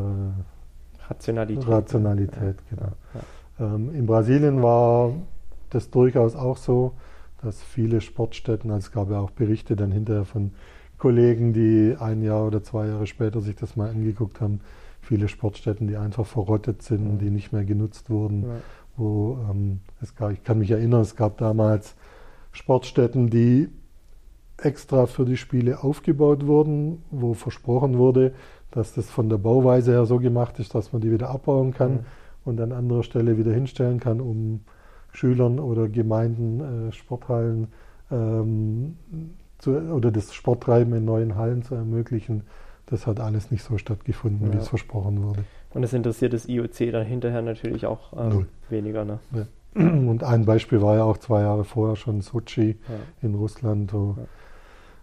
Rationalität. 1.08 1.68
Rationalität 1.68 2.56
genau. 2.68 2.82
Ja, 2.82 2.92
ja. 3.14 3.20
Ähm, 3.20 3.37
in 3.58 4.06
Brasilien 4.06 4.62
war 4.62 5.12
das 5.70 5.90
durchaus 5.90 6.36
auch 6.36 6.56
so, 6.56 6.92
dass 7.42 7.62
viele 7.62 8.00
Sportstätten, 8.00 8.70
also 8.70 8.86
es 8.86 8.92
gab 8.92 9.10
ja 9.10 9.20
auch 9.20 9.30
Berichte 9.30 9.76
dann 9.76 9.92
hinterher 9.92 10.24
von 10.24 10.52
Kollegen, 10.98 11.52
die 11.52 11.96
ein 11.98 12.22
Jahr 12.22 12.46
oder 12.46 12.62
zwei 12.62 12.88
Jahre 12.88 13.06
später 13.06 13.40
sich 13.40 13.56
das 13.56 13.76
mal 13.76 13.90
angeguckt 13.90 14.40
haben, 14.40 14.60
viele 15.00 15.28
Sportstätten, 15.28 15.86
die 15.86 15.96
einfach 15.96 16.26
verrottet 16.26 16.82
sind, 16.82 17.14
mhm. 17.14 17.18
die 17.18 17.30
nicht 17.30 17.52
mehr 17.52 17.64
genutzt 17.64 18.10
wurden. 18.10 18.42
Ja. 18.42 18.48
Wo, 18.96 19.38
ähm, 19.48 19.80
es 20.00 20.16
gab, 20.16 20.32
ich 20.32 20.42
kann 20.42 20.58
mich 20.58 20.72
erinnern, 20.72 21.02
es 21.02 21.14
gab 21.14 21.38
damals 21.38 21.94
Sportstätten, 22.50 23.30
die 23.30 23.68
extra 24.60 25.06
für 25.06 25.24
die 25.24 25.36
Spiele 25.36 25.84
aufgebaut 25.84 26.46
wurden, 26.46 27.04
wo 27.12 27.34
versprochen 27.34 27.96
wurde, 27.96 28.34
dass 28.72 28.92
das 28.92 29.08
von 29.08 29.28
der 29.28 29.38
Bauweise 29.38 29.92
her 29.92 30.04
so 30.04 30.18
gemacht 30.18 30.58
ist, 30.58 30.74
dass 30.74 30.92
man 30.92 31.00
die 31.00 31.12
wieder 31.12 31.30
abbauen 31.30 31.72
kann. 31.72 31.92
Mhm. 31.92 32.06
Und 32.44 32.60
an 32.60 32.72
anderer 32.72 33.02
Stelle 33.02 33.38
wieder 33.38 33.52
hinstellen 33.52 34.00
kann, 34.00 34.20
um 34.20 34.60
Schülern 35.12 35.58
oder 35.58 35.88
Gemeinden 35.88 36.88
äh, 36.88 36.92
Sporthallen 36.92 37.68
ähm, 38.10 38.96
zu, 39.58 39.76
oder 39.76 40.10
das 40.10 40.34
Sporttreiben 40.34 40.94
in 40.94 41.04
neuen 41.04 41.36
Hallen 41.36 41.62
zu 41.62 41.74
ermöglichen. 41.74 42.42
Das 42.86 43.06
hat 43.06 43.20
alles 43.20 43.50
nicht 43.50 43.62
so 43.62 43.76
stattgefunden, 43.76 44.46
ja. 44.46 44.54
wie 44.54 44.58
es 44.58 44.68
versprochen 44.68 45.22
wurde. 45.22 45.44
Und 45.74 45.82
das 45.82 45.92
interessiert 45.92 46.32
das 46.32 46.48
IOC 46.48 46.92
dann 46.92 47.04
hinterher 47.04 47.42
natürlich 47.42 47.84
auch 47.86 48.12
ähm, 48.16 48.46
weniger. 48.70 49.04
Ne? 49.04 49.18
Ja. 49.32 49.46
Und 49.74 50.24
ein 50.24 50.46
Beispiel 50.46 50.80
war 50.80 50.96
ja 50.96 51.04
auch 51.04 51.18
zwei 51.18 51.42
Jahre 51.42 51.64
vorher 51.64 51.96
schon 51.96 52.22
Sochi 52.22 52.78
ja. 52.88 52.94
in 53.20 53.34
Russland, 53.34 53.92
wo 53.92 54.16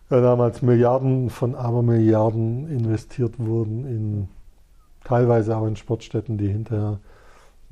damals 0.10 0.62
Milliarden 0.62 1.30
von 1.30 1.56
Abermilliarden 1.56 2.68
investiert 2.70 3.34
wurden 3.38 3.86
in 3.86 4.28
teilweise 5.04 5.56
auch 5.56 5.66
in 5.66 5.76
Sportstätten, 5.76 6.38
die 6.38 6.50
hinterher 6.50 7.00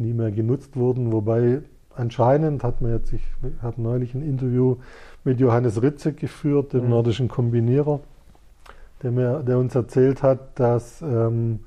nie 0.04 0.14
mehr 0.14 0.32
genutzt 0.32 0.76
wurden. 0.76 1.12
Wobei 1.12 1.62
anscheinend 1.96 2.64
hat 2.64 2.82
man 2.82 2.92
jetzt, 2.92 3.14
ich 3.14 3.24
habe 3.62 3.82
neulich 3.82 4.14
ein 4.14 4.22
Interview 4.22 4.78
mit 5.24 5.40
Johannes 5.40 5.82
Ritze 5.82 6.14
geführt, 6.14 6.74
dem 6.74 6.86
mhm. 6.86 6.90
nordischen 6.90 7.28
Kombinierer, 7.28 8.00
der, 9.02 9.12
mir, 9.12 9.40
der 9.40 9.58
uns 9.58 9.74
erzählt 9.76 10.24
hat, 10.24 10.60
dass 10.60 11.02
ähm, 11.02 11.62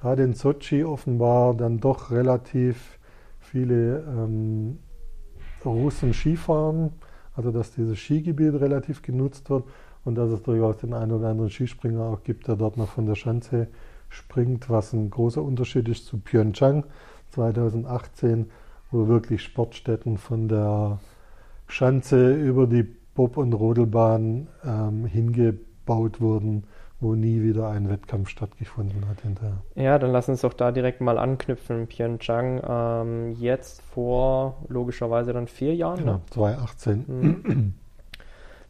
gerade 0.00 0.22
in 0.22 0.34
Sochi 0.34 0.84
offenbar 0.84 1.54
dann 1.54 1.80
doch 1.80 2.10
relativ 2.10 2.98
viele 3.38 4.04
ähm, 4.08 4.78
Russen 5.64 6.14
Skifahren, 6.14 6.92
also 7.34 7.50
dass 7.50 7.72
dieses 7.72 7.98
Skigebiet 7.98 8.54
relativ 8.54 9.02
genutzt 9.02 9.50
wird 9.50 9.64
und 10.04 10.14
dass 10.14 10.30
es 10.30 10.42
durchaus 10.42 10.78
den 10.78 10.94
einen 10.94 11.12
oder 11.12 11.28
anderen 11.28 11.50
Skispringer 11.50 12.02
auch 12.02 12.22
gibt, 12.22 12.48
der 12.48 12.56
dort 12.56 12.76
noch 12.76 12.88
von 12.88 13.06
der 13.06 13.14
Schanze 13.14 13.68
springt, 14.08 14.70
was 14.70 14.92
ein 14.92 15.10
großer 15.10 15.42
Unterschied 15.42 15.88
ist 15.88 16.06
zu 16.06 16.18
Pyeongchang 16.18 16.84
2018, 17.30 18.50
wo 18.90 19.08
wirklich 19.08 19.42
Sportstätten 19.42 20.18
von 20.18 20.48
der 20.48 20.98
Schanze 21.66 22.34
über 22.34 22.66
die 22.66 22.82
Bob- 23.14 23.36
und 23.36 23.52
Rodelbahn 23.52 24.48
ähm, 24.64 25.06
hingebaut 25.06 26.20
wurden 26.20 26.64
wo 27.00 27.14
nie 27.14 27.42
wieder 27.42 27.68
ein 27.68 27.88
Wettkampf 27.88 28.28
stattgefunden 28.28 29.08
hat 29.08 29.22
hinterher. 29.22 29.62
Ja, 29.74 29.98
dann 29.98 30.12
lass 30.12 30.28
uns 30.28 30.42
doch 30.42 30.52
da 30.52 30.70
direkt 30.70 31.00
mal 31.00 31.18
anknüpfen. 31.18 31.86
Pyeongchang 31.86 32.60
ähm, 32.66 33.32
jetzt 33.32 33.82
vor 33.82 34.58
logischerweise 34.68 35.32
dann 35.32 35.46
vier 35.46 35.74
Jahren. 35.74 36.00
Genau, 36.00 36.12
ne? 36.14 36.20
2018. 36.30 37.04
Mhm. 37.08 37.74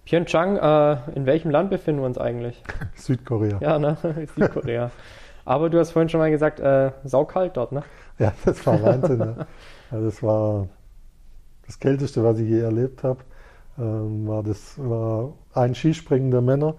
Pyeongchang, 0.04 0.56
äh, 0.56 0.96
in 1.16 1.26
welchem 1.26 1.50
Land 1.50 1.70
befinden 1.70 2.02
wir 2.02 2.06
uns 2.06 2.18
eigentlich? 2.18 2.62
Südkorea. 2.94 3.58
Ja, 3.60 3.78
ne? 3.78 3.96
Südkorea. 4.36 4.90
Aber 5.50 5.68
du 5.68 5.80
hast 5.80 5.90
vorhin 5.90 6.08
schon 6.08 6.20
mal 6.20 6.30
gesagt, 6.30 6.60
äh, 6.60 6.92
saukalt 7.02 7.56
dort, 7.56 7.72
ne? 7.72 7.82
Ja, 8.20 8.32
das 8.44 8.64
war 8.64 8.80
Wahnsinn. 8.84 9.18
ja. 9.18 9.46
Also 9.90 10.04
das 10.04 10.22
war 10.22 10.68
das 11.66 11.80
Kälteste, 11.80 12.22
was 12.22 12.38
ich 12.38 12.48
je 12.48 12.60
erlebt 12.60 13.02
habe. 13.02 13.18
Ähm, 13.76 14.28
war 14.28 14.44
das 14.44 14.78
war 14.78 15.32
ein 15.54 15.74
Skispringen 15.74 16.30
der 16.30 16.40
Männer 16.40 16.74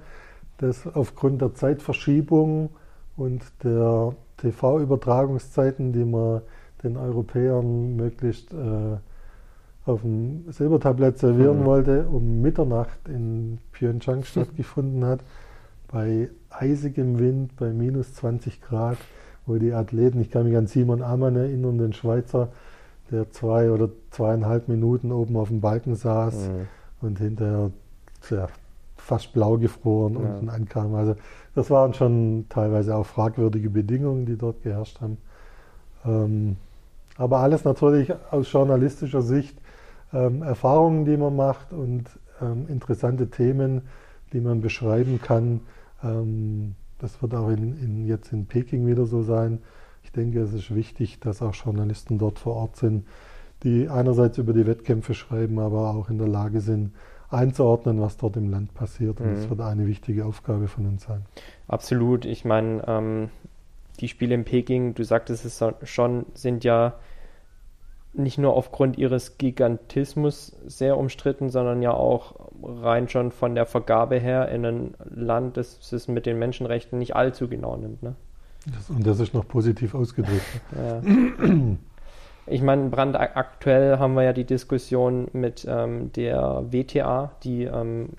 dass 0.61 0.87
aufgrund 0.87 1.41
der 1.41 1.53
Zeitverschiebung 1.55 2.69
und 3.17 3.41
der 3.63 4.13
TV-Übertragungszeiten, 4.37 5.91
die 5.91 6.05
man 6.05 6.41
den 6.83 6.97
Europäern 6.97 7.95
möglichst 7.95 8.53
äh, 8.53 8.97
auf 9.85 10.01
dem 10.01 10.51
Silbertablett 10.51 11.17
servieren 11.17 11.61
mhm. 11.61 11.65
wollte, 11.65 12.05
um 12.07 12.41
Mitternacht 12.41 13.07
in 13.07 13.57
Pyeongchang 13.71 14.23
stattgefunden 14.23 15.03
hat, 15.03 15.21
bei 15.91 16.29
eisigem 16.51 17.19
Wind, 17.19 17.55
bei 17.57 17.71
minus 17.71 18.13
20 18.15 18.61
Grad, 18.61 18.97
wo 19.45 19.55
die 19.55 19.73
Athleten, 19.73 20.21
ich 20.21 20.31
kann 20.31 20.45
mich 20.45 20.57
an 20.57 20.67
Simon 20.67 21.01
Amann 21.01 21.35
erinnern, 21.35 21.77
den 21.77 21.93
Schweizer, 21.93 22.49
der 23.11 23.29
zwei 23.31 23.71
oder 23.71 23.89
zweieinhalb 24.11 24.67
Minuten 24.67 25.11
oben 25.11 25.35
auf 25.35 25.49
dem 25.49 25.61
Balken 25.61 25.95
saß 25.95 26.49
mhm. 26.49 26.67
und 27.01 27.19
hinterher 27.19 27.71
ja, 28.29 28.47
fast 28.97 29.33
blau 29.33 29.57
gefroren 29.57 30.13
ja. 30.13 30.19
unten 30.19 30.49
ankam. 30.49 30.95
Also 30.95 31.15
das 31.55 31.69
waren 31.69 31.93
schon 31.93 32.45
teilweise 32.49 32.95
auch 32.95 33.05
fragwürdige 33.05 33.69
Bedingungen, 33.69 34.25
die 34.25 34.37
dort 34.37 34.63
geherrscht 34.63 35.01
haben. 35.01 35.17
Ähm, 36.05 36.55
aber 37.17 37.39
alles 37.39 37.65
natürlich 37.65 38.13
aus 38.31 38.51
journalistischer 38.51 39.21
Sicht 39.21 39.57
ähm, 40.13 40.43
Erfahrungen, 40.43 41.05
die 41.05 41.17
man 41.17 41.35
macht 41.35 41.73
und 41.73 42.05
ähm, 42.41 42.65
interessante 42.67 43.29
Themen, 43.29 43.81
die 44.33 44.39
man 44.39 44.61
beschreiben 44.61 45.19
kann. 45.21 45.61
Ähm, 46.03 46.75
das 46.99 47.21
wird 47.21 47.33
auch 47.33 47.49
in, 47.49 47.77
in, 47.77 48.05
jetzt 48.05 48.31
in 48.31 48.45
Peking 48.45 48.85
wieder 48.85 49.05
so 49.05 49.23
sein. 49.23 49.59
Ich 50.03 50.11
denke, 50.11 50.41
es 50.41 50.53
ist 50.53 50.73
wichtig, 50.73 51.19
dass 51.19 51.41
auch 51.41 51.53
Journalisten 51.53 52.17
dort 52.17 52.39
vor 52.39 52.55
Ort 52.55 52.75
sind, 52.75 53.05
die 53.63 53.89
einerseits 53.89 54.37
über 54.37 54.53
die 54.53 54.65
Wettkämpfe 54.65 55.13
schreiben, 55.13 55.59
aber 55.59 55.91
auch 55.91 56.09
in 56.09 56.17
der 56.17 56.27
Lage 56.27 56.61
sind, 56.61 56.93
einzuordnen, 57.29 58.01
was 58.01 58.17
dort 58.17 58.37
im 58.37 58.49
Land 58.49 58.73
passiert. 58.73 59.21
Und 59.21 59.31
mhm. 59.31 59.35
das 59.35 59.49
wird 59.49 59.61
eine 59.61 59.87
wichtige 59.87 60.25
Aufgabe 60.25 60.67
von 60.67 60.85
uns 60.85 61.03
sein. 61.03 61.23
Absolut. 61.67 62.25
Ich 62.25 62.45
meine, 62.45 62.83
ähm, 62.87 63.29
die 63.99 64.07
Spiele 64.07 64.35
in 64.35 64.43
Peking, 64.43 64.93
du 64.93 65.03
sagtest 65.03 65.45
es 65.45 65.63
schon, 65.83 66.25
sind 66.33 66.63
ja 66.63 66.95
nicht 68.13 68.37
nur 68.37 68.53
aufgrund 68.55 68.97
ihres 68.97 69.37
Gigantismus 69.37 70.55
sehr 70.65 70.97
umstritten, 70.97 71.49
sondern 71.49 71.81
ja 71.81 71.93
auch 71.93 72.35
rein 72.63 73.07
schon 73.07 73.31
von 73.31 73.55
der 73.55 73.65
Vergabe 73.65 74.19
her 74.19 74.49
in 74.49 74.65
ein 74.65 74.93
Land, 75.09 75.57
das 75.57 75.91
es 75.91 76.07
mit 76.07 76.25
den 76.25 76.37
Menschenrechten 76.37 76.99
nicht 76.99 77.15
allzu 77.15 77.47
genau 77.47 77.77
nimmt. 77.77 78.03
Ne? 78.03 78.15
Das, 78.65 78.89
und 78.89 79.07
das 79.07 79.19
ist 79.19 79.33
noch 79.33 79.47
positiv 79.47 79.95
ausgedrückt. 79.95 80.41
ja. 80.75 81.01
Ich 82.47 82.61
meine, 82.61 82.89
brandaktuell 82.89 83.99
haben 83.99 84.13
wir 84.15 84.23
ja 84.23 84.33
die 84.33 84.45
Diskussion 84.45 85.27
mit 85.31 85.65
ähm, 85.69 86.11
der 86.13 86.65
WTA, 86.69 87.31
die 87.43 87.63
ähm, 87.63 88.09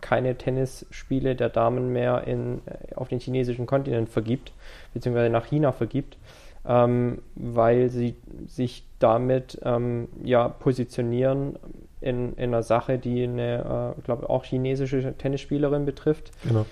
keine 0.00 0.36
Tennisspiele 0.36 1.36
der 1.36 1.50
Damen 1.50 1.92
mehr 1.92 2.24
in, 2.26 2.62
auf 2.94 3.08
den 3.08 3.20
chinesischen 3.20 3.66
Kontinent 3.66 4.08
vergibt, 4.08 4.52
beziehungsweise 4.94 5.30
nach 5.30 5.46
China 5.46 5.72
vergibt, 5.72 6.16
ähm, 6.66 7.18
weil 7.34 7.88
sie 7.88 8.16
sich 8.46 8.86
damit 8.98 9.58
ähm, 9.62 10.08
ja 10.24 10.48
positionieren 10.48 11.58
in, 12.00 12.34
in, 12.34 12.54
einer 12.54 12.62
Sache, 12.62 12.98
die 12.98 13.24
eine, 13.24 13.94
äh, 13.96 14.02
glaube 14.02 14.28
auch 14.28 14.44
chinesische 14.44 15.14
Tennisspielerin 15.16 15.84
betrifft, 15.84 16.30
genau. 16.42 16.66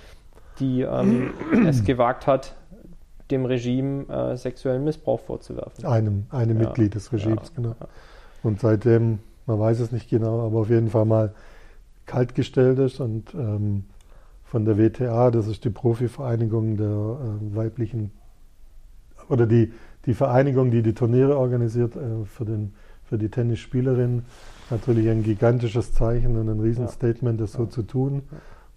die 0.58 0.82
ähm, 0.82 1.32
es 1.66 1.84
gewagt 1.84 2.26
hat, 2.26 2.54
dem 3.30 3.46
Regime 3.46 4.06
äh, 4.08 4.36
sexuellen 4.36 4.84
Missbrauch 4.84 5.20
vorzuwerfen. 5.20 5.84
Einem, 5.84 6.26
einem 6.30 6.60
ja. 6.60 6.66
Mitglied 6.66 6.94
des 6.94 7.12
Regimes, 7.12 7.52
ja. 7.56 7.62
genau. 7.62 7.74
Und 8.42 8.60
seitdem, 8.60 9.20
man 9.46 9.58
weiß 9.58 9.80
es 9.80 9.92
nicht 9.92 10.10
genau, 10.10 10.46
aber 10.46 10.60
auf 10.60 10.70
jeden 10.70 10.90
Fall 10.90 11.06
mal 11.06 11.34
kaltgestellt 12.06 12.78
ist 12.78 13.00
und 13.00 13.34
ähm, 13.34 13.84
von 14.44 14.64
der 14.64 14.78
WTA, 14.78 15.30
das 15.30 15.46
ist 15.48 15.64
die 15.64 15.70
Profivereinigung 15.70 16.76
der 16.76 16.86
äh, 16.86 17.56
weiblichen, 17.56 18.12
oder 19.28 19.46
die, 19.46 19.72
die 20.06 20.14
Vereinigung, 20.14 20.70
die 20.70 20.82
die 20.82 20.94
Turniere 20.94 21.36
organisiert 21.36 21.96
äh, 21.96 22.24
für, 22.24 22.44
den, 22.44 22.74
für 23.04 23.18
die 23.18 23.28
Tennisspielerin, 23.28 24.22
natürlich 24.70 25.08
ein 25.08 25.22
gigantisches 25.22 25.92
Zeichen 25.92 26.36
und 26.36 26.48
ein 26.48 26.60
Riesenstatement, 26.60 27.40
das 27.40 27.52
so 27.52 27.66
zu 27.66 27.82
tun. 27.82 28.22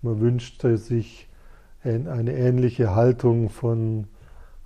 Man 0.02 0.20
wünschte 0.20 0.78
sich 0.78 1.28
eine 1.84 2.34
ähnliche 2.34 2.96
Haltung 2.96 3.50
von 3.50 4.08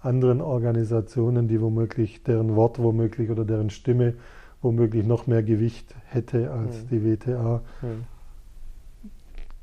anderen 0.01 0.41
Organisationen, 0.41 1.47
die 1.47 1.61
womöglich, 1.61 2.23
deren 2.23 2.55
Wort 2.55 2.79
womöglich 2.79 3.29
oder 3.29 3.45
deren 3.45 3.69
Stimme 3.69 4.15
womöglich 4.61 5.05
noch 5.05 5.27
mehr 5.27 5.43
Gewicht 5.43 5.95
hätte 6.05 6.51
als 6.51 6.84
mhm. 6.84 6.88
die 6.89 7.05
WTA. 7.05 7.61
Mhm. 7.82 7.88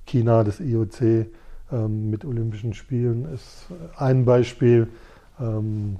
China, 0.06 0.44
das 0.44 0.60
IOC 0.60 1.26
ähm, 1.70 2.10
mit 2.10 2.24
Olympischen 2.24 2.74
Spielen 2.74 3.26
ist 3.32 3.66
ein 3.96 4.24
Beispiel, 4.24 4.88
ähm, 5.40 5.98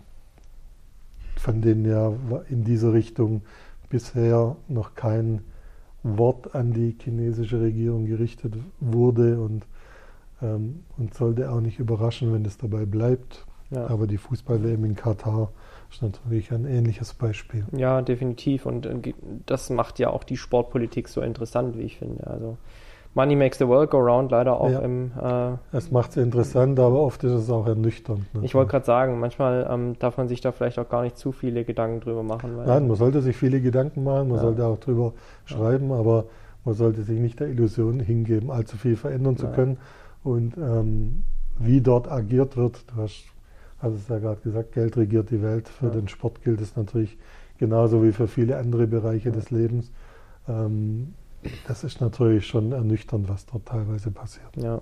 von 1.39 1.61
denen 1.61 1.85
ja 1.85 2.13
in 2.49 2.65
dieser 2.65 2.93
Richtung 2.93 3.43
bisher 3.89 4.57
noch 4.69 4.95
kein 4.95 5.43
Wort 6.03 6.55
an 6.55 6.73
die 6.73 6.97
chinesische 7.01 7.61
Regierung 7.61 8.07
gerichtet 8.07 8.55
wurde 8.81 9.41
und, 9.41 9.67
ähm, 10.43 10.81
und 10.97 11.15
sollte 11.15 11.51
auch 11.51 11.61
nicht 11.61 11.79
überraschen, 11.79 12.33
wenn 12.33 12.45
es 12.45 12.57
dabei 12.59 12.85
bleibt. 12.85 13.47
Ja. 13.71 13.87
Aber 13.89 14.07
die 14.07 14.17
Fußball-WM 14.17 14.85
in 14.85 14.97
Katar 14.97 15.51
ist 15.91 16.03
natürlich 16.03 16.53
ein 16.53 16.65
ähnliches 16.65 17.15
Beispiel. 17.15 17.67
Ja, 17.77 18.01
definitiv. 18.03 18.65
Und 18.67 18.87
äh, 18.87 19.15
das 19.47 19.71
macht 19.71 19.99
ja 19.99 20.11
auch 20.11 20.25
die 20.25 20.37
Sportpolitik 20.37 21.09
so 21.09 21.21
interessant, 21.21 21.77
wie 21.77 21.83
ich 21.83 21.99
finde. 21.99 22.27
Also 22.27 22.57
Money 23.19 23.35
makes 23.35 23.59
the 23.59 23.67
world 23.67 23.91
go 23.91 23.99
round, 23.99 24.31
leider 24.31 24.61
auch 24.61 24.71
ja. 24.71 24.79
im. 24.79 25.11
Äh, 25.21 25.77
es 25.77 25.91
macht 25.91 26.13
es 26.13 26.19
interessant, 26.19 26.79
aber 26.79 27.01
oft 27.01 27.25
ist 27.25 27.33
es 27.33 27.51
auch 27.51 27.67
ernüchternd. 27.67 28.21
Natürlich. 28.21 28.45
Ich 28.45 28.55
wollte 28.55 28.71
gerade 28.71 28.87
sagen, 28.87 29.19
manchmal 29.19 29.69
ähm, 29.69 29.99
darf 29.99 30.19
man 30.19 30.29
sich 30.29 30.41
da 30.41 30.53
vielleicht 30.53 30.79
auch 30.79 30.89
gar 30.89 31.03
nicht 31.03 31.19
zu 31.19 31.33
viele 31.33 31.65
Gedanken 31.65 31.99
drüber 31.99 32.23
machen. 32.23 32.57
Nein, 32.65 32.87
man 32.87 32.97
sollte 32.97 33.21
sich 33.21 33.37
viele 33.37 33.61
Gedanken 33.61 34.05
machen, 34.05 34.29
man 34.29 34.37
ja. 34.37 34.43
sollte 34.43 34.65
auch 34.65 34.79
drüber 34.79 35.15
schreiben, 35.47 35.91
aber 35.91 36.27
man 36.65 36.77
sollte 36.77 37.03
sich 37.03 37.19
nicht 37.19 37.41
der 37.41 37.49
Illusion 37.49 37.99
hingeben, 37.99 38.53
allzu 38.53 38.77
viel 38.77 38.95
verändern 38.95 39.37
zu 39.37 39.49
können. 39.49 39.79
Und 40.23 40.57
ähm, 40.57 41.25
wie 41.59 41.81
dort 41.81 42.09
agiert 42.09 42.57
wird, 42.57 42.85
du 42.87 43.03
hast 43.03 43.25
Also 43.81 43.97
es 43.97 44.07
ja 44.09 44.19
gerade 44.19 44.41
gesagt, 44.43 44.73
Geld 44.75 44.97
regiert 44.97 45.31
die 45.31 45.43
Welt. 45.43 45.69
Für 45.69 45.87
ja. 45.87 45.93
den 45.93 46.07
Sport 46.07 46.45
gilt 46.45 46.61
es 46.61 46.77
natürlich 46.77 47.19
genauso 47.59 48.05
wie 48.05 48.13
für 48.13 48.29
viele 48.29 48.59
andere 48.59 48.87
Bereiche 48.87 49.31
ja. 49.31 49.35
des 49.35 49.51
Lebens. 49.51 49.91
Ähm, 50.49 51.15
das 51.67 51.85
ist 51.85 52.01
natürlich 52.01 52.47
schon 52.47 52.73
ernüchternd, 52.73 53.29
was 53.29 53.47
dort 53.47 53.67
teilweise 53.67 54.11
passiert. 54.11 54.57
Ja. 54.57 54.81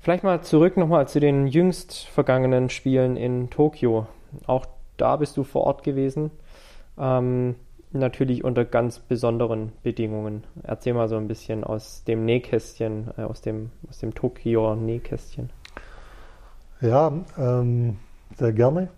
Vielleicht 0.00 0.24
mal 0.24 0.42
zurück 0.42 0.76
nochmal 0.76 1.08
zu 1.08 1.20
den 1.20 1.46
jüngst 1.46 2.06
vergangenen 2.06 2.68
Spielen 2.68 3.16
in 3.16 3.50
Tokio. 3.50 4.06
Auch 4.46 4.66
da 4.96 5.16
bist 5.16 5.36
du 5.36 5.44
vor 5.44 5.64
Ort 5.64 5.82
gewesen. 5.82 6.30
Ähm, 6.98 7.56
natürlich 7.92 8.44
unter 8.44 8.64
ganz 8.64 8.98
besonderen 8.98 9.72
Bedingungen. 9.82 10.44
Erzähl 10.62 10.94
mal 10.94 11.08
so 11.08 11.16
ein 11.16 11.28
bisschen 11.28 11.64
aus 11.64 12.04
dem 12.04 12.24
Nähkästchen, 12.24 13.10
äh, 13.16 13.22
aus 13.22 13.40
dem, 13.40 13.70
aus 13.88 13.98
dem 13.98 14.14
Tokio 14.14 14.74
Nähkästchen. 14.74 15.50
Ja, 16.80 17.12
ähm, 17.38 17.96
sehr 18.36 18.52
gerne. 18.52 18.88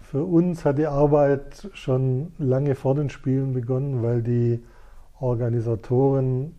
Für 0.00 0.24
uns 0.24 0.64
hat 0.64 0.78
die 0.78 0.86
Arbeit 0.86 1.68
schon 1.74 2.32
lange 2.38 2.74
vor 2.74 2.94
den 2.94 3.10
Spielen 3.10 3.52
begonnen, 3.52 4.02
weil 4.02 4.22
die 4.22 4.62
Organisatoren 5.20 6.54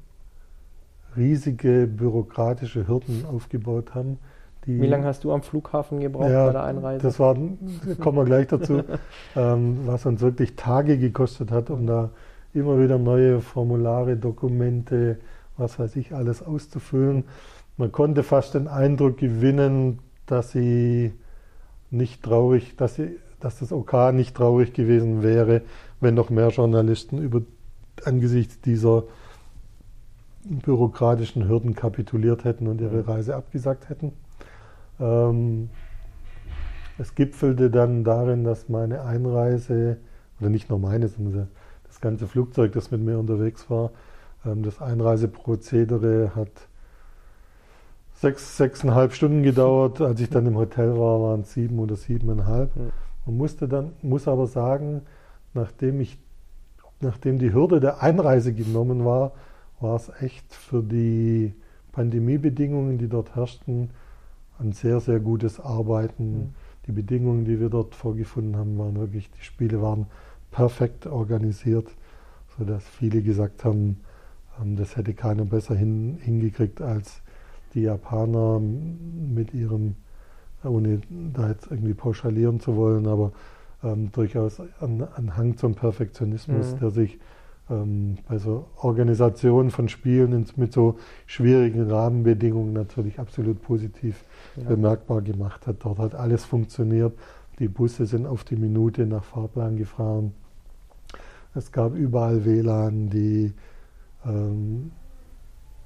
riesige 1.15 1.87
bürokratische 1.87 2.87
Hürden 2.87 3.25
aufgebaut 3.25 3.95
haben. 3.95 4.19
Wie 4.65 4.85
lange 4.85 5.05
hast 5.05 5.23
du 5.23 5.31
am 5.31 5.41
Flughafen 5.41 5.99
gebraucht 5.99 6.29
ja, 6.29 6.45
bei 6.47 6.51
der 6.51 6.63
Einreise? 6.63 7.01
Das 7.01 7.19
war, 7.19 7.33
kommen 7.33 8.17
wir 8.17 8.25
gleich 8.25 8.47
dazu, 8.47 8.83
ähm, 9.35 9.79
was 9.85 10.05
uns 10.05 10.21
wirklich 10.21 10.55
Tage 10.55 10.97
gekostet 10.99 11.49
hat, 11.51 11.69
um 11.69 11.87
da 11.87 12.11
immer 12.53 12.79
wieder 12.79 12.99
neue 12.99 13.39
Formulare, 13.39 14.15
Dokumente, 14.15 15.17
was 15.57 15.79
weiß 15.79 15.95
ich, 15.95 16.13
alles 16.13 16.43
auszufüllen. 16.43 17.23
Man 17.77 17.91
konnte 17.91 18.23
fast 18.23 18.53
den 18.53 18.67
Eindruck 18.67 19.17
gewinnen, 19.17 19.99
dass 20.25 20.51
sie 20.51 21.13
nicht 21.89 22.21
traurig, 22.21 22.75
dass, 22.75 22.95
sie, 22.95 23.17
dass 23.39 23.59
das 23.59 23.71
OK 23.71 24.13
nicht 24.13 24.35
traurig 24.35 24.73
gewesen 24.73 25.23
wäre, 25.23 25.61
wenn 25.99 26.13
noch 26.13 26.29
mehr 26.29 26.49
Journalisten 26.49 27.17
über, 27.17 27.41
angesichts 28.07 28.61
dieser 28.61 29.03
bürokratischen 30.43 31.47
Hürden 31.47 31.75
kapituliert 31.75 32.43
hätten 32.43 32.67
und 32.67 32.81
ihre 32.81 33.07
Reise 33.07 33.35
abgesagt 33.35 33.89
hätten. 33.89 34.13
Ähm, 34.99 35.69
es 36.97 37.15
gipfelte 37.15 37.69
dann 37.69 38.03
darin, 38.03 38.43
dass 38.43 38.69
meine 38.69 39.03
Einreise, 39.03 39.97
oder 40.39 40.49
nicht 40.49 40.69
nur 40.69 40.79
meine, 40.79 41.07
sondern 41.07 41.49
das 41.87 42.01
ganze 42.01 42.27
Flugzeug, 42.27 42.71
das 42.73 42.91
mit 42.91 43.01
mir 43.01 43.17
unterwegs 43.17 43.69
war, 43.69 43.91
ähm, 44.45 44.63
das 44.63 44.81
Einreiseprozedere 44.81 46.35
hat 46.35 46.51
sechs, 48.13 48.57
sechseinhalb 48.57 49.13
Stunden 49.13 49.43
gedauert. 49.43 50.01
Als 50.01 50.19
ich 50.19 50.29
dann 50.29 50.45
im 50.45 50.57
Hotel 50.57 50.97
war, 50.97 51.21
waren 51.21 51.41
es 51.41 51.53
sieben 51.53 51.79
oder 51.79 51.95
siebeneinhalb. 51.95 52.71
Man 53.25 53.37
musste 53.37 53.67
dann, 53.67 53.93
muss 54.01 54.27
aber 54.27 54.47
sagen, 54.47 55.01
nachdem 55.53 56.01
ich, 56.01 56.17
nachdem 57.01 57.39
die 57.39 57.53
Hürde 57.53 57.79
der 57.79 58.01
Einreise 58.01 58.53
genommen 58.53 59.05
war, 59.05 59.31
war 59.79 59.95
es 59.95 60.11
echt 60.19 60.53
für 60.53 60.83
die 60.83 61.53
Pandemiebedingungen, 61.91 62.97
die 62.97 63.07
dort 63.07 63.35
herrschten, 63.35 63.89
ein 64.59 64.73
sehr, 64.73 64.99
sehr 64.99 65.19
gutes 65.19 65.59
Arbeiten. 65.59 66.31
Mhm. 66.31 66.49
Die 66.87 66.91
Bedingungen, 66.91 67.45
die 67.45 67.59
wir 67.59 67.69
dort 67.69 67.95
vorgefunden 67.95 68.57
haben, 68.57 68.77
waren 68.77 68.99
wirklich, 68.99 69.29
die 69.31 69.43
Spiele 69.43 69.81
waren 69.81 70.07
perfekt 70.51 71.07
organisiert, 71.07 71.87
sodass 72.57 72.83
viele 72.83 73.21
gesagt 73.21 73.63
haben, 73.63 74.01
ähm, 74.61 74.75
das 74.75 74.95
hätte 74.97 75.13
keiner 75.13 75.45
besser 75.45 75.75
hin, 75.75 76.17
hingekriegt 76.21 76.81
als 76.81 77.21
die 77.73 77.81
Japaner 77.81 78.59
mit 78.59 79.53
ihrem, 79.53 79.95
ohne 80.63 81.01
da 81.33 81.49
jetzt 81.49 81.69
irgendwie 81.69 81.93
pauschalieren 81.93 82.59
zu 82.59 82.75
wollen, 82.75 83.07
aber 83.07 83.31
ähm, 83.83 84.11
durchaus 84.11 84.59
ein, 84.81 85.07
ein, 85.15 85.37
Hang 85.37 85.57
zum 85.57 85.75
Perfektionismus, 85.75 86.73
mhm. 86.73 86.79
der 86.79 86.89
sich 86.89 87.19
ähm, 87.69 88.17
bei 88.27 88.37
so 88.37 88.67
Organisationen 88.77 89.71
von 89.71 89.89
Spielen 89.89 90.45
mit 90.55 90.73
so 90.73 90.97
schwierigen 91.25 91.89
Rahmenbedingungen 91.89 92.73
natürlich 92.73 93.19
absolut 93.19 93.61
positiv 93.61 94.23
ja. 94.55 94.63
bemerkbar 94.63 95.21
gemacht 95.21 95.67
hat. 95.67 95.77
Dort 95.79 95.99
hat 95.99 96.15
alles 96.15 96.45
funktioniert. 96.45 97.13
Die 97.59 97.67
Busse 97.67 98.05
sind 98.05 98.25
auf 98.25 98.43
die 98.43 98.55
Minute 98.55 99.05
nach 99.05 99.23
Fahrplan 99.23 99.77
gefahren. 99.77 100.33
Es 101.55 101.71
gab 101.71 101.95
überall 101.95 102.45
WLAN, 102.45 103.09
die 103.09 103.53
ähm, 104.25 104.91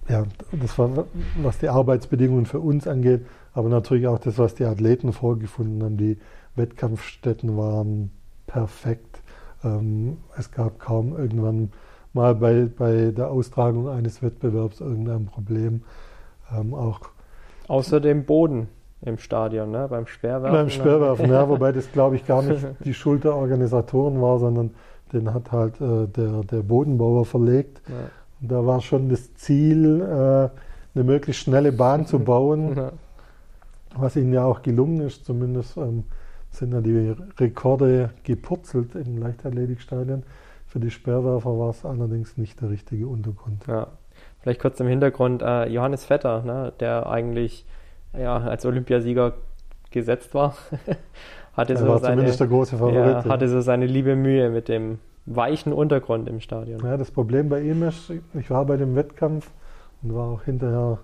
ja, 0.09 0.25
das 0.51 0.77
war, 0.77 1.05
was 1.41 1.59
die 1.59 1.69
Arbeitsbedingungen 1.69 2.45
für 2.45 2.59
uns 2.59 2.87
angeht, 2.87 3.25
aber 3.53 3.69
natürlich 3.69 4.07
auch 4.07 4.19
das, 4.19 4.37
was 4.37 4.55
die 4.55 4.65
Athleten 4.65 5.13
vorgefunden 5.13 5.83
haben. 5.83 5.97
Die 5.97 6.17
Wettkampfstätten 6.55 7.57
waren 7.57 8.11
perfekt. 8.47 9.21
Ähm, 9.63 10.17
es 10.37 10.51
gab 10.51 10.79
kaum 10.79 11.17
irgendwann 11.17 11.71
mal 12.13 12.35
bei, 12.35 12.65
bei 12.65 13.11
der 13.11 13.29
Austragung 13.31 13.89
eines 13.89 14.21
Wettbewerbs 14.21 14.81
irgendein 14.81 15.25
Problem. 15.25 15.83
Ähm, 16.55 16.73
auch 16.73 17.01
Außer 17.67 17.99
dem 17.99 18.25
Boden 18.25 18.67
im 19.01 19.17
Stadion, 19.17 19.71
ne? 19.71 19.87
beim 19.89 20.07
Speerwerfen. 20.07 20.55
Beim 20.57 20.69
Speerwerfen, 20.69 21.29
ja, 21.29 21.47
wobei 21.47 21.71
das 21.71 21.91
glaube 21.91 22.15
ich 22.15 22.25
gar 22.25 22.41
nicht 22.41 22.65
die 22.85 22.93
Schuld 22.93 23.23
der 23.23 23.35
Organisatoren 23.35 24.21
war, 24.21 24.39
sondern 24.39 24.71
den 25.11 25.33
hat 25.33 25.51
halt 25.51 25.79
äh, 25.81 26.07
der, 26.07 26.43
der 26.43 26.61
Bodenbauer 26.61 27.25
verlegt. 27.25 27.81
Ja. 27.87 27.95
Und 28.41 28.51
da 28.51 28.65
war 28.65 28.81
schon 28.81 29.09
das 29.09 29.33
Ziel, 29.35 30.01
äh, 30.01 30.49
eine 30.95 31.03
möglichst 31.03 31.43
schnelle 31.43 31.71
Bahn 31.71 32.05
zu 32.05 32.19
bauen, 32.19 32.73
ja. 32.77 32.91
was 33.95 34.15
ihnen 34.15 34.33
ja 34.33 34.45
auch 34.45 34.61
gelungen 34.61 35.01
ist, 35.01 35.25
zumindest. 35.25 35.77
Ähm, 35.77 36.03
sind 36.55 36.73
ja 36.73 36.81
die 36.81 37.15
Rekorde 37.39 38.11
gepurzelt 38.23 38.95
im 38.95 39.17
Leichtathletikstadion. 39.17 40.23
Für 40.67 40.79
die 40.79 40.91
Sperrwerfer 40.91 41.57
war 41.57 41.69
es 41.69 41.85
allerdings 41.85 42.37
nicht 42.37 42.61
der 42.61 42.69
richtige 42.69 43.07
Untergrund. 43.07 43.65
Ja. 43.67 43.87
Vielleicht 44.39 44.61
kurz 44.61 44.79
im 44.79 44.87
Hintergrund, 44.87 45.41
äh, 45.41 45.67
Johannes 45.67 46.05
Vetter, 46.05 46.43
ne, 46.43 46.73
der 46.79 47.09
eigentlich 47.09 47.65
ja, 48.17 48.37
als 48.37 48.65
Olympiasieger 48.65 49.33
gesetzt 49.91 50.33
war, 50.33 50.55
hatte, 51.53 51.77
so 51.77 51.97
seine, 51.97 52.27
ja, 52.27 53.25
hatte 53.25 53.47
so 53.47 53.61
seine 53.61 53.85
liebe 53.85 54.15
Mühe 54.15 54.49
mit 54.49 54.67
dem 54.67 54.99
weichen 55.25 55.71
Untergrund 55.71 56.27
im 56.27 56.39
Stadion. 56.39 56.83
Ja, 56.83 56.97
das 56.97 57.11
Problem 57.11 57.49
bei 57.49 57.61
ihm 57.61 57.83
ist, 57.83 58.11
ich 58.33 58.49
war 58.49 58.65
bei 58.65 58.77
dem 58.77 58.95
Wettkampf 58.95 59.49
und 60.01 60.13
war 60.13 60.29
auch 60.29 60.43
hinterher 60.43 60.99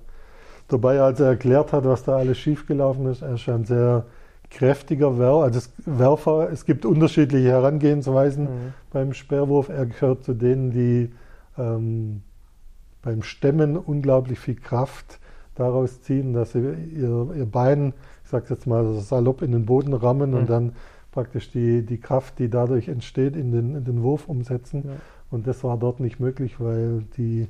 dabei, 0.68 1.02
als 1.02 1.20
er 1.20 1.28
erklärt 1.28 1.74
hat, 1.74 1.86
was 1.86 2.04
da 2.04 2.18
alles 2.18 2.38
schiefgelaufen 2.38 3.08
ist. 3.08 3.22
Er 3.22 3.36
ist 3.36 3.48
ein 3.48 3.66
sehr 3.66 4.06
kräftiger 4.50 5.18
Werfer. 5.18 5.44
Also 5.44 5.70
Werfer, 5.86 6.50
es 6.52 6.66
gibt 6.66 6.86
unterschiedliche 6.86 7.50
Herangehensweisen 7.50 8.44
mhm. 8.44 8.74
beim 8.92 9.14
Sperrwurf. 9.14 9.70
Er 9.70 9.86
gehört 9.86 10.24
zu 10.24 10.34
denen, 10.34 10.72
die 10.72 11.12
ähm, 11.58 12.22
beim 13.02 13.24
Stemmen 13.24 13.78
unglaublich 13.78 14.40
viel 14.40 14.56
Kraft 14.56 15.20
daraus 15.56 16.02
ziehen, 16.02 16.34
dass 16.34 16.54
sie 16.54 16.60
ihr, 16.60 17.34
ihr 17.36 17.46
Bein, 17.46 17.94
ich 18.24 18.30
sage 18.30 18.48
jetzt 18.50 18.66
mal 18.66 18.96
salopp, 18.96 19.42
in 19.42 19.52
den 19.52 19.66
Boden 19.66 19.94
rammen 19.94 20.32
mhm. 20.32 20.38
und 20.38 20.50
dann 20.50 20.74
praktisch 21.12 21.52
die, 21.52 21.86
die 21.86 22.00
Kraft, 22.00 22.40
die 22.40 22.50
dadurch 22.50 22.88
entsteht, 22.88 23.36
in 23.36 23.52
den, 23.52 23.76
in 23.76 23.84
den 23.84 24.04
Wurf 24.04 24.28
umsetzen. 24.28 24.84
Ja. 24.86 24.92
Und 25.32 25.48
das 25.48 25.64
war 25.64 25.78
dort 25.78 26.00
nicht 26.00 26.20
möglich, 26.20 26.60
weil 26.60 27.04
die 27.18 27.48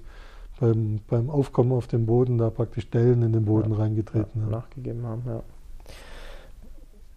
beim, 0.60 1.00
beim 1.08 1.30
Aufkommen 1.30 1.72
auf 1.72 1.88
dem 1.88 2.06
Boden 2.06 2.38
da 2.38 2.50
praktisch 2.50 2.90
Dellen 2.90 3.22
in 3.22 3.32
den 3.32 3.46
Boden 3.46 3.72
ja, 3.72 3.78
reingetreten 3.78 4.32
ja, 4.36 4.42
haben. 4.44 4.52
Nachgegeben 4.52 5.06
haben, 5.06 5.24
ja. 5.26 5.42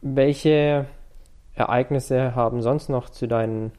Welche 0.02 0.86
Ereignisse 1.54 2.34
haben 2.34 2.60
sonst 2.60 2.88
noch 2.88 3.08
zu 3.08 3.28
deinen 3.28 3.70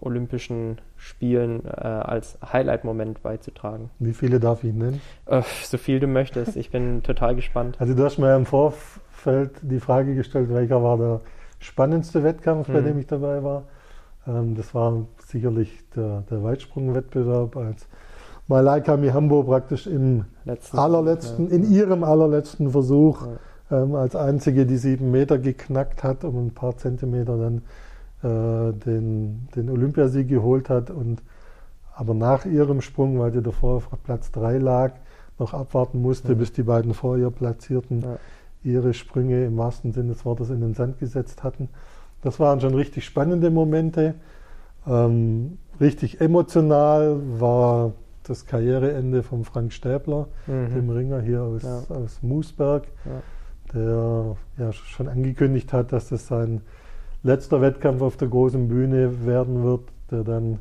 Olympischen 0.00 0.80
Spielen 0.96 1.64
äh, 1.66 1.70
als 1.70 2.38
Highlight-Moment 2.40 3.20
beizutragen? 3.22 3.90
Wie 3.98 4.12
viele 4.12 4.38
darf 4.38 4.62
ich 4.62 4.72
nennen? 4.72 5.00
Äh, 5.26 5.42
so 5.64 5.78
viel 5.78 5.98
du 5.98 6.06
möchtest. 6.06 6.56
Ich 6.56 6.70
bin 6.70 7.02
total 7.02 7.34
gespannt. 7.34 7.76
Also 7.80 7.94
du 7.94 8.04
hast 8.04 8.18
mir 8.18 8.34
im 8.36 8.46
Vorfeld 8.46 9.50
die 9.62 9.80
Frage 9.80 10.14
gestellt, 10.14 10.50
welcher 10.54 10.84
war 10.84 10.98
der 10.98 11.20
spannendste 11.58 12.22
Wettkampf, 12.22 12.68
bei 12.68 12.80
mhm. 12.80 12.84
dem 12.84 12.98
ich 12.98 13.08
dabei 13.08 13.42
war. 13.42 13.64
Ähm, 14.28 14.54
das 14.54 14.76
war 14.76 15.06
sicherlich 15.26 15.80
der, 15.96 16.22
der 16.30 16.44
Weitsprung-Wettbewerb, 16.44 17.56
als 17.56 17.88
Malaika 18.46 18.96
Mihambo 18.96 19.42
praktisch 19.42 19.88
im 19.88 20.26
Letzten, 20.44 20.78
allerletzten, 20.78 21.48
ja. 21.48 21.56
in 21.56 21.72
ihrem 21.72 22.04
allerletzten 22.04 22.70
Versuch 22.70 23.26
ja 23.26 23.32
ähm, 23.72 23.94
als 23.94 24.14
einzige 24.14 24.66
die 24.66 24.76
sieben 24.76 25.10
Meter 25.10 25.38
geknackt 25.38 26.04
hat, 26.04 26.24
um 26.24 26.46
ein 26.46 26.54
paar 26.54 26.76
Zentimeter 26.76 27.38
dann 27.38 27.62
äh, 28.22 28.72
den, 28.72 29.48
den 29.56 29.70
Olympiasieg 29.70 30.28
geholt 30.28 30.68
hat 30.68 30.90
und 30.90 31.22
aber 31.94 32.14
nach 32.14 32.46
ihrem 32.46 32.80
Sprung, 32.80 33.18
weil 33.18 33.32
sie 33.32 33.42
davor 33.42 33.76
auf 33.76 33.88
Platz 34.04 34.30
3 34.32 34.58
lag, 34.58 34.92
noch 35.38 35.52
abwarten 35.54 36.00
musste, 36.00 36.28
ja. 36.28 36.34
bis 36.34 36.52
die 36.52 36.62
beiden 36.62 36.94
vor 36.94 37.18
ihr 37.18 37.30
platzierten, 37.30 38.00
ja. 38.02 38.18
ihre 38.62 38.94
Sprünge 38.94 39.44
im 39.44 39.56
wahrsten 39.58 39.92
Sinne 39.92 40.12
des 40.12 40.24
Wortes 40.24 40.50
in 40.50 40.60
den 40.60 40.74
Sand 40.74 40.98
gesetzt 41.00 41.42
hatten. 41.42 41.68
Das 42.22 42.38
waren 42.38 42.60
schon 42.60 42.74
richtig 42.74 43.04
spannende 43.04 43.50
Momente. 43.50 44.14
Ähm, 44.86 45.58
richtig 45.80 46.20
emotional 46.20 47.20
war 47.38 47.92
das 48.22 48.46
Karriereende 48.46 49.22
von 49.22 49.44
Frank 49.44 49.72
Stäbler, 49.72 50.28
mhm. 50.46 50.74
dem 50.74 50.90
Ringer 50.90 51.20
hier 51.20 51.42
aus, 51.42 51.62
ja. 51.62 51.82
aus 51.94 52.22
Moosberg. 52.22 52.84
Ja 53.04 53.22
der 53.74 54.36
ja 54.58 54.72
schon 54.72 55.08
angekündigt 55.08 55.72
hat, 55.72 55.92
dass 55.92 56.08
das 56.08 56.26
sein 56.26 56.60
letzter 57.22 57.60
Wettkampf 57.60 58.02
auf 58.02 58.16
der 58.16 58.28
großen 58.28 58.68
Bühne 58.68 59.26
werden 59.26 59.62
wird, 59.62 59.82
der 60.10 60.24
dann 60.24 60.58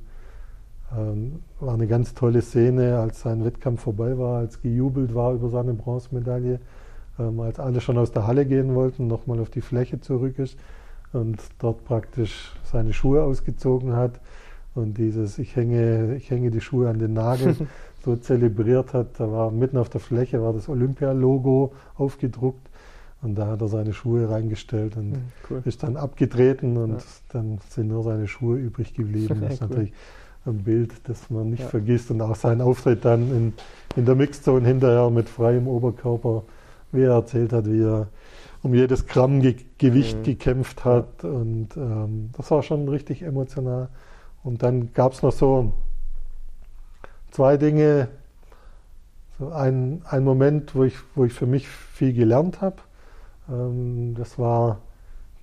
ähm, 0.95 1.39
war 1.59 1.73
eine 1.73 1.87
ganz 1.87 2.13
tolle 2.13 2.41
Szene, 2.41 2.99
als 2.99 3.21
sein 3.21 3.43
Wettkampf 3.45 3.81
vorbei 3.81 4.17
war, 4.17 4.39
als 4.39 4.61
gejubelt 4.61 5.15
war 5.15 5.33
über 5.33 5.49
seine 5.49 5.73
Bronzemedaille, 5.73 6.59
ähm, 7.19 7.39
als 7.39 7.59
alle 7.59 7.81
schon 7.81 7.97
aus 7.97 8.11
der 8.11 8.27
Halle 8.27 8.45
gehen 8.45 8.75
wollten, 8.75 9.07
nochmal 9.07 9.39
auf 9.39 9.49
die 9.49 9.61
Fläche 9.61 9.99
zurück 10.01 10.37
ist 10.39 10.57
und 11.13 11.39
dort 11.59 11.83
praktisch 11.85 12.53
seine 12.63 12.93
Schuhe 12.93 13.23
ausgezogen 13.23 13.95
hat 13.95 14.19
und 14.75 14.97
dieses 14.97 15.37
Ich 15.37 15.55
hänge, 15.55 16.15
ich 16.15 16.29
hänge 16.29 16.51
die 16.51 16.61
Schuhe 16.61 16.89
an 16.89 16.99
den 16.99 17.13
Nagel 17.13 17.55
so 18.05 18.15
zelebriert 18.15 18.93
hat. 18.93 19.19
Da 19.19 19.29
war 19.31 19.51
mitten 19.51 19.77
auf 19.77 19.89
der 19.89 19.99
Fläche 19.99 20.41
war 20.41 20.53
das 20.53 20.69
Olympia-Logo 20.69 21.73
aufgedruckt 21.95 22.70
und 23.21 23.35
da 23.35 23.47
hat 23.47 23.61
er 23.61 23.67
seine 23.67 23.93
Schuhe 23.93 24.29
reingestellt 24.29 24.97
und 24.97 25.13
hm, 25.13 25.21
cool. 25.49 25.61
ist 25.65 25.83
dann 25.83 25.97
abgetreten 25.97 26.77
und 26.77 26.97
ja. 26.97 27.05
dann 27.29 27.59
sind 27.69 27.87
nur 27.87 28.03
seine 28.03 28.27
Schuhe 28.27 28.57
übrig 28.57 28.93
geblieben. 28.93 29.39
Das 29.41 29.53
ist 29.53 29.61
cool. 29.61 29.67
natürlich 29.69 29.93
ein 30.45 30.63
Bild, 30.63 30.93
das 31.03 31.29
man 31.29 31.51
nicht 31.51 31.63
ja. 31.63 31.67
vergisst 31.67 32.09
und 32.09 32.21
auch 32.21 32.35
sein 32.35 32.61
Auftritt 32.61 33.05
dann 33.05 33.29
in, 33.29 33.53
in 33.95 34.05
der 34.05 34.15
Mixzone 34.15 34.67
hinterher 34.67 35.09
mit 35.11 35.29
freiem 35.29 35.67
Oberkörper, 35.67 36.43
wie 36.91 37.01
er 37.01 37.13
erzählt 37.13 37.53
hat, 37.53 37.65
wie 37.65 37.83
er 37.83 38.07
um 38.63 38.73
jedes 38.73 39.05
Gramm 39.05 39.41
Ge 39.41 39.55
Gewicht 39.77 40.19
mhm. 40.19 40.23
gekämpft 40.23 40.85
hat 40.85 41.23
und 41.23 41.69
ähm, 41.75 42.29
das 42.37 42.49
war 42.51 42.63
schon 42.63 42.87
richtig 42.87 43.23
emotional. 43.23 43.89
Und 44.43 44.63
dann 44.63 44.93
gab 44.93 45.13
es 45.13 45.21
noch 45.21 45.31
so 45.31 45.73
zwei 47.31 47.57
Dinge, 47.57 48.07
so 49.39 49.49
ein, 49.49 50.01
ein 50.05 50.23
Moment, 50.23 50.75
wo 50.75 50.83
ich, 50.83 50.95
wo 51.15 51.25
ich 51.25 51.33
für 51.33 51.47
mich 51.47 51.67
viel 51.67 52.13
gelernt 52.13 52.61
habe. 52.61 52.77
Ähm, 53.49 54.15
das 54.15 54.37
war 54.37 54.79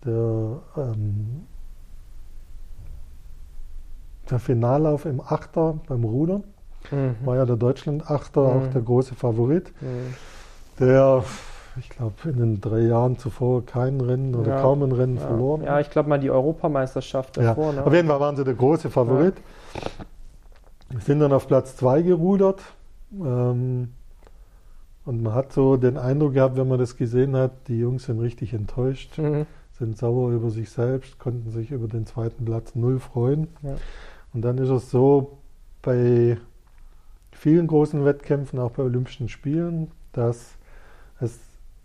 der, 0.05 0.61
ähm, 0.77 1.47
der 4.31 4.39
Finallauf 4.39 5.05
im 5.05 5.21
Achter 5.21 5.79
beim 5.87 6.05
Rudern. 6.05 6.45
Mhm. 6.91 7.17
War 7.25 7.37
ja 7.37 7.45
der 7.45 7.57
Deutschland-Achter, 7.57 8.41
mhm. 8.41 8.49
auch 8.49 8.67
der 8.73 8.83
große 8.83 9.15
Favorit. 9.15 9.73
Mhm. 9.81 10.15
Der, 10.79 11.25
ich 11.79 11.89
glaube, 11.89 12.15
in 12.25 12.39
den 12.39 12.61
drei 12.61 12.81
Jahren 12.81 13.19
zuvor 13.19 13.67
kein 13.67 14.01
Rennen 14.01 14.35
oder 14.35 14.57
ja. 14.57 14.61
kaum 14.61 14.83
ein 14.83 14.93
Rennen 14.93 15.17
ja. 15.17 15.23
verloren. 15.23 15.63
Ja, 15.63 15.81
ich 15.81 15.91
glaube 15.91 16.09
mal 16.09 16.21
die 16.21 16.31
Europameisterschaft 16.31 17.37
davor. 17.37 17.67
Ja. 17.67 17.81
Ne? 17.81 17.87
Auf 17.87 17.93
jeden 17.93 18.09
Fall 18.09 18.21
waren 18.21 18.37
sie 18.37 18.45
der 18.45 18.55
große 18.55 18.91
Favorit. 18.91 19.35
Wir 20.91 21.01
sind 21.01 21.21
dann 21.21 21.33
auf 21.33 21.47
Platz 21.47 21.77
2 21.77 22.03
gerudert. 22.03 22.63
Ähm, 23.13 23.93
und 25.09 25.23
man 25.23 25.33
hat 25.33 25.55
so 25.55 25.79
den 25.79 25.97
Eindruck 25.97 26.35
gehabt, 26.35 26.59
wenn 26.59 26.69
man 26.69 26.79
das 26.79 26.99
gesehen 26.99 27.35
hat, 27.35 27.67
die 27.69 27.79
Jungs 27.79 28.05
sind 28.05 28.21
richtig 28.21 28.53
enttäuscht, 28.53 29.17
mhm. 29.17 29.47
sind 29.79 29.97
sauer 29.97 30.33
über 30.33 30.51
sich 30.51 30.69
selbst, 30.69 31.19
konnten 31.19 31.51
sich 31.51 31.71
über 31.71 31.89
den 31.89 32.05
zweiten 32.05 32.45
Platz 32.45 32.75
null 32.75 32.99
freuen. 32.99 33.49
Ja. 33.63 33.77
Und 34.35 34.43
dann 34.43 34.59
ist 34.59 34.69
es 34.69 34.91
so 34.91 35.39
bei 35.81 36.37
vielen 37.33 37.69
großen 37.69 38.05
Wettkämpfen, 38.05 38.59
auch 38.59 38.73
bei 38.73 38.83
Olympischen 38.83 39.31
Spielen, 39.31 39.91
dass 40.13 40.57
es 41.21 41.39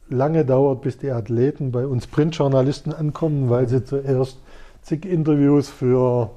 lange 0.10 0.44
dauert, 0.44 0.82
bis 0.82 0.98
die 0.98 1.12
Athleten 1.12 1.72
bei 1.72 1.88
uns 1.88 2.08
Printjournalisten 2.08 2.92
ankommen, 2.92 3.50
weil 3.50 3.70
sie 3.70 3.86
zuerst 3.86 4.38
zig 4.82 5.06
Interviews 5.06 5.70
für 5.70 6.32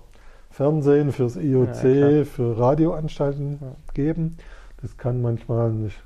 Fernsehen, 0.53 1.11
fürs 1.11 1.35
IOC, 1.35 1.83
ja, 1.83 2.25
für 2.25 2.57
Radioanstalten 2.57 3.59
ja. 3.61 3.73
geben. 3.93 4.37
Das 4.81 4.97
kann 4.97 5.21
manchmal 5.21 5.73
nicht 5.73 5.97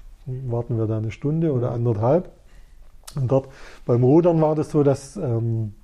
warten 0.47 0.79
wir 0.79 0.87
da 0.87 0.99
eine 0.99 1.11
Stunde 1.11 1.53
oder 1.53 1.73
anderthalb. 1.73 2.31
Und 3.17 3.31
dort 3.31 3.49
beim 3.87 4.05
Rudern 4.05 4.41
war 4.41 4.55
das 4.55 4.71
so, 4.71 4.83
dass 4.83 5.17
ähm, 5.17 5.75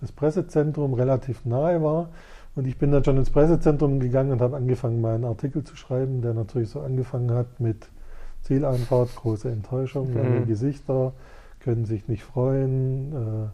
das 0.00 0.12
Pressezentrum 0.12 0.94
relativ 0.94 1.44
nahe 1.44 1.82
war. 1.82 2.08
Und 2.54 2.66
ich 2.66 2.78
bin 2.78 2.90
dann 2.90 3.04
schon 3.04 3.18
ins 3.18 3.30
Pressezentrum 3.30 4.00
gegangen 4.00 4.32
und 4.32 4.40
habe 4.40 4.56
angefangen, 4.56 5.00
meinen 5.00 5.24
Artikel 5.24 5.62
zu 5.64 5.76
schreiben, 5.76 6.22
der 6.22 6.32
natürlich 6.32 6.70
so 6.70 6.80
angefangen 6.80 7.30
hat 7.32 7.60
mit 7.60 7.88
Zieleinfahrt, 8.42 9.14
große 9.14 9.50
Enttäuschung, 9.50 10.14
lange 10.14 10.40
mhm. 10.40 10.46
Gesichter, 10.46 11.12
können 11.60 11.84
sich 11.84 12.08
nicht 12.08 12.22
freuen, 12.22 13.12
äh, 13.12 13.48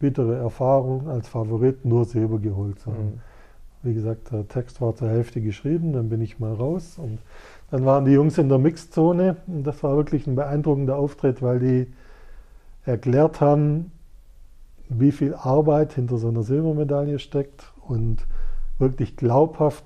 bittere 0.00 0.36
Erfahrung 0.36 1.08
als 1.08 1.28
Favorit, 1.28 1.84
nur 1.84 2.04
Silber 2.04 2.38
geholt 2.38 2.80
zu 2.80 2.90
haben. 2.90 3.04
Mhm. 3.04 3.20
Wie 3.82 3.94
gesagt, 3.94 4.32
der 4.32 4.48
Text 4.48 4.80
war 4.80 4.96
zur 4.96 5.08
Hälfte 5.08 5.40
geschrieben, 5.40 5.92
dann 5.92 6.08
bin 6.08 6.20
ich 6.20 6.40
mal 6.40 6.52
raus 6.52 6.98
und 6.98 7.20
dann 7.70 7.84
waren 7.84 8.04
die 8.04 8.12
Jungs 8.12 8.38
in 8.38 8.48
der 8.48 8.58
Mixzone 8.58 9.36
und 9.46 9.64
das 9.64 9.82
war 9.82 9.96
wirklich 9.96 10.26
ein 10.26 10.36
beeindruckender 10.36 10.96
Auftritt, 10.96 11.42
weil 11.42 11.58
die 11.58 11.86
erklärt 12.84 13.40
haben, 13.40 13.92
wie 14.88 15.12
viel 15.12 15.34
Arbeit 15.34 15.92
hinter 15.92 16.16
so 16.16 16.28
einer 16.28 16.42
Silbermedaille 16.42 17.18
steckt 17.18 17.72
und 17.86 18.26
wirklich 18.78 19.16
glaubhaft 19.16 19.84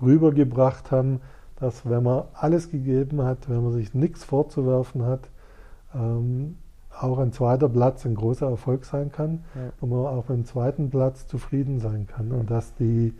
rübergebracht 0.00 0.90
haben, 0.90 1.20
dass 1.56 1.88
wenn 1.88 2.04
man 2.04 2.24
alles 2.32 2.70
gegeben 2.70 3.22
hat, 3.22 3.48
wenn 3.50 3.62
man 3.62 3.72
sich 3.72 3.92
nichts 3.92 4.24
vorzuwerfen 4.24 5.04
hat, 5.04 5.28
ähm, 5.94 6.56
auch 6.98 7.18
ein 7.18 7.32
zweiter 7.32 7.68
Platz 7.68 8.06
ein 8.06 8.14
großer 8.14 8.48
Erfolg 8.48 8.84
sein 8.84 9.12
kann 9.12 9.44
ja. 9.54 9.72
und 9.80 9.90
man 9.90 10.06
auch 10.06 10.28
mit 10.28 10.38
dem 10.38 10.44
zweiten 10.44 10.90
Platz 10.90 11.26
zufrieden 11.26 11.80
sein 11.80 12.06
kann. 12.06 12.32
Und 12.32 12.50
dass 12.50 12.74
die 12.74 13.14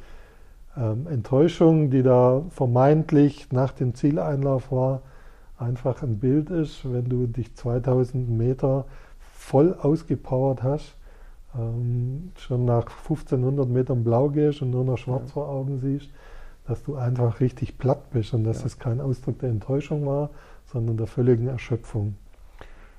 Enttäuschung, 1.11 1.91
die 1.91 2.03
da 2.03 2.43
vermeintlich 2.51 3.51
nach 3.51 3.73
dem 3.73 3.95
Zieleinlauf 3.95 4.71
war, 4.71 5.03
einfach 5.59 6.03
ein 6.03 6.19
Bild 6.19 6.51
ist, 6.51 6.91
wenn 6.91 7.09
du 7.09 7.27
dich 7.27 7.55
2000 7.55 8.31
Meter 8.31 8.85
voll 9.19 9.75
ausgepowert 9.81 10.63
hast, 10.63 10.97
ähm, 11.59 12.31
schon 12.37 12.65
nach 12.65 12.87
1500 12.87 13.69
Metern 13.69 14.05
blau 14.05 14.29
gehst 14.29 14.63
und 14.63 14.71
nur 14.71 14.85
noch 14.85 14.99
schwarz 14.99 15.29
ja. 15.29 15.33
vor 15.33 15.49
Augen 15.49 15.81
siehst, 15.81 16.11
dass 16.67 16.83
du 16.85 16.97
einfach 16.97 17.41
richtig 17.41 17.79
platt 17.79 18.11
bist 18.11 18.35
und 18.35 18.45
dass 18.45 18.61
ja. 18.61 18.67
es 18.67 18.79
kein 18.79 19.01
Ausdruck 19.01 19.39
der 19.41 19.51
Enttäuschung 19.51 20.07
war, 20.07 20.31
sondern 20.67 20.97
der 20.97 21.07
völligen 21.07 21.49
Erschöpfung. 21.49 22.15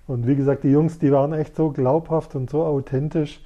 Und 0.07 0.25
wie 0.25 0.36
gesagt, 0.36 0.63
die 0.63 0.71
Jungs, 0.71 0.97
die 0.97 1.11
waren 1.11 1.34
echt 1.34 1.55
so 1.55 1.69
glaubhaft 1.69 2.36
und 2.36 2.49
so 2.49 2.63
authentisch, 2.63 3.41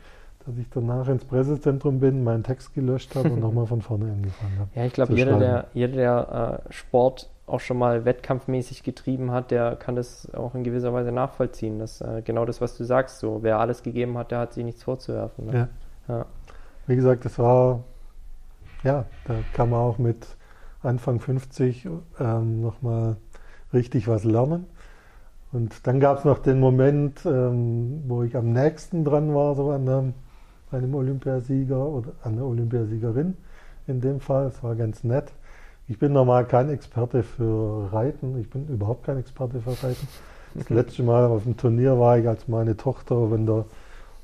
dass 0.45 0.57
ich 0.57 0.69
danach 0.69 1.07
ins 1.07 1.25
Pressezentrum 1.25 1.99
bin, 1.99 2.23
meinen 2.23 2.43
Text 2.43 2.73
gelöscht 2.73 3.15
habe 3.15 3.31
und 3.31 3.39
nochmal 3.41 3.65
von 3.65 3.81
vorne 3.81 4.11
angefangen 4.11 4.59
habe. 4.59 4.69
Ja, 4.75 4.85
ich 4.85 4.93
glaube, 4.93 5.13
jeder, 5.13 5.39
der, 5.39 5.67
jeder, 5.73 5.93
der 5.93 6.61
äh, 6.67 6.73
Sport 6.73 7.29
auch 7.45 7.59
schon 7.59 7.77
mal 7.77 8.05
wettkampfmäßig 8.05 8.83
getrieben 8.83 9.31
hat, 9.31 9.51
der 9.51 9.75
kann 9.75 9.95
das 9.95 10.33
auch 10.33 10.55
in 10.55 10.63
gewisser 10.63 10.93
Weise 10.93 11.11
nachvollziehen. 11.11 11.79
Das 11.79 12.01
äh, 12.01 12.21
genau 12.23 12.45
das, 12.45 12.61
was 12.61 12.77
du 12.77 12.83
sagst. 12.83 13.19
So, 13.19 13.43
wer 13.43 13.59
alles 13.59 13.83
gegeben 13.83 14.17
hat, 14.17 14.31
der 14.31 14.39
hat 14.39 14.53
sich 14.53 14.63
nichts 14.63 14.83
vorzuwerfen. 14.83 15.45
Ne? 15.47 15.69
Ja. 16.07 16.15
ja. 16.15 16.25
Wie 16.87 16.95
gesagt, 16.95 17.25
das 17.25 17.39
war, 17.39 17.83
ja, 18.83 19.05
da 19.25 19.35
kann 19.53 19.69
man 19.69 19.79
auch 19.79 19.97
mit 19.97 20.27
Anfang 20.81 21.19
50 21.19 21.87
ähm, 22.19 22.61
nochmal 22.61 23.17
richtig 23.73 24.07
was 24.07 24.23
lernen. 24.23 24.65
Und 25.51 25.85
dann 25.85 25.99
gab 25.99 26.17
es 26.17 26.25
noch 26.25 26.39
den 26.39 26.59
Moment, 26.59 27.25
ähm, 27.25 28.03
wo 28.07 28.23
ich 28.23 28.35
am 28.35 28.51
nächsten 28.51 29.05
dran 29.05 29.33
war, 29.35 29.55
so 29.55 29.69
an 29.71 29.87
einem 29.87 30.13
einem 30.73 30.95
Olympiasieger 30.95 31.85
oder 31.85 32.11
einer 32.23 32.45
Olympiasiegerin 32.45 33.35
in 33.87 34.01
dem 34.01 34.19
Fall. 34.19 34.47
Es 34.47 34.63
war 34.63 34.75
ganz 34.75 35.03
nett. 35.03 35.31
Ich 35.87 35.99
bin 35.99 36.13
normal 36.13 36.45
kein 36.45 36.69
Experte 36.69 37.23
für 37.23 37.91
Reiten. 37.91 38.39
Ich 38.39 38.49
bin 38.49 38.67
überhaupt 38.67 39.05
kein 39.05 39.17
Experte 39.17 39.59
für 39.59 39.71
Reiten. 39.85 40.07
Das 40.55 40.69
letzte 40.69 41.03
Mal 41.03 41.25
auf 41.25 41.43
dem 41.43 41.57
Turnier 41.57 41.99
war 41.99 42.17
ich, 42.17 42.27
als 42.27 42.47
meine 42.47 42.77
Tochter 42.77 43.31
in 43.33 43.45
der 43.45 43.65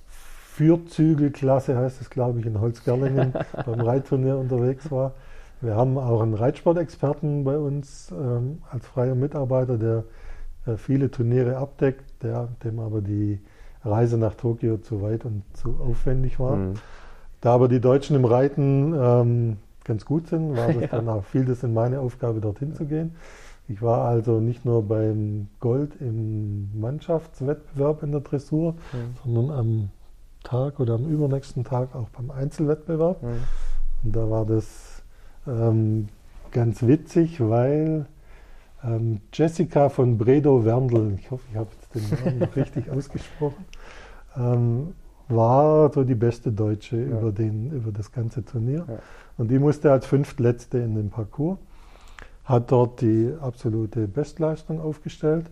Fürzügelklasse, 0.07 1.77
heißt 1.77 2.01
es 2.01 2.09
glaube 2.09 2.39
ich, 2.39 2.45
in 2.45 2.59
Holzgerlingen 2.59 3.33
beim 3.65 3.81
Reitturnier 3.81 4.37
unterwegs 4.37 4.91
war. 4.91 5.13
Wir 5.61 5.75
haben 5.75 5.97
auch 5.97 6.21
einen 6.21 6.35
Reitsportexperten 6.35 7.43
bei 7.43 7.57
uns 7.57 8.11
ähm, 8.11 8.61
als 8.69 8.85
freier 8.85 9.15
Mitarbeiter, 9.15 9.77
der 9.77 10.03
äh, 10.65 10.77
viele 10.77 11.11
Turniere 11.11 11.57
abdeckt, 11.57 12.23
der, 12.23 12.47
dem 12.63 12.79
aber 12.79 13.01
die 13.01 13.39
Reise 13.83 14.17
nach 14.17 14.35
Tokio 14.35 14.77
zu 14.77 15.01
weit 15.01 15.25
und 15.25 15.43
zu 15.53 15.77
aufwendig 15.79 16.39
war. 16.39 16.55
Mhm. 16.55 16.73
Da 17.41 17.53
aber 17.53 17.67
die 17.67 17.79
Deutschen 17.79 18.15
im 18.15 18.25
Reiten 18.25 18.93
ähm, 18.97 19.57
ganz 19.85 20.05
gut 20.05 20.27
sind, 20.27 20.55
war 20.55 20.67
das 20.73 20.81
ja. 20.81 20.87
dann 20.87 21.07
auch 21.09 21.23
viel 21.23 21.45
das 21.45 21.63
in 21.63 21.73
meine 21.73 21.99
Aufgabe, 21.99 22.41
dorthin 22.41 22.73
zu 22.73 22.85
gehen. 22.85 23.15
Ich 23.67 23.81
war 23.81 24.05
also 24.05 24.39
nicht 24.39 24.65
nur 24.65 24.83
beim 24.83 25.47
Gold 25.59 25.91
im 25.99 26.79
Mannschaftswettbewerb 26.79 28.01
in 28.03 28.11
der 28.11 28.21
Dressur, 28.21 28.73
mhm. 28.73 29.15
sondern 29.23 29.57
am 29.57 29.89
Tag 30.43 30.79
oder 30.79 30.95
am 30.95 31.05
übernächsten 31.05 31.63
Tag 31.63 31.95
auch 31.95 32.09
beim 32.09 32.31
Einzelwettbewerb. 32.31 33.21
Mhm. 33.21 33.43
Und 34.03 34.15
da 34.15 34.29
war 34.29 34.45
das 34.45 35.03
ähm, 35.47 36.09
ganz 36.51 36.81
witzig, 36.81 37.39
weil 37.39 38.07
ähm, 38.83 39.21
Jessica 39.33 39.89
von 39.89 40.17
Bredow 40.17 40.63
Werndl, 40.63 41.15
ich 41.17 41.29
hoffe, 41.31 41.43
ich 41.51 41.57
habe 41.57 41.69
den 41.93 42.09
Namen 42.09 42.39
noch 42.39 42.55
richtig 42.55 42.89
ausgesprochen, 42.89 43.65
ähm, 44.37 44.93
war 45.27 45.91
so 45.93 46.03
die 46.03 46.15
beste 46.15 46.51
Deutsche 46.51 46.97
ja. 46.97 47.19
über, 47.19 47.31
den, 47.31 47.71
über 47.71 47.91
das 47.91 48.11
ganze 48.11 48.43
Turnier. 48.43 48.85
Ja. 48.87 48.99
Und 49.37 49.51
die 49.51 49.59
musste 49.59 49.91
als 49.91 50.05
Fünftletzte 50.05 50.79
in 50.79 50.95
den 50.95 51.09
Parcours, 51.09 51.57
hat 52.45 52.71
dort 52.71 53.01
die 53.01 53.31
absolute 53.39 54.07
Bestleistung 54.07 54.81
aufgestellt 54.81 55.45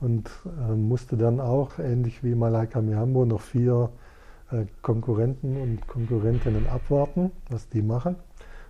und 0.00 0.30
äh, 0.46 0.74
musste 0.74 1.16
dann 1.16 1.40
auch, 1.40 1.78
ähnlich 1.78 2.24
wie 2.24 2.34
Malaika 2.34 2.80
Mihambo, 2.80 3.24
noch 3.24 3.40
vier 3.40 3.90
äh, 4.50 4.64
Konkurrenten 4.82 5.60
und 5.60 5.86
Konkurrentinnen 5.86 6.66
abwarten, 6.68 7.30
was 7.50 7.68
die 7.68 7.82
machen. 7.82 8.16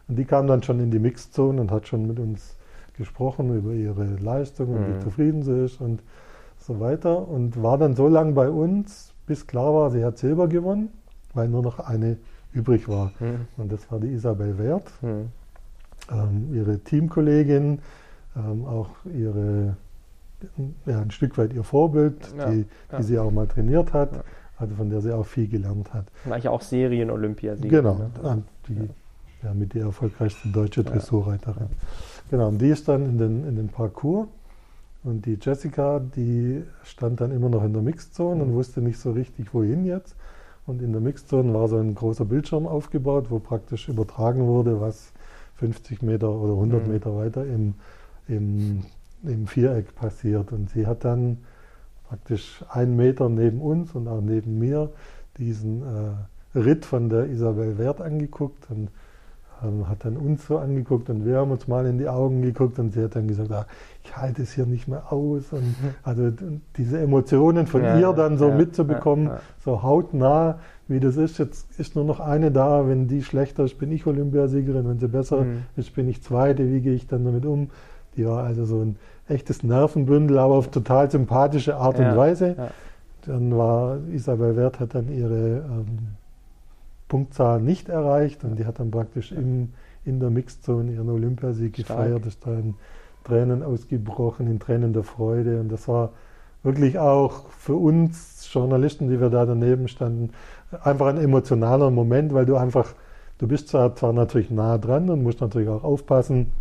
Und 0.08 0.16
die 0.16 0.24
kam 0.24 0.46
dann 0.46 0.62
schon 0.62 0.80
in 0.80 0.90
die 0.90 0.98
Mixzone 0.98 1.60
und 1.60 1.70
hat 1.70 1.86
schon 1.86 2.06
mit 2.06 2.18
uns 2.18 2.56
gesprochen 2.94 3.56
über 3.56 3.72
ihre 3.72 4.04
Leistung 4.04 4.74
und 4.74 4.88
mhm. 4.88 4.94
wie 4.94 4.98
zufrieden 5.00 5.42
sie 5.42 5.64
ist 5.64 5.80
und 5.80 6.02
so 6.58 6.80
weiter. 6.80 7.28
Und 7.28 7.62
war 7.62 7.78
dann 7.78 7.94
so 7.94 8.08
lange 8.08 8.32
bei 8.32 8.48
uns, 8.48 9.12
bis 9.26 9.46
klar 9.46 9.74
war, 9.74 9.90
sie 9.90 10.04
hat 10.04 10.18
Silber 10.18 10.48
gewonnen, 10.48 10.90
weil 11.34 11.48
nur 11.48 11.62
noch 11.62 11.78
eine 11.78 12.16
übrig 12.52 12.88
war. 12.88 13.12
Mhm. 13.20 13.46
Und 13.56 13.72
das 13.72 13.90
war 13.90 14.00
die 14.00 14.08
Isabel 14.08 14.58
Wert, 14.58 14.90
mhm. 15.02 15.28
ähm, 16.10 16.54
ihre 16.54 16.78
Teamkollegin, 16.78 17.80
ähm, 18.36 18.64
auch 18.64 18.90
ihre, 19.04 19.76
ja, 20.86 21.00
ein 21.00 21.10
Stück 21.10 21.38
weit 21.38 21.52
ihr 21.52 21.64
Vorbild, 21.64 22.34
ja, 22.36 22.50
die, 22.50 22.64
die 22.64 22.92
ja. 22.92 23.02
sie 23.02 23.18
auch 23.18 23.30
mal 23.30 23.46
trainiert 23.46 23.92
hat, 23.92 24.16
ja. 24.16 24.22
also 24.58 24.74
von 24.74 24.90
der 24.90 25.00
sie 25.00 25.12
auch 25.12 25.26
viel 25.26 25.48
gelernt 25.48 25.92
hat. 25.94 26.06
Eigentlich 26.26 26.48
auch 26.48 26.62
Serien-Olympiasieger. 26.62 27.82
Genau, 27.82 28.10
ne? 28.22 28.42
die, 28.68 28.88
ja, 29.42 29.54
mit 29.54 29.74
der 29.74 29.84
erfolgreichste 29.86 30.48
deutsche 30.48 30.84
Dressurreiterin. 30.84 31.68
Genau, 32.30 32.48
und 32.48 32.62
die 32.62 32.68
ist 32.68 32.86
dann 32.86 33.04
in 33.04 33.18
den, 33.18 33.44
in 33.44 33.56
den 33.56 33.68
Parcours 33.68 34.28
und 35.02 35.26
die 35.26 35.36
Jessica, 35.40 35.98
die 35.98 36.62
stand 36.84 37.20
dann 37.20 37.32
immer 37.32 37.48
noch 37.48 37.64
in 37.64 37.72
der 37.72 37.82
Mixzone 37.82 38.36
mhm. 38.36 38.50
und 38.50 38.54
wusste 38.54 38.80
nicht 38.80 38.98
so 39.00 39.10
richtig, 39.10 39.52
wohin 39.52 39.84
jetzt. 39.84 40.14
Und 40.64 40.80
in 40.80 40.92
der 40.92 41.00
Mixzone 41.00 41.52
war 41.52 41.66
so 41.66 41.78
ein 41.78 41.94
großer 41.94 42.24
Bildschirm 42.24 42.68
aufgebaut, 42.68 43.26
wo 43.30 43.40
praktisch 43.40 43.88
übertragen 43.88 44.46
wurde, 44.46 44.80
was 44.80 45.12
50 45.56 46.02
Meter 46.02 46.30
oder 46.30 46.52
100 46.52 46.86
mhm. 46.86 46.92
Meter 46.92 47.16
weiter 47.16 47.44
im, 47.44 47.74
im, 48.28 48.84
im 49.24 49.46
Viereck 49.48 49.96
passiert. 49.96 50.52
Und 50.52 50.70
sie 50.70 50.86
hat 50.86 51.04
dann 51.04 51.38
praktisch 52.08 52.64
einen 52.68 52.94
Meter 52.94 53.28
neben 53.28 53.60
uns 53.60 53.94
und 53.96 54.06
auch 54.06 54.20
neben 54.20 54.58
mir 54.58 54.90
diesen 55.36 55.82
äh, 55.82 56.58
Ritt 56.58 56.84
von 56.84 57.08
der 57.08 57.26
Isabel 57.26 57.76
Wert 57.78 58.00
angeguckt 58.00 58.70
und 58.70 58.90
hat 59.88 60.04
dann 60.04 60.16
uns 60.16 60.46
so 60.46 60.58
angeguckt 60.58 61.10
und 61.10 61.26
wir 61.26 61.38
haben 61.38 61.50
uns 61.50 61.68
mal 61.68 61.86
in 61.86 61.98
die 61.98 62.08
Augen 62.08 62.42
geguckt 62.42 62.78
und 62.78 62.92
sie 62.92 63.02
hat 63.02 63.16
dann 63.16 63.28
gesagt, 63.28 63.52
ah, 63.52 63.66
ich 64.04 64.16
halte 64.16 64.42
es 64.42 64.52
hier 64.52 64.66
nicht 64.66 64.88
mehr 64.88 65.12
aus. 65.12 65.52
Und 65.52 65.74
also 66.02 66.30
diese 66.76 66.98
Emotionen 66.98 67.66
von 67.66 67.82
ja, 67.82 67.98
ihr 67.98 68.12
dann 68.12 68.38
so 68.38 68.48
ja, 68.48 68.54
mitzubekommen, 68.54 69.26
ja, 69.26 69.40
so 69.64 69.82
hautnah, 69.82 70.58
wie 70.88 71.00
das 71.00 71.16
ist. 71.16 71.38
Jetzt 71.38 71.78
ist 71.78 71.94
nur 71.94 72.04
noch 72.04 72.20
eine 72.20 72.50
da, 72.50 72.88
wenn 72.88 73.08
die 73.08 73.22
schlechter 73.22 73.64
ist, 73.64 73.78
bin 73.78 73.92
ich 73.92 74.06
Olympiasiegerin, 74.06 74.88
wenn 74.88 74.98
sie 74.98 75.08
besser 75.08 75.42
mhm. 75.42 75.64
ist, 75.76 75.94
bin 75.94 76.08
ich 76.08 76.22
Zweite, 76.22 76.70
wie 76.72 76.80
gehe 76.80 76.94
ich 76.94 77.06
dann 77.06 77.24
damit 77.24 77.44
um? 77.44 77.70
Die 78.16 78.26
war 78.26 78.44
also 78.44 78.64
so 78.64 78.80
ein 78.80 78.96
echtes 79.28 79.62
Nervenbündel, 79.62 80.38
aber 80.38 80.54
auf 80.54 80.68
total 80.68 81.10
sympathische 81.10 81.76
Art 81.76 81.98
und 81.98 82.16
Weise. 82.16 82.56
Dann 83.26 83.56
war 83.56 83.98
Isabel 84.12 84.56
Wert 84.56 84.80
hat 84.80 84.94
dann 84.94 85.12
ihre 85.12 85.58
ähm, 85.58 86.16
Punktzahl 87.10 87.60
nicht 87.60 87.90
erreicht 87.90 88.44
und 88.44 88.58
die 88.58 88.64
hat 88.64 88.78
dann 88.78 88.90
praktisch 88.90 89.32
im, 89.32 89.74
in 90.04 90.20
der 90.20 90.30
Mixzone 90.30 90.92
ihren 90.92 91.10
Olympiasieg 91.10 91.74
Stark. 91.74 91.88
gefeiert, 91.88 92.24
ist 92.24 92.46
da 92.46 92.54
in 92.54 92.76
Tränen 93.24 93.62
ausgebrochen, 93.62 94.46
in 94.46 94.58
Tränen 94.58 94.94
der 94.94 95.02
Freude 95.02 95.60
und 95.60 95.70
das 95.70 95.86
war 95.88 96.12
wirklich 96.62 96.98
auch 96.98 97.48
für 97.48 97.74
uns 97.74 98.48
Journalisten, 98.52 99.08
die 99.08 99.20
wir 99.20 99.28
da 99.28 99.44
daneben 99.44 99.88
standen, 99.88 100.30
einfach 100.82 101.06
ein 101.06 101.18
emotionaler 101.18 101.90
Moment, 101.90 102.32
weil 102.32 102.46
du 102.46 102.56
einfach, 102.56 102.94
du 103.38 103.46
bist 103.48 103.68
zwar, 103.68 103.94
zwar 103.96 104.12
natürlich 104.12 104.50
nah 104.50 104.78
dran 104.78 105.10
und 105.10 105.22
musst 105.22 105.40
natürlich 105.40 105.68
auch 105.68 105.84
aufpassen, 105.84 106.52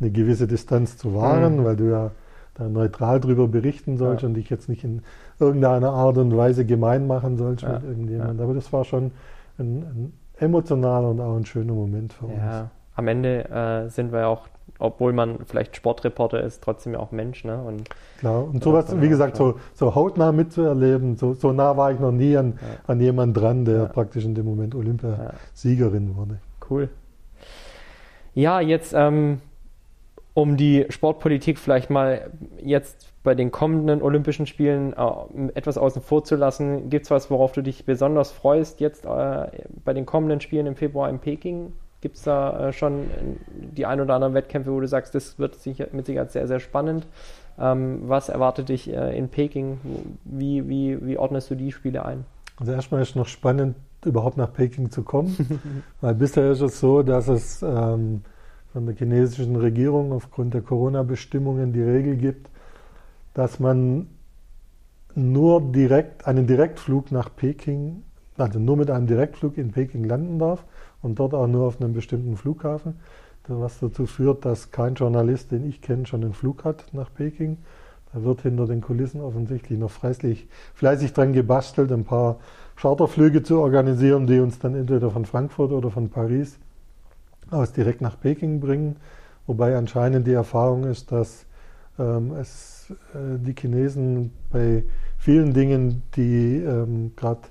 eine 0.00 0.10
gewisse 0.10 0.46
Distanz 0.46 0.96
zu 0.96 1.14
wahren, 1.14 1.58
mhm. 1.58 1.64
weil 1.64 1.76
du 1.76 1.90
ja 1.90 2.10
da 2.54 2.68
neutral 2.68 3.20
drüber 3.20 3.48
berichten 3.48 3.96
sollst 3.96 4.22
ja. 4.22 4.28
und 4.28 4.34
dich 4.34 4.50
jetzt 4.50 4.68
nicht 4.68 4.84
in 4.84 5.02
irgendeiner 5.40 5.90
Art 5.90 6.18
und 6.18 6.36
Weise 6.36 6.64
gemein 6.64 7.06
machen 7.06 7.36
sollst 7.36 7.62
ja. 7.62 7.74
mit 7.74 7.84
irgendjemandem. 7.84 8.38
Ja. 8.38 8.44
Aber 8.44 8.54
das 8.54 8.72
war 8.72 8.84
schon 8.84 9.12
ein, 9.58 9.82
ein, 9.82 10.12
emotionaler 10.38 11.10
und 11.10 11.20
auch 11.20 11.36
ein 11.36 11.44
schöner 11.44 11.72
Moment 11.72 12.12
für 12.12 12.26
uns. 12.26 12.38
Ja, 12.38 12.70
am 12.94 13.08
Ende 13.08 13.48
äh, 13.48 13.88
sind 13.90 14.12
wir 14.12 14.28
auch, 14.28 14.48
obwohl 14.78 15.12
man 15.12 15.38
vielleicht 15.46 15.76
Sportreporter 15.76 16.42
ist, 16.42 16.62
trotzdem 16.62 16.94
ja 16.94 16.98
auch 16.98 17.12
Mensch. 17.12 17.44
Ne? 17.44 17.56
Und 17.60 17.88
Klar, 18.18 18.44
und 18.44 18.62
sowas, 18.62 18.86
wie 19.00 19.08
gesagt, 19.08 19.36
so, 19.36 19.58
so 19.74 19.94
hautnah 19.94 20.32
mitzuerleben, 20.32 21.16
so, 21.16 21.34
so 21.34 21.52
nah 21.52 21.76
war 21.76 21.92
ich 21.92 22.00
noch 22.00 22.12
nie 22.12 22.36
an, 22.36 22.58
ja. 22.60 22.68
an 22.86 23.00
jemand 23.00 23.36
dran, 23.36 23.64
der 23.64 23.76
ja. 23.76 23.84
praktisch 23.86 24.24
in 24.24 24.34
dem 24.34 24.46
Moment 24.46 24.74
Olympiasiegerin 24.74 26.16
wurde. 26.16 26.38
Cool. 26.68 26.88
Ja, 28.34 28.60
jetzt 28.60 28.92
ähm, 28.96 29.40
um 30.38 30.56
die 30.56 30.86
Sportpolitik 30.88 31.58
vielleicht 31.58 31.90
mal 31.90 32.30
jetzt 32.62 33.12
bei 33.24 33.34
den 33.34 33.50
kommenden 33.50 34.00
Olympischen 34.02 34.46
Spielen 34.46 34.92
äh, 34.92 35.48
etwas 35.56 35.76
außen 35.76 36.00
vor 36.00 36.22
zu 36.22 36.36
lassen, 36.36 36.90
gibt 36.90 37.06
es 37.06 37.10
was, 37.10 37.28
worauf 37.28 37.50
du 37.50 37.60
dich 37.60 37.84
besonders 37.84 38.30
freust 38.30 38.78
jetzt 38.78 39.04
äh, 39.04 39.48
bei 39.84 39.92
den 39.94 40.06
kommenden 40.06 40.40
Spielen 40.40 40.66
im 40.66 40.76
Februar 40.76 41.10
in 41.10 41.18
Peking? 41.18 41.72
Gibt 42.02 42.18
es 42.18 42.22
da 42.22 42.68
äh, 42.68 42.72
schon 42.72 43.10
die 43.56 43.84
ein 43.84 44.00
oder 44.00 44.14
anderen 44.14 44.34
Wettkämpfe, 44.34 44.70
wo 44.70 44.78
du 44.78 44.86
sagst, 44.86 45.12
das 45.16 45.40
wird 45.40 45.56
sicher, 45.56 45.88
mit 45.90 46.06
Sicherheit 46.06 46.30
sehr, 46.30 46.46
sehr 46.46 46.60
spannend? 46.60 47.08
Ähm, 47.58 48.02
was 48.04 48.28
erwartet 48.28 48.68
dich 48.68 48.88
äh, 48.92 49.18
in 49.18 49.30
Peking? 49.30 49.80
Wie, 50.22 50.68
wie, 50.68 51.04
wie 51.04 51.18
ordnest 51.18 51.50
du 51.50 51.56
die 51.56 51.72
Spiele 51.72 52.04
ein? 52.04 52.24
Also 52.58 52.70
erstmal 52.70 53.02
ist 53.02 53.16
noch 53.16 53.26
spannend, 53.26 53.74
überhaupt 54.04 54.36
nach 54.36 54.52
Peking 54.52 54.92
zu 54.92 55.02
kommen, 55.02 55.82
weil 56.00 56.14
bisher 56.14 56.48
ist 56.52 56.60
es 56.60 56.78
so, 56.78 57.02
dass 57.02 57.26
es 57.26 57.60
ähm, 57.60 58.22
von 58.72 58.86
der 58.86 58.94
chinesischen 58.94 59.56
Regierung 59.56 60.12
aufgrund 60.12 60.54
der 60.54 60.62
Corona-Bestimmungen 60.62 61.72
die 61.72 61.82
Regel 61.82 62.16
gibt, 62.16 62.50
dass 63.34 63.60
man 63.60 64.08
nur 65.14 65.60
direkt 65.72 66.26
einen 66.26 66.46
Direktflug 66.46 67.10
nach 67.10 67.34
Peking, 67.34 68.02
also 68.36 68.58
nur 68.58 68.76
mit 68.76 68.90
einem 68.90 69.06
Direktflug 69.06 69.58
in 69.58 69.72
Peking 69.72 70.04
landen 70.04 70.38
darf 70.38 70.64
und 71.02 71.18
dort 71.18 71.34
auch 71.34 71.46
nur 71.46 71.66
auf 71.66 71.80
einem 71.80 71.92
bestimmten 71.92 72.36
Flughafen, 72.36 73.00
was 73.48 73.80
dazu 73.80 74.06
führt, 74.06 74.44
dass 74.44 74.70
kein 74.70 74.94
Journalist, 74.94 75.50
den 75.52 75.66
ich 75.66 75.80
kenne, 75.80 76.06
schon 76.06 76.22
einen 76.22 76.34
Flug 76.34 76.64
hat 76.64 76.84
nach 76.92 77.12
Peking. 77.12 77.56
Da 78.12 78.22
wird 78.22 78.42
hinter 78.42 78.66
den 78.66 78.80
Kulissen 78.80 79.20
offensichtlich 79.20 79.78
noch 79.78 79.90
fleißig, 79.90 80.48
fleißig 80.74 81.14
dran 81.14 81.32
gebastelt, 81.32 81.90
ein 81.92 82.04
paar 82.04 82.36
Charterflüge 82.76 83.42
zu 83.42 83.60
organisieren, 83.60 84.26
die 84.26 84.38
uns 84.40 84.58
dann 84.58 84.74
entweder 84.74 85.10
von 85.10 85.24
Frankfurt 85.24 85.72
oder 85.72 85.90
von 85.90 86.10
Paris 86.10 86.58
aus 87.50 87.72
direkt 87.72 88.00
nach 88.00 88.18
Peking 88.20 88.60
bringen. 88.60 88.96
Wobei 89.46 89.76
anscheinend 89.76 90.26
die 90.26 90.32
Erfahrung 90.32 90.84
ist, 90.84 91.10
dass 91.12 91.46
ähm, 91.98 92.32
es 92.32 92.92
äh, 93.14 93.38
die 93.38 93.54
Chinesen 93.58 94.32
bei 94.50 94.84
vielen 95.18 95.52
Dingen, 95.52 96.02
die 96.16 96.56
ähm, 96.58 97.12
gerade 97.16 97.42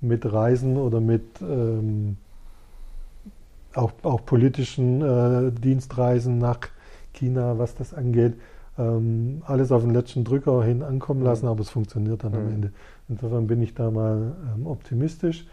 mit 0.00 0.30
Reisen 0.30 0.76
oder 0.76 1.00
mit 1.00 1.40
ähm, 1.40 2.16
auch, 3.74 3.92
auch 4.02 4.24
politischen 4.24 5.02
äh, 5.02 5.52
Dienstreisen 5.52 6.38
nach 6.38 6.60
China, 7.12 7.58
was 7.58 7.74
das 7.74 7.94
angeht, 7.94 8.34
ähm, 8.78 9.42
alles 9.44 9.72
auf 9.72 9.82
den 9.82 9.92
letzten 9.92 10.24
Drücker 10.24 10.62
hin 10.62 10.82
ankommen 10.82 11.22
lassen, 11.22 11.46
mhm. 11.46 11.52
aber 11.52 11.60
es 11.60 11.70
funktioniert 11.70 12.24
dann 12.24 12.32
mhm. 12.32 12.38
am 12.38 12.48
Ende. 12.48 12.72
Insofern 13.08 13.46
bin 13.46 13.62
ich 13.62 13.74
da 13.74 13.90
mal 13.90 14.36
ähm, 14.54 14.66
optimistisch. 14.66 15.46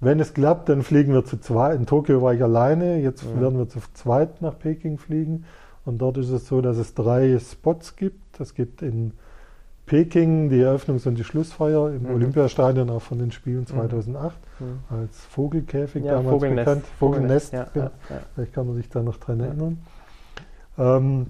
Wenn 0.00 0.20
es 0.20 0.34
klappt, 0.34 0.68
dann 0.68 0.82
fliegen 0.82 1.12
wir 1.12 1.24
zu 1.24 1.38
zweit. 1.38 1.78
In 1.78 1.86
Tokio 1.86 2.20
war 2.20 2.34
ich 2.34 2.42
alleine, 2.42 3.00
jetzt 3.00 3.22
ja. 3.22 3.40
werden 3.40 3.58
wir 3.58 3.68
zu 3.68 3.80
zweit 3.94 4.42
nach 4.42 4.58
Peking 4.58 4.98
fliegen. 4.98 5.44
Und 5.84 5.98
dort 5.98 6.18
ist 6.18 6.30
es 6.30 6.46
so, 6.48 6.60
dass 6.60 6.76
es 6.76 6.94
drei 6.94 7.38
Spots 7.38 7.96
gibt. 7.96 8.40
Es 8.40 8.54
gibt 8.54 8.82
in 8.82 9.12
Peking 9.86 10.48
die 10.50 10.60
Eröffnungs- 10.60 11.06
und 11.06 11.14
die 11.14 11.24
Schlussfeier 11.24 11.90
im 11.90 12.02
mhm. 12.02 12.14
Olympiastadion 12.14 12.90
auch 12.90 13.02
von 13.02 13.18
den 13.18 13.30
Spielen 13.30 13.66
2008 13.66 14.36
mhm. 14.58 14.66
mhm. 14.66 14.78
als 14.90 15.24
Vogelkäfig 15.26 16.04
ja, 16.04 16.16
damals 16.16 16.30
Vogelnest. 16.30 16.64
bekannt. 16.66 16.84
Vogelnest, 16.98 17.52
ja, 17.52 17.66
ja, 17.74 17.90
vielleicht 18.34 18.52
kann 18.52 18.66
man 18.66 18.76
sich 18.76 18.88
da 18.88 19.02
noch 19.02 19.16
dran 19.16 19.40
erinnern. 19.40 19.78
Ähm, 20.76 21.26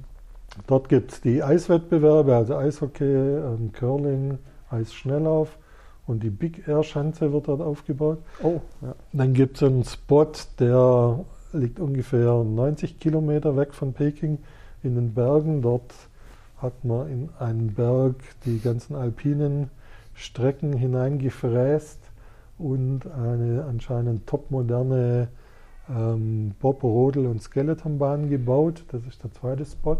dort 0.66 0.88
gibt 0.88 1.12
es 1.12 1.20
die 1.20 1.42
Eiswettbewerbe, 1.42 2.34
also 2.34 2.56
Eishockey, 2.56 3.04
ähm, 3.04 3.72
Curling, 3.72 4.38
Eisschnelllauf 4.70 5.58
und 6.06 6.22
die 6.22 6.30
Big 6.30 6.66
Air 6.68 6.82
Schanze 6.82 7.32
wird 7.32 7.48
dort 7.48 7.60
aufgebaut. 7.60 8.18
Oh, 8.42 8.60
ja. 8.82 8.94
Dann 9.12 9.32
gibt 9.32 9.56
es 9.56 9.62
einen 9.62 9.84
Spot, 9.84 10.30
der 10.58 11.24
liegt 11.52 11.80
ungefähr 11.80 12.44
90 12.44 13.00
Kilometer 13.00 13.56
weg 13.56 13.74
von 13.74 13.92
Peking 13.92 14.38
in 14.82 14.94
den 14.94 15.14
Bergen. 15.14 15.62
Dort 15.62 15.94
hat 16.58 16.84
man 16.84 17.08
in 17.08 17.28
einen 17.38 17.74
Berg 17.74 18.16
die 18.44 18.60
ganzen 18.60 18.94
alpinen 18.94 19.70
Strecken 20.14 20.72
hineingefräst 20.72 21.98
und 22.58 23.06
eine 23.06 23.64
anscheinend 23.68 24.26
topmoderne 24.26 25.28
ähm, 25.90 26.54
Bob, 26.58 26.82
Rodel 26.82 27.26
und 27.26 27.42
Skeletonbahn 27.42 28.30
gebaut. 28.30 28.84
Das 28.90 29.06
ist 29.06 29.22
der 29.22 29.32
zweite 29.32 29.64
Spot. 29.64 29.98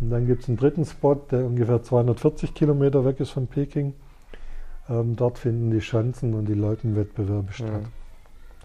Und 0.00 0.10
dann 0.10 0.26
gibt 0.26 0.42
es 0.42 0.48
einen 0.48 0.56
dritten 0.56 0.84
Spot, 0.84 1.14
der 1.14 1.46
ungefähr 1.46 1.82
240 1.82 2.54
Kilometer 2.54 3.04
weg 3.04 3.20
ist 3.20 3.30
von 3.30 3.46
Peking. 3.46 3.94
Ähm, 4.88 5.16
dort 5.16 5.38
finden 5.38 5.70
die 5.70 5.80
Schanzen 5.80 6.34
und 6.34 6.46
die 6.46 6.54
Loipenwettbewerbe 6.54 7.52
statt. 7.52 7.82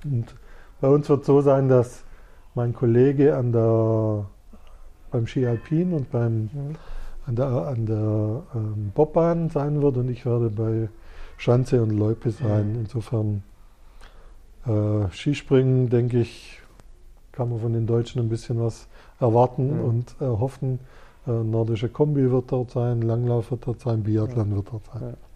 Ja. 0.03 0.11
Und 0.11 0.35
bei 0.81 0.87
uns 0.87 1.09
wird 1.09 1.21
es 1.21 1.27
so 1.27 1.41
sein, 1.41 1.69
dass 1.69 2.03
mein 2.55 2.73
Kollege 2.73 3.35
an 3.35 3.51
der, 3.51 4.25
beim 5.11 5.27
Ski 5.27 5.45
Alpin 5.45 5.93
und 5.93 6.11
beim 6.11 6.33
mhm. 6.33 6.75
an 7.25 7.35
der, 7.35 7.47
an 7.47 7.85
der 7.85 8.43
ähm, 8.55 8.91
Bobbahn 8.93 9.49
sein 9.49 9.81
wird 9.81 9.97
und 9.97 10.09
ich 10.09 10.25
werde 10.25 10.49
bei 10.49 10.89
Schanze 11.37 11.81
und 11.81 11.91
Loipe 11.91 12.31
sein. 12.31 12.73
Mhm. 12.73 12.79
Insofern 12.79 13.43
äh, 14.65 15.09
Skispringen, 15.11 15.89
denke 15.89 16.19
ich, 16.19 16.61
kann 17.31 17.49
man 17.49 17.59
von 17.59 17.73
den 17.73 17.87
Deutschen 17.87 18.21
ein 18.21 18.29
bisschen 18.29 18.59
was 18.59 18.87
erwarten 19.19 19.77
mhm. 19.77 19.85
und 19.85 20.15
erhoffen. 20.19 20.79
Äh, 21.27 21.31
nordische 21.31 21.87
Kombi 21.87 22.29
wird 22.29 22.51
dort 22.51 22.71
sein, 22.71 23.01
Langlauf 23.01 23.51
wird 23.51 23.67
dort 23.67 23.79
sein, 23.79 24.03
Biathlon 24.03 24.49
ja. 24.49 24.55
wird 24.57 24.67
dort 24.71 24.85
sein. 24.85 25.01
Ja. 25.01 25.28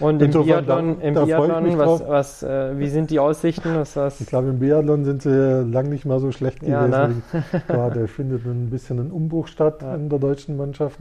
Und 0.00 0.20
im 0.20 0.30
Biathlon, 0.30 0.98
da, 0.98 1.06
im 1.06 1.14
da 1.14 1.24
Biathlon 1.24 1.78
was, 1.78 2.08
was, 2.08 2.42
äh, 2.42 2.78
wie 2.78 2.88
sind 2.88 3.10
die 3.10 3.18
Aussichten? 3.18 3.74
Was, 3.74 3.96
was? 3.96 4.20
Ich 4.20 4.26
glaube, 4.26 4.48
im 4.48 4.58
Biathlon 4.58 5.04
sind 5.04 5.22
sie 5.22 5.62
lang 5.62 5.88
nicht 5.88 6.04
mal 6.04 6.20
so 6.20 6.32
schlecht 6.32 6.62
ja, 6.62 6.86
gewesen. 6.86 7.22
Ne? 7.32 7.62
Gerade 7.66 8.08
findet 8.08 8.44
ein 8.44 8.70
bisschen 8.70 8.98
ein 8.98 9.10
Umbruch 9.10 9.46
statt 9.46 9.82
ja. 9.82 9.94
in 9.94 10.08
der 10.08 10.18
deutschen 10.18 10.56
Mannschaft. 10.56 10.98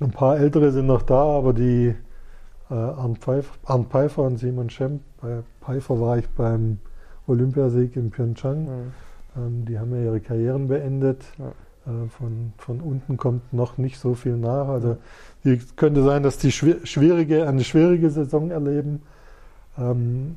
Ein 0.00 0.10
paar 0.10 0.38
Ältere 0.38 0.72
sind 0.72 0.86
noch 0.86 1.02
da, 1.02 1.22
aber 1.22 1.52
die 1.52 1.94
äh, 2.70 2.74
Arndt, 2.74 3.18
Pfeiffer, 3.18 3.54
Arndt 3.64 3.90
Pfeiffer 3.90 4.22
und 4.22 4.38
Simon 4.38 4.70
Schemp, 4.70 5.02
bei 5.20 5.42
Pfeiffer 5.60 6.00
war 6.00 6.18
ich 6.18 6.28
beim 6.30 6.78
Olympiasieg 7.26 7.96
in 7.96 8.10
Pyeongchang. 8.10 8.64
Mhm. 8.64 8.92
Ähm, 9.36 9.64
die 9.64 9.78
haben 9.78 9.94
ja 9.94 10.02
ihre 10.02 10.20
Karrieren 10.20 10.68
beendet. 10.68 11.24
Ja. 11.38 11.52
Äh, 11.86 12.08
von, 12.08 12.52
von 12.56 12.80
unten 12.80 13.16
kommt 13.16 13.52
noch 13.52 13.78
nicht 13.78 13.98
so 13.98 14.14
viel 14.14 14.36
nach. 14.36 14.68
Also 14.68 14.96
die, 15.44 15.58
könnte 15.76 16.02
sein, 16.02 16.22
dass 16.22 16.38
die 16.38 16.52
schwierige, 16.52 17.46
eine 17.46 17.64
schwierige 17.64 18.10
Saison 18.10 18.50
erleben. 18.50 19.02
Ähm, 19.78 20.36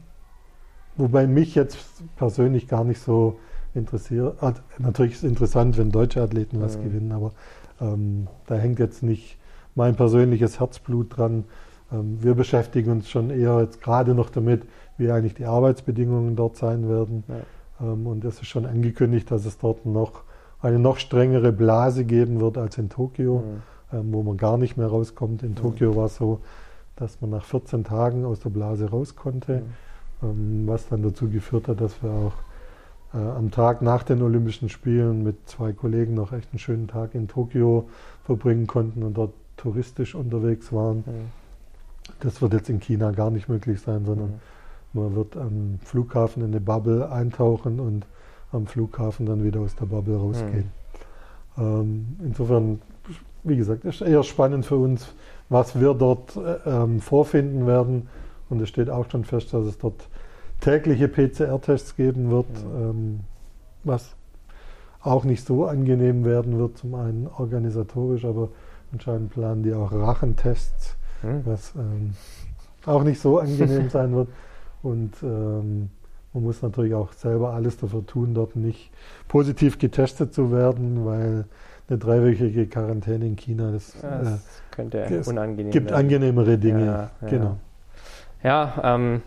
wobei 0.95 1.27
mich 1.27 1.55
jetzt 1.55 1.77
persönlich 2.15 2.67
gar 2.67 2.83
nicht 2.83 3.01
so 3.01 3.39
interessiert. 3.73 4.41
Also, 4.41 4.61
natürlich 4.79 5.13
ist 5.13 5.23
es 5.23 5.29
interessant, 5.29 5.77
wenn 5.77 5.91
deutsche 5.91 6.21
Athleten 6.21 6.61
was 6.61 6.75
ja. 6.75 6.81
gewinnen, 6.81 7.11
aber 7.11 7.31
ähm, 7.79 8.27
da 8.47 8.55
hängt 8.55 8.79
jetzt 8.79 9.03
nicht 9.03 9.37
mein 9.75 9.95
persönliches 9.95 10.59
Herzblut 10.59 11.15
dran. 11.17 11.45
Ähm, 11.91 12.17
wir 12.21 12.33
beschäftigen 12.33 12.91
uns 12.91 13.09
schon 13.09 13.29
eher 13.29 13.61
jetzt 13.61 13.81
gerade 13.81 14.13
noch 14.13 14.29
damit, 14.29 14.63
wie 14.97 15.11
eigentlich 15.11 15.35
die 15.35 15.45
Arbeitsbedingungen 15.45 16.35
dort 16.35 16.57
sein 16.57 16.89
werden. 16.89 17.23
Ja. 17.27 17.91
Ähm, 17.93 18.07
und 18.07 18.25
es 18.25 18.41
ist 18.41 18.47
schon 18.47 18.65
angekündigt, 18.65 19.29
dass 19.31 19.45
es 19.45 19.57
dort 19.57 19.85
noch 19.85 20.23
eine 20.59 20.79
noch 20.79 20.97
strengere 20.97 21.51
Blase 21.51 22.03
geben 22.03 22.41
wird 22.41 22.57
als 22.57 22.77
in 22.77 22.89
Tokio, 22.89 23.39
mhm. 23.39 23.61
Ähm, 23.93 24.13
wo 24.13 24.23
man 24.23 24.38
gar 24.38 24.57
nicht 24.57 24.77
mehr 24.77 24.88
rauskommt. 24.88 25.43
In. 25.43 25.55
Tokio 25.55 25.95
war 25.95 26.05
es 26.05 26.15
so, 26.17 26.39
dass 26.95 27.21
man 27.21 27.29
nach 27.29 27.45
14 27.45 27.83
Tagen 27.83 28.25
aus 28.25 28.39
der 28.39 28.49
Blase 28.49 28.89
raus 28.89 29.15
konnte, 29.15 29.63
ähm, 30.23 30.63
was 30.65 30.88
dann 30.88 31.03
dazu 31.03 31.29
geführt 31.29 31.67
hat, 31.67 31.81
dass 31.81 32.01
wir 32.01 32.11
auch 32.11 32.33
äh, 33.13 33.17
am 33.17 33.51
Tag 33.51 33.81
nach 33.81 34.03
den 34.03 34.21
Olympischen 34.21 34.69
Spielen 34.69 35.23
mit 35.23 35.47
zwei 35.47 35.73
Kollegen 35.73 36.13
noch 36.13 36.33
echt 36.33 36.49
einen 36.51 36.59
schönen 36.59 36.88
Tag 36.88 37.15
in 37.15 37.27
Tokio 37.27 37.88
verbringen 38.25 38.67
konnten 38.67 39.03
und 39.03 39.15
dort 39.15 39.33
touristisch 39.55 40.15
unterwegs 40.15 40.71
waren. 40.73 41.03
Das 42.19 42.41
wird 42.41 42.53
jetzt 42.53 42.69
in 42.69 42.79
China 42.79 43.11
gar 43.11 43.31
nicht 43.31 43.49
möglich 43.49 43.81
sein, 43.81 44.05
sondern 44.05 44.39
man 44.93 45.15
wird 45.15 45.35
am 45.35 45.79
Flughafen 45.83 46.43
in 46.43 46.49
eine 46.49 46.61
Bubble 46.61 47.11
eintauchen 47.11 47.79
und 47.79 48.05
am 48.51 48.67
Flughafen 48.67 49.25
dann 49.25 49.43
wieder 49.43 49.59
aus 49.59 49.75
der 49.75 49.85
Bubble 49.85 50.17
rausgehen. 50.17 50.71
Mhm. 51.55 51.63
Ähm, 51.63 52.05
insofern, 52.23 52.81
wie 53.47 53.57
gesagt, 53.57 53.85
ist 53.85 54.01
eher 54.01 54.23
spannend 54.23 54.65
für 54.65 54.77
uns, 54.77 55.07
was 55.49 55.79
wir 55.79 55.93
dort 55.93 56.35
äh, 56.35 56.57
ähm, 56.65 56.99
vorfinden 56.99 57.67
werden. 57.67 58.09
Und 58.49 58.61
es 58.61 58.69
steht 58.69 58.89
auch 58.89 59.09
schon 59.09 59.23
fest, 59.23 59.53
dass 59.53 59.65
es 59.65 59.77
dort 59.77 60.07
tägliche 60.61 61.07
PCR-Tests 61.07 61.95
geben 61.95 62.29
wird, 62.29 62.49
mhm. 62.49 62.81
ähm, 62.81 63.19
was 63.83 64.15
auch 65.01 65.23
nicht 65.23 65.45
so 65.45 65.65
angenehm 65.65 66.25
werden 66.25 66.57
wird, 66.57 66.77
zum 66.77 66.95
einen 66.95 67.27
organisatorisch, 67.37 68.25
aber 68.25 68.49
anscheinend 68.91 69.31
planen 69.31 69.63
die 69.63 69.73
auch 69.73 69.91
Rachentests, 69.91 70.95
mhm. 71.23 71.41
was 71.45 71.73
ähm, 71.75 72.13
auch 72.85 73.03
nicht 73.03 73.21
so 73.21 73.39
angenehm 73.39 73.89
sein 73.91 74.13
wird. 74.15 74.29
Und 74.83 75.13
ähm, 75.23 75.89
man 76.33 76.43
muss 76.43 76.61
natürlich 76.61 76.93
auch 76.93 77.13
selber 77.13 77.53
alles 77.53 77.77
dafür 77.77 78.05
tun, 78.05 78.33
dort 78.33 78.55
nicht 78.55 78.91
positiv 79.27 79.79
getestet 79.79 80.33
zu 80.33 80.51
werden, 80.51 81.05
weil 81.05 81.45
eine 81.89 81.97
dreiwöchige 81.97 82.67
Quarantäne 82.67 83.25
in 83.25 83.35
China, 83.35 83.71
das, 83.71 83.95
das 84.01 84.27
äh, 84.27 84.75
könnte 84.75 85.21
unangenehm 85.25 85.71
gibt 85.71 85.89
werden. 85.89 85.99
angenehmere 85.99 86.57
Dinge. 86.57 86.85
Ja, 86.85 87.11
ja. 87.21 87.27
Genau. 87.27 87.57
Ja, 88.43 88.81
ähm, 88.83 89.21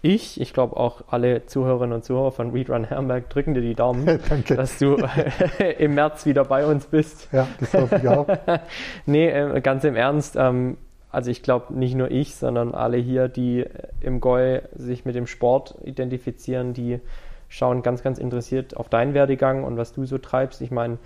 ich, 0.00 0.40
ich 0.40 0.52
glaube 0.52 0.76
auch 0.76 1.02
alle 1.10 1.46
Zuhörerinnen 1.46 1.94
und 1.94 2.04
Zuhörer 2.04 2.30
von 2.30 2.52
Readrun 2.52 2.84
Herrenberg 2.84 3.28
drücken 3.30 3.54
dir 3.54 3.62
die 3.62 3.74
Daumen, 3.74 4.20
dass 4.48 4.78
du 4.78 4.96
im 5.78 5.94
März 5.94 6.24
wieder 6.26 6.44
bei 6.44 6.66
uns 6.66 6.86
bist. 6.86 7.28
Ja, 7.32 7.48
das 7.58 7.74
hoffe 7.74 7.96
ich 7.96 8.08
auch. 8.08 8.28
nee, 9.06 9.28
äh, 9.28 9.60
ganz 9.60 9.84
im 9.84 9.96
Ernst, 9.96 10.36
ähm, 10.38 10.76
also 11.10 11.30
ich 11.30 11.42
glaube 11.42 11.74
nicht 11.74 11.94
nur 11.94 12.10
ich, 12.10 12.36
sondern 12.36 12.74
alle 12.74 12.98
hier, 12.98 13.28
die 13.28 13.64
im 14.00 14.20
Goi 14.20 14.60
sich 14.74 15.04
mit 15.04 15.14
dem 15.14 15.26
Sport 15.26 15.74
identifizieren, 15.82 16.74
die 16.74 17.00
schauen 17.48 17.82
ganz, 17.82 18.02
ganz 18.02 18.18
interessiert 18.18 18.76
auf 18.76 18.88
deinen 18.88 19.14
Werdegang 19.14 19.64
und 19.64 19.76
was 19.78 19.92
du 19.92 20.04
so 20.04 20.18
treibst. 20.18 20.60
Ich 20.60 20.70
meine, 20.70 20.98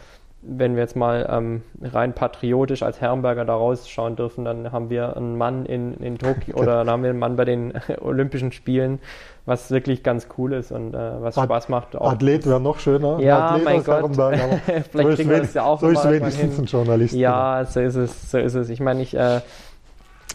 wenn 0.43 0.75
wir 0.75 0.83
jetzt 0.83 0.97
mal 0.97 1.27
ähm, 1.31 1.63
rein 1.81 2.15
patriotisch 2.15 2.83
als 2.83 3.01
Herrenberger 3.01 3.45
da 3.45 3.55
rausschauen 3.55 4.17
dürfen, 4.17 4.45
dann 4.45 4.73
haben 4.73 4.91
wir 4.91 5.17
einen 5.17 5.39
Mann 5.39 5.67
in, 5.67 5.95
in 5.99 6.19
Tokio 6.19 6.57
oder 6.59 6.79
dann 6.79 6.91
haben 6.91 7.03
wir 7.05 7.11
einen 7.11 7.19
Mann 7.21 7.37
bei 7.37 7.45
den 7.45 7.73
Olympischen 8.01 8.51
Spielen, 8.51 8.99
was 9.47 9.71
wirklich 9.71 10.03
ganz 10.03 10.27
cool 10.37 10.53
ist 10.53 10.73
und 10.73 10.95
äh, 10.95 11.23
was 11.23 11.37
Spaß 11.37 11.69
macht. 11.69 11.95
Auch 11.95 12.13
Athlet 12.13 12.45
wäre 12.47 12.61
noch 12.61 12.81
schöner. 12.81 13.21
Ja, 13.21 13.51
Athlet 13.51 13.65
mein 13.65 13.85
Gott. 13.85 14.11
Vielleicht 14.91 14.93
so 14.93 15.15
kriegen 15.15 15.31
wir 15.31 15.39
das 15.39 15.55
ja 15.55 15.65
auch 15.65 15.81
So 15.81 15.89
ist 15.89 16.09
wenigstens 16.09 16.59
ein 16.59 16.67
Journalist. 16.67 17.15
Ja, 17.15 17.65
so 17.65 17.81
ist 17.81 17.95
es. 17.95 18.31
So 18.31 18.39
ist 18.39 18.55
es. 18.55 18.69
Ich 18.69 18.81
meine, 18.81 19.03
ich 19.03 19.15
äh, 19.15 19.41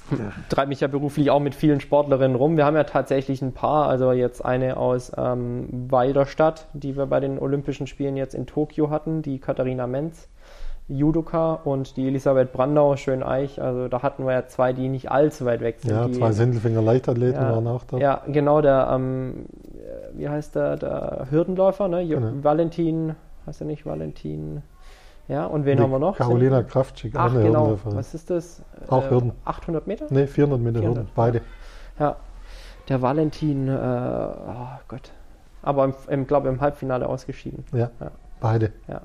treibe 0.50 0.70
mich 0.70 0.82
ja 0.82 0.88
beruflich 0.88 1.30
auch 1.32 1.40
mit 1.40 1.56
vielen 1.56 1.80
Sportlerinnen 1.80 2.36
rum. 2.36 2.58
Wir 2.58 2.66
haben 2.66 2.76
ja 2.76 2.84
tatsächlich 2.84 3.42
ein 3.42 3.54
paar, 3.54 3.88
also 3.88 4.12
jetzt 4.12 4.44
eine 4.44 4.78
aus 4.78 5.12
ähm, 5.18 5.88
Weiderstadt, 5.90 6.68
die 6.74 6.96
wir 6.96 7.06
bei 7.06 7.20
den 7.20 7.40
Olympischen 7.40 7.88
Spielen 7.88 8.18
jetzt 8.18 8.36
in 8.36 8.46
Tokio 8.46 8.90
hatten, 8.90 9.22
die 9.22 9.40
Katharina 9.40 9.88
Menz, 9.88 10.28
Judoka 10.88 11.54
und 11.54 11.98
die 11.98 12.08
Elisabeth 12.08 12.54
Brandau, 12.54 12.96
Schöneich. 12.96 13.62
Also 13.62 13.88
da 13.88 14.02
hatten 14.02 14.26
wir 14.26 14.34
ja 14.34 14.48
zwei, 14.48 14.72
die 14.72 14.88
nicht 14.88 15.12
allzu 15.12 15.46
weit 15.46 15.62
weg 15.62 15.80
sind. 15.80 15.92
Ja, 15.92 16.08
die, 16.08 16.14
zwei 16.14 16.32
Sindelfinger 16.32 16.82
Leichtathleten 16.82 17.42
ja, 17.42 17.52
waren 17.52 17.68
auch 17.68 17.84
da. 17.84 17.98
Ja, 17.98 18.22
genau, 18.28 18.62
der, 18.62 18.90
ähm, 18.94 19.46
wie 20.14 20.30
heißt 20.30 20.56
der, 20.56 20.78
der 20.78 21.28
Hürdenläufer, 21.30 21.88
ne? 21.90 22.08
Genau. 22.08 22.32
Valentin, 22.42 23.16
heißt 23.46 23.62
er 23.62 23.68
nicht 23.68 23.86
Valentin? 23.86 24.64
Ja, 25.28 25.46
und 25.46 25.66
wen 25.66 25.78
die 25.78 25.84
haben 25.84 25.92
wir 25.92 26.00
noch? 26.00 26.18
Carolina 26.18 26.64
Kraftschick, 26.64 27.14
Ach, 27.16 27.34
eine 27.34 27.44
genau. 27.44 27.78
Was 27.84 28.14
ist 28.14 28.30
das? 28.30 28.62
Auch 28.88 29.06
äh, 29.06 29.10
Hürden. 29.10 29.34
800 29.44 29.86
Meter? 29.86 30.08
Ne, 30.10 30.28
400 30.28 30.60
Meter 30.60 30.80
400, 30.80 30.98
Hürden, 30.98 31.12
beide. 31.16 31.42
Ja, 32.00 32.16
der 32.88 33.02
Valentin, 33.02 33.68
äh, 33.68 33.72
oh 33.72 34.80
Gott. 34.88 35.12
Aber 35.62 35.90
ich 35.90 35.96
im, 36.08 36.28
glaube 36.28 36.48
im 36.48 36.62
Halbfinale 36.62 37.08
ausgeschieden. 37.08 37.66
Ja, 37.74 37.90
ja, 38.00 38.12
beide. 38.40 38.72
Ja. 38.88 39.02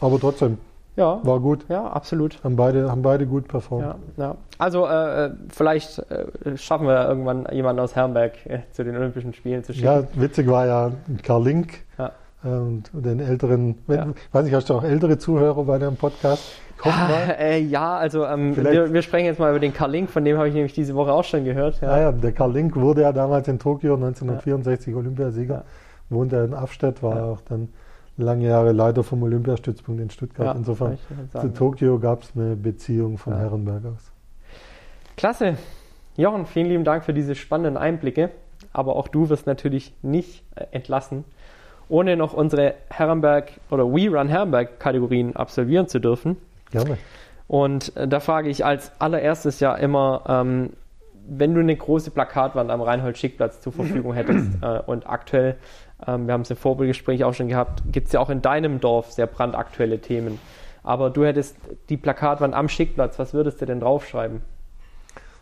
Aber 0.00 0.20
trotzdem, 0.20 0.58
ja, 0.94 1.18
war 1.24 1.40
gut. 1.40 1.64
Ja, 1.68 1.88
absolut. 1.88 2.42
Haben 2.44 2.54
beide, 2.54 2.88
haben 2.88 3.02
beide 3.02 3.26
gut 3.26 3.48
performt. 3.48 3.96
Ja, 4.16 4.24
ja. 4.24 4.36
Also 4.58 4.86
äh, 4.86 5.32
vielleicht 5.48 5.98
äh, 5.98 6.56
schaffen 6.56 6.86
wir 6.86 7.08
irgendwann 7.08 7.48
jemanden 7.50 7.80
aus 7.80 7.96
Herrenberg 7.96 8.46
äh, 8.46 8.60
zu 8.70 8.84
den 8.84 8.96
Olympischen 8.96 9.34
Spielen 9.34 9.64
zu 9.64 9.72
schicken. 9.72 9.86
Ja, 9.86 10.04
witzig 10.14 10.46
war 10.46 10.66
ja 10.66 10.92
Karl 11.24 11.42
Link. 11.42 11.84
Ja 11.98 12.12
und 12.44 12.90
den 12.92 13.20
älteren, 13.20 13.76
ja. 13.88 14.08
weiß 14.32 14.46
ich, 14.46 14.54
hast 14.54 14.68
du 14.68 14.74
auch 14.74 14.84
ältere 14.84 15.18
Zuhörer 15.18 15.64
bei 15.64 15.78
deinem 15.78 15.96
Podcast? 15.96 16.42
Ah, 16.82 17.30
äh, 17.38 17.60
ja, 17.60 17.96
also 17.96 18.26
ähm, 18.26 18.56
wir, 18.56 18.92
wir, 18.92 19.02
sprechen 19.02 19.24
jetzt 19.24 19.38
mal 19.38 19.50
über 19.50 19.60
den 19.60 19.72
Karl 19.72 19.90
Link, 19.90 20.10
von 20.10 20.24
dem 20.24 20.36
habe 20.36 20.48
ich 20.48 20.54
nämlich 20.54 20.74
diese 20.74 20.94
Woche 20.94 21.12
auch 21.12 21.24
schon 21.24 21.44
gehört. 21.44 21.80
Ja, 21.80 21.88
ah 21.88 22.00
ja 22.00 22.12
der 22.12 22.32
Karl 22.32 22.52
Link 22.52 22.76
wurde 22.76 23.02
ja 23.02 23.12
damals 23.12 23.48
in 23.48 23.58
Tokio 23.58 23.94
1964 23.94 24.92
ja. 24.92 24.98
Olympiasieger, 24.98 25.54
ja. 25.54 25.64
wohnte 26.10 26.36
in 26.36 26.52
Afstedt, 26.52 27.02
war 27.02 27.24
auch 27.24 27.40
dann 27.42 27.70
lange 28.16 28.46
Jahre 28.46 28.72
Leiter 28.72 29.02
vom 29.02 29.22
Olympiastützpunkt 29.22 30.02
in 30.02 30.10
Stuttgart. 30.10 30.56
Insofern 30.56 30.98
zu 31.40 31.48
Tokio 31.48 31.98
gab 31.98 32.22
es 32.22 32.32
eine 32.36 32.56
Beziehung 32.56 33.18
von 33.18 33.36
Herrenberg 33.36 33.86
aus. 33.86 34.12
Klasse. 35.16 35.56
Jochen, 36.16 36.46
vielen 36.46 36.66
lieben 36.66 36.84
Dank 36.84 37.04
für 37.04 37.14
diese 37.14 37.34
spannenden 37.34 37.76
Einblicke. 37.76 38.30
Aber 38.72 38.96
auch 38.96 39.08
du 39.08 39.28
wirst 39.30 39.46
natürlich 39.46 39.94
nicht 40.02 40.44
äh, 40.54 40.66
entlassen 40.72 41.24
ohne 41.88 42.16
noch 42.16 42.32
unsere 42.32 42.74
Herrenberg 42.90 43.52
oder 43.70 43.84
We 43.84 44.08
Run 44.08 44.28
Herrenberg 44.28 44.80
Kategorien 44.80 45.36
absolvieren 45.36 45.88
zu 45.88 45.98
dürfen. 45.98 46.36
Gerne. 46.70 46.98
Und 47.46 47.96
äh, 47.96 48.08
da 48.08 48.20
frage 48.20 48.48
ich 48.48 48.64
als 48.64 48.92
allererstes 49.00 49.60
ja 49.60 49.74
immer, 49.74 50.22
ähm, 50.28 50.70
wenn 51.26 51.54
du 51.54 51.60
eine 51.60 51.76
große 51.76 52.10
Plakatwand 52.10 52.70
am 52.70 52.80
Reinhold-Schick-Platz 52.80 53.60
zur 53.60 53.72
Verfügung 53.72 54.12
hättest 54.14 54.50
äh, 54.62 54.80
und 54.86 55.08
aktuell, 55.08 55.56
ähm, 56.06 56.26
wir 56.26 56.34
haben 56.34 56.42
es 56.42 56.50
im 56.50 56.56
Vorbildgespräch 56.56 57.24
auch 57.24 57.34
schon 57.34 57.48
gehabt, 57.48 57.82
gibt 57.90 58.08
es 58.08 58.12
ja 58.12 58.20
auch 58.20 58.30
in 58.30 58.42
deinem 58.42 58.80
Dorf 58.80 59.12
sehr 59.12 59.26
brandaktuelle 59.26 60.00
Themen. 60.00 60.38
Aber 60.82 61.10
du 61.10 61.24
hättest 61.24 61.56
die 61.88 61.96
Plakatwand 61.96 62.54
am 62.54 62.68
Schickplatz, 62.68 63.18
was 63.18 63.32
würdest 63.32 63.60
du 63.60 63.66
denn 63.66 63.80
draufschreiben? 63.80 64.42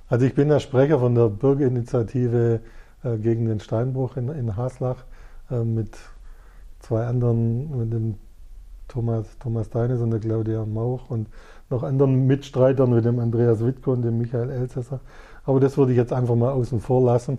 Also 0.08 0.26
ich 0.26 0.34
bin 0.34 0.48
der 0.48 0.60
Sprecher 0.60 0.98
von 0.98 1.14
der 1.14 1.28
Bürgerinitiative 1.28 2.60
äh, 3.02 3.16
gegen 3.16 3.46
den 3.46 3.60
Steinbruch 3.60 4.16
in, 4.16 4.28
in 4.28 4.56
Haslach 4.56 5.04
äh, 5.50 5.64
mit 5.64 5.98
zwei 6.82 7.06
anderen, 7.06 7.78
mit 7.78 7.92
dem 7.92 8.14
Thomas, 8.88 9.26
Thomas 9.38 9.70
Deines 9.70 10.00
und 10.00 10.10
der 10.10 10.20
Claudia 10.20 10.66
Mauch 10.66 11.08
und 11.08 11.28
noch 11.70 11.82
anderen 11.82 12.26
Mitstreitern 12.26 12.94
wie 12.94 13.00
dem 13.00 13.18
Andreas 13.18 13.64
Wittko 13.64 13.92
und 13.92 14.02
dem 14.02 14.18
Michael 14.18 14.50
Elsässer. 14.50 15.00
Aber 15.44 15.60
das 15.60 15.78
würde 15.78 15.92
ich 15.92 15.98
jetzt 15.98 16.12
einfach 16.12 16.34
mal 16.34 16.52
außen 16.52 16.80
vor 16.80 17.02
lassen, 17.02 17.38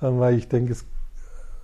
äh, 0.00 0.06
weil 0.08 0.36
ich 0.36 0.48
denke, 0.48 0.72
es, 0.72 0.84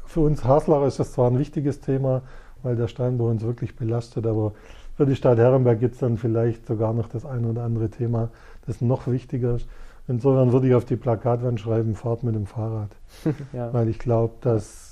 für 0.05 0.21
uns 0.21 0.45
Haslacher 0.45 0.87
ist 0.87 0.99
das 0.99 1.13
zwar 1.13 1.31
ein 1.31 1.39
wichtiges 1.39 1.81
Thema, 1.81 2.23
weil 2.63 2.77
der 2.77 2.89
Steinbau 2.89 3.29
uns 3.29 3.43
wirklich 3.45 3.77
belastet, 3.77 4.27
aber 4.27 4.53
für 4.97 5.07
die 5.07 5.15
Stadt 5.15 5.39
Herrenberg 5.39 5.79
gibt 5.79 5.95
es 5.95 6.01
dann 6.01 6.17
vielleicht 6.17 6.67
sogar 6.67 6.93
noch 6.93 7.09
das 7.09 7.25
eine 7.25 7.47
oder 7.47 7.63
andere 7.63 7.89
Thema, 7.89 8.31
das 8.67 8.81
noch 8.81 9.07
wichtiger 9.07 9.55
ist. 9.55 9.69
Insofern 10.09 10.53
würde 10.53 10.67
ich 10.67 10.75
auf 10.75 10.87
die 10.87 10.97
Plakatwand 10.97 11.61
schreiben, 11.61 11.95
fahrt 11.95 12.25
mit 12.25 12.35
dem 12.35 12.47
Fahrrad. 12.47 12.91
ja. 13.53 13.73
Weil 13.73 13.89
ich 13.89 13.99
glaube, 13.99 14.35
dass 14.41 14.88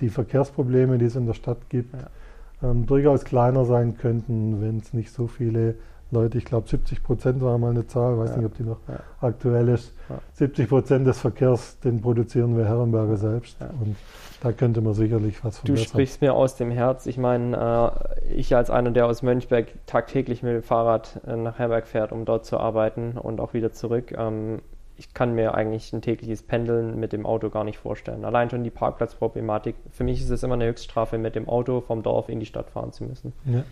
die 0.00 0.08
Verkehrsprobleme, 0.08 0.98
die 0.98 1.06
es 1.06 1.16
in 1.16 1.26
der 1.26 1.34
Stadt 1.34 1.68
gibt, 1.68 1.94
ja. 1.94 2.70
ähm, 2.70 2.86
durchaus 2.86 3.24
kleiner 3.24 3.64
sein 3.64 3.96
könnten, 3.98 4.60
wenn 4.60 4.78
es 4.78 4.92
nicht 4.92 5.12
so 5.12 5.26
viele 5.26 5.74
Leute, 6.10 6.38
ich 6.38 6.46
glaube 6.46 6.68
70 6.68 7.02
Prozent 7.02 7.42
war 7.42 7.58
mal 7.58 7.70
eine 7.70 7.86
Zahl, 7.86 8.18
weiß 8.18 8.30
ja. 8.30 8.36
nicht, 8.38 8.46
ob 8.46 8.54
die 8.54 8.62
noch 8.62 8.78
ja. 8.88 9.00
aktuell 9.20 9.68
ist. 9.68 9.92
Ja. 10.08 10.18
70 10.34 10.68
Prozent 10.68 11.06
des 11.06 11.18
Verkehrs, 11.18 11.78
den 11.80 12.00
produzieren 12.00 12.56
wir 12.56 12.64
Herrenberger 12.64 13.18
selbst. 13.18 13.58
Und 13.80 13.96
da 14.40 14.52
könnte 14.52 14.80
man 14.80 14.94
sicherlich 14.94 15.44
was 15.44 15.58
verbessern. 15.58 15.84
Du 15.84 15.88
sprichst 15.88 16.22
mir 16.22 16.32
aus 16.32 16.56
dem 16.56 16.70
Herz. 16.70 17.04
Ich 17.04 17.18
meine, 17.18 17.92
äh, 18.26 18.34
ich 18.34 18.56
als 18.56 18.70
einer, 18.70 18.90
der 18.90 19.06
aus 19.06 19.22
Mönchberg 19.22 19.66
tagtäglich 19.84 20.42
mit 20.42 20.54
dem 20.54 20.62
Fahrrad 20.62 21.20
äh, 21.26 21.36
nach 21.36 21.58
Herrenberg 21.58 21.86
fährt, 21.86 22.12
um 22.12 22.24
dort 22.24 22.46
zu 22.46 22.56
arbeiten 22.56 23.18
und 23.18 23.38
auch 23.40 23.52
wieder 23.52 23.72
zurück, 23.72 24.14
ähm, 24.16 24.60
ich 24.98 25.14
kann 25.14 25.34
mir 25.34 25.54
eigentlich 25.54 25.92
ein 25.92 26.02
tägliches 26.02 26.42
Pendeln 26.42 26.98
mit 26.98 27.12
dem 27.12 27.24
Auto 27.24 27.50
gar 27.50 27.62
nicht 27.62 27.78
vorstellen. 27.78 28.24
Allein 28.24 28.50
schon 28.50 28.64
die 28.64 28.70
Parkplatzproblematik. 28.70 29.76
Für 29.92 30.02
mich 30.02 30.20
ist 30.20 30.30
es 30.30 30.42
immer 30.42 30.54
eine 30.54 30.66
Höchststrafe, 30.66 31.18
mit 31.18 31.36
dem 31.36 31.48
Auto 31.48 31.80
vom 31.80 32.02
Dorf 32.02 32.28
in 32.28 32.40
die 32.40 32.46
Stadt 32.46 32.68
fahren 32.70 32.92
zu 32.92 33.04
müssen. 33.04 33.32
Ja. 33.44 33.62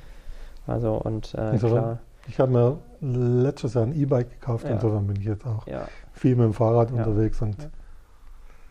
Also 0.66 0.94
und 0.94 1.34
äh, 1.34 1.58
klar. 1.58 1.98
Ich 2.28 2.40
habe 2.40 2.52
mir 2.52 2.78
letztes 3.00 3.74
Jahr 3.74 3.84
ein 3.84 3.94
E-Bike 3.94 4.30
gekauft, 4.40 4.64
ja. 4.64 4.74
insofern 4.74 5.06
bin 5.06 5.16
ich 5.16 5.26
jetzt 5.26 5.46
auch 5.46 5.66
ja. 5.66 5.86
viel 6.12 6.34
mit 6.34 6.44
dem 6.44 6.54
Fahrrad 6.54 6.90
unterwegs. 6.90 7.40
Und 7.42 7.56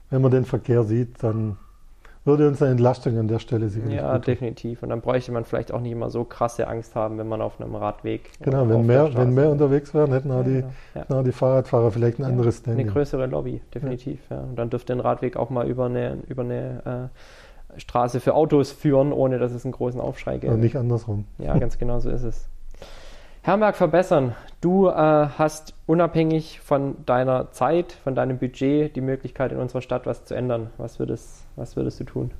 wenn 0.09 0.21
man 0.21 0.31
den 0.31 0.45
Verkehr 0.45 0.83
sieht, 0.83 1.23
dann 1.23 1.57
würde 2.25 2.47
uns 2.47 2.61
eine 2.61 2.71
Entlastung 2.71 3.17
an 3.17 3.27
der 3.27 3.39
Stelle 3.39 3.69
sicherlich. 3.69 3.95
Ja, 3.95 4.17
definitiv. 4.19 4.83
Und 4.83 4.89
dann 4.89 5.01
bräuchte 5.01 5.31
man 5.31 5.45
vielleicht 5.45 5.71
auch 5.71 5.79
nicht 5.79 5.91
immer 5.91 6.09
so 6.09 6.23
krasse 6.23 6.67
Angst 6.67 6.95
haben, 6.95 7.17
wenn 7.17 7.27
man 7.27 7.41
auf 7.41 7.61
einem 7.61 7.75
Radweg. 7.75 8.31
Genau, 8.41 8.67
wenn 8.67 8.85
mehr, 8.85 9.15
wenn 9.15 9.33
mehr 9.33 9.49
unterwegs 9.49 9.93
wären, 9.93 10.11
hätten 10.11 10.31
auch, 10.31 10.43
die, 10.43 10.63
genau. 10.93 11.19
auch 11.19 11.23
die 11.23 11.31
Fahrradfahrer 11.31 11.91
vielleicht 11.91 12.19
ein 12.19 12.25
anderes 12.25 12.57
Standing. 12.57 12.87
Eine 12.87 12.93
größere 12.93 13.27
Lobby, 13.27 13.61
definitiv. 13.73 14.19
Ja. 14.29 14.41
Und 14.41 14.57
dann 14.57 14.69
dürfte 14.69 14.93
ein 14.93 14.99
Radweg 14.99 15.37
auch 15.37 15.49
mal 15.49 15.67
über 15.67 15.85
eine, 15.85 16.17
über 16.27 16.43
eine 16.43 17.11
äh, 17.75 17.79
Straße 17.79 18.19
für 18.19 18.33
Autos 18.33 18.71
führen, 18.71 19.13
ohne 19.13 19.39
dass 19.39 19.51
es 19.51 19.65
einen 19.65 19.73
großen 19.73 19.99
Aufschrei 19.99 20.37
gibt. 20.37 20.51
Und 20.51 20.59
nicht 20.59 20.75
andersrum. 20.75 21.25
Ja, 21.37 21.57
ganz 21.57 21.77
genau 21.77 21.99
so 21.99 22.09
ist 22.09 22.23
es. 22.23 22.49
Herberg 23.45 23.75
verbessern. 23.75 24.33
Du 24.59 24.87
äh, 24.87 24.91
hast 24.93 25.75
unabhängig 25.85 26.61
von 26.61 27.05
deiner 27.05 27.51
Zeit, 27.51 27.91
von 27.91 28.15
deinem 28.15 28.39
Budget 28.39 28.95
die 28.95 29.01
Möglichkeit 29.01 29.51
in 29.51 29.59
unserer 29.59 29.81
Stadt 29.81 30.07
was 30.07 30.25
zu 30.25 30.33
ändern. 30.33 30.71
Was 30.77 30.97
würdest, 30.97 31.44
was 31.55 31.75
würdest 31.75 31.99
du 31.99 32.03
tun? 32.03 32.31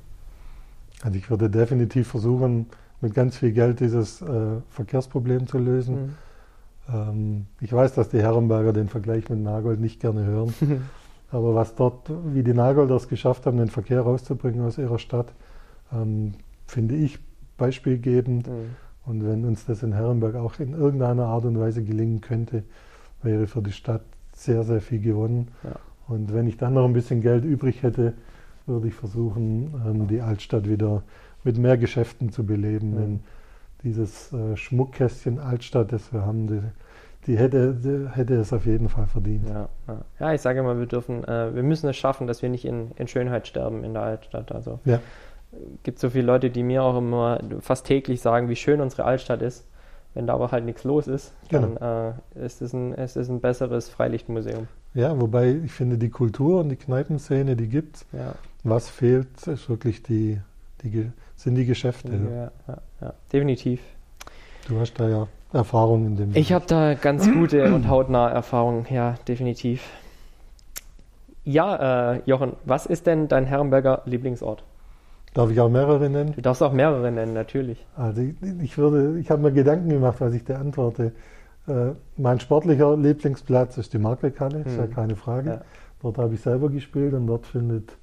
Also 1.02 1.16
ich 1.16 1.30
würde 1.30 1.50
definitiv 1.50 2.08
versuchen, 2.08 2.66
mit 3.00 3.14
ganz 3.14 3.36
viel 3.36 3.52
Geld 3.52 3.80
dieses 3.80 4.22
äh, 4.22 4.60
Verkehrsproblem 4.70 5.46
zu 5.46 5.58
lösen. 5.58 5.94
Mhm. 5.94 6.14
Ähm, 6.92 7.46
ich 7.60 7.72
weiß, 7.72 7.94
dass 7.94 8.08
die 8.08 8.20
Herrenberger 8.20 8.72
den 8.72 8.88
Vergleich 8.88 9.28
mit 9.28 9.40
Nagold 9.40 9.80
nicht 9.80 10.00
gerne 10.00 10.24
hören. 10.24 10.54
Aber 11.30 11.54
was 11.54 11.74
dort, 11.74 12.10
wie 12.32 12.42
die 12.42 12.54
Nagolders 12.54 13.08
geschafft 13.08 13.46
haben, 13.46 13.58
den 13.58 13.68
Verkehr 13.68 14.00
rauszubringen 14.00 14.64
aus 14.64 14.78
ihrer 14.78 14.98
Stadt, 14.98 15.32
ähm, 15.92 16.34
finde 16.66 16.94
ich 16.94 17.18
beispielgebend. 17.58 18.46
Mhm. 18.46 18.76
Und 19.04 19.24
wenn 19.24 19.44
uns 19.44 19.66
das 19.66 19.82
in 19.82 19.92
Herrenberg 19.92 20.34
auch 20.36 20.58
in 20.58 20.72
irgendeiner 20.72 21.26
Art 21.26 21.44
und 21.44 21.58
Weise 21.58 21.82
gelingen 21.82 22.20
könnte, 22.20 22.64
wäre 23.22 23.46
für 23.46 23.62
die 23.62 23.72
Stadt 23.72 24.02
sehr, 24.32 24.64
sehr 24.64 24.80
viel 24.80 25.00
gewonnen. 25.00 25.48
Ja. 25.62 25.76
Und 26.08 26.32
wenn 26.32 26.46
ich 26.46 26.56
dann 26.56 26.74
noch 26.74 26.84
ein 26.84 26.92
bisschen 26.92 27.20
Geld 27.20 27.44
übrig 27.44 27.82
hätte, 27.82 28.14
würde 28.66 28.88
ich 28.88 28.94
versuchen, 28.94 29.74
ähm, 29.86 30.08
die 30.08 30.20
Altstadt 30.20 30.68
wieder 30.68 31.02
mit 31.44 31.58
mehr 31.58 31.78
Geschäften 31.78 32.30
zu 32.30 32.44
beleben. 32.44 32.90
Mhm. 32.90 32.96
Denn 32.96 33.20
dieses 33.82 34.32
äh, 34.32 34.56
Schmuckkästchen 34.56 35.38
Altstadt, 35.38 35.92
das 35.92 36.12
wir 36.12 36.26
haben, 36.26 36.46
die, 36.46 36.60
die 37.26 37.38
hätte, 37.38 37.74
die 37.74 38.08
hätte 38.10 38.34
es 38.34 38.52
auf 38.52 38.66
jeden 38.66 38.88
Fall 38.88 39.06
verdient. 39.06 39.48
Ja, 39.48 39.68
ja. 39.88 39.98
ja 40.18 40.34
ich 40.34 40.40
sage 40.40 40.60
immer, 40.60 40.78
wir 40.78 40.86
dürfen, 40.86 41.24
äh, 41.24 41.54
wir 41.54 41.62
müssen 41.62 41.88
es 41.88 41.96
schaffen, 41.96 42.26
dass 42.26 42.42
wir 42.42 42.48
nicht 42.48 42.64
in, 42.64 42.90
in 42.96 43.08
Schönheit 43.08 43.46
sterben 43.46 43.84
in 43.84 43.94
der 43.94 44.02
Altstadt. 44.02 44.52
Also 44.52 44.80
ja 44.84 45.00
gibt 45.82 45.98
so 45.98 46.10
viele 46.10 46.26
Leute, 46.26 46.50
die 46.50 46.62
mir 46.62 46.82
auch 46.82 46.98
immer 46.98 47.40
fast 47.60 47.86
täglich 47.86 48.20
sagen, 48.20 48.48
wie 48.48 48.56
schön 48.56 48.80
unsere 48.80 49.04
Altstadt 49.04 49.42
ist. 49.42 49.66
Wenn 50.14 50.26
da 50.26 50.34
aber 50.34 50.50
halt 50.50 50.64
nichts 50.64 50.84
los 50.84 51.08
ist, 51.08 51.34
dann 51.50 51.74
genau. 51.74 52.14
äh, 52.36 52.46
ist 52.46 52.62
es 52.62 52.72
ein, 52.72 52.94
es 52.94 53.16
ist 53.16 53.28
ein 53.28 53.40
besseres 53.40 53.90
Freilichtmuseum. 53.90 54.66
Ja, 54.94 55.20
wobei 55.20 55.60
ich 55.64 55.72
finde, 55.72 55.98
die 55.98 56.08
Kultur 56.08 56.60
und 56.60 56.70
die 56.70 56.76
Kneipenszene, 56.76 57.54
die 57.54 57.68
gibt 57.68 57.96
es. 57.96 58.06
Ja. 58.12 58.34
Was 58.68 58.90
fehlt, 58.90 59.46
ist 59.46 59.68
wirklich 59.68 60.02
die, 60.02 60.40
die, 60.82 61.12
sind 61.36 61.54
die 61.54 61.66
Geschäfte. 61.66 62.10
Ja, 62.12 62.50
ja, 62.66 62.78
ja, 63.00 63.14
definitiv. 63.32 63.80
Du 64.66 64.80
hast 64.80 64.94
da 64.94 65.08
ja 65.08 65.28
Erfahrung 65.52 66.04
in 66.04 66.16
dem 66.16 66.34
Ich 66.34 66.52
habe 66.52 66.64
da 66.66 66.94
ganz 66.94 67.30
gute 67.30 67.72
und 67.72 67.88
hautnahe 67.88 68.32
Erfahrungen, 68.32 68.84
ja, 68.90 69.14
definitiv. 69.28 69.88
Ja, 71.44 72.14
äh, 72.14 72.22
Jochen, 72.26 72.54
was 72.64 72.86
ist 72.86 73.06
denn 73.06 73.28
dein 73.28 73.46
Herrenberger 73.46 74.02
Lieblingsort? 74.04 74.64
Darf 75.32 75.52
ich 75.52 75.60
auch 75.60 75.68
mehrere 75.68 76.10
nennen? 76.10 76.32
Du 76.34 76.42
darfst 76.42 76.60
auch 76.60 76.72
mehrere 76.72 77.12
nennen, 77.12 77.34
natürlich. 77.34 77.86
Also 77.96 78.22
ich, 78.22 78.34
ich 78.62 78.76
würde, 78.78 79.16
ich 79.20 79.30
habe 79.30 79.42
mir 79.42 79.52
Gedanken 79.52 79.90
gemacht, 79.90 80.16
was 80.18 80.34
ich 80.34 80.42
da 80.42 80.56
antworte. 80.56 81.12
Äh, 81.68 81.92
mein 82.16 82.40
sportlicher 82.40 82.96
Lieblingsplatz 82.96 83.78
ist 83.78 83.92
die 83.92 83.98
Markweghalle, 83.98 84.62
ist 84.62 84.76
ja 84.76 84.84
hm. 84.84 84.92
keine 84.92 85.14
Frage. 85.14 85.50
Ja. 85.50 85.60
Dort 86.02 86.18
habe 86.18 86.34
ich 86.34 86.40
selber 86.40 86.68
gespielt 86.68 87.14
und 87.14 87.28
dort 87.28 87.46
findet 87.46 87.96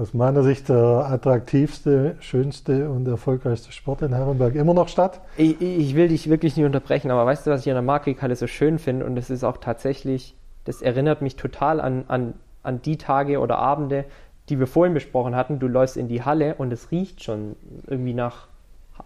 aus 0.00 0.14
meiner 0.14 0.42
Sicht 0.42 0.70
der 0.70 1.06
attraktivste, 1.10 2.16
schönste 2.20 2.88
und 2.88 3.06
erfolgreichste 3.06 3.70
Sport 3.70 4.00
in 4.00 4.14
Herrenberg 4.14 4.54
immer 4.54 4.72
noch 4.72 4.88
statt. 4.88 5.20
Ich, 5.36 5.60
ich 5.60 5.94
will 5.94 6.08
dich 6.08 6.30
wirklich 6.30 6.56
nicht 6.56 6.64
unterbrechen, 6.64 7.10
aber 7.10 7.26
weißt 7.26 7.46
du, 7.46 7.50
was 7.50 7.60
ich 7.60 7.68
an 7.68 7.74
der 7.74 7.82
Markweghalle 7.82 8.34
so 8.34 8.46
schön 8.46 8.78
finde? 8.78 9.04
Und 9.04 9.14
das 9.14 9.28
ist 9.28 9.44
auch 9.44 9.58
tatsächlich, 9.58 10.34
das 10.64 10.80
erinnert 10.80 11.20
mich 11.20 11.36
total 11.36 11.82
an, 11.82 12.04
an, 12.08 12.32
an 12.62 12.80
die 12.80 12.96
Tage 12.96 13.40
oder 13.40 13.58
Abende, 13.58 14.06
die 14.48 14.58
wir 14.58 14.66
vorhin 14.66 14.94
besprochen 14.94 15.36
hatten, 15.36 15.58
du 15.58 15.68
läufst 15.68 15.98
in 15.98 16.08
die 16.08 16.22
Halle 16.24 16.54
und 16.54 16.72
es 16.72 16.90
riecht 16.90 17.22
schon 17.22 17.56
irgendwie 17.86 18.14
nach, 18.14 18.48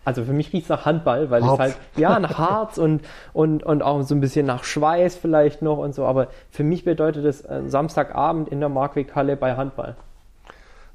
also 0.04 0.24
für 0.24 0.32
mich 0.32 0.52
riecht 0.52 0.64
es 0.64 0.68
nach 0.68 0.86
Handball, 0.86 1.28
weil 1.28 1.42
Harz. 1.42 1.54
es 1.54 1.58
halt, 1.58 1.76
ja, 1.96 2.20
nach 2.20 2.38
Harz 2.38 2.78
und, 2.78 3.02
und, 3.32 3.64
und 3.64 3.82
auch 3.82 4.00
so 4.02 4.14
ein 4.14 4.20
bisschen 4.20 4.46
nach 4.46 4.62
Schweiß 4.62 5.16
vielleicht 5.16 5.60
noch 5.60 5.78
und 5.78 5.92
so, 5.92 6.06
aber 6.06 6.28
für 6.50 6.62
mich 6.62 6.84
bedeutet 6.84 7.24
es 7.24 7.44
äh, 7.44 7.62
Samstagabend 7.66 8.48
in 8.48 8.60
der 8.60 8.68
Markweghalle 8.68 9.36
bei 9.36 9.56
Handball. 9.56 9.96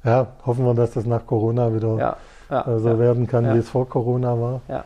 Ja, 0.04 0.28
hoffen 0.46 0.66
wir, 0.66 0.74
dass 0.74 0.92
das 0.92 1.06
nach 1.06 1.26
Corona 1.26 1.74
wieder 1.74 1.98
ja, 1.98 2.18
ja, 2.50 2.68
äh, 2.68 2.80
so 2.80 3.00
werden 3.00 3.28
kann, 3.28 3.54
wie 3.54 3.58
es 3.58 3.70
vor 3.70 3.88
Corona 3.88 4.40
war. 4.40 4.62
Ja. 4.68 4.84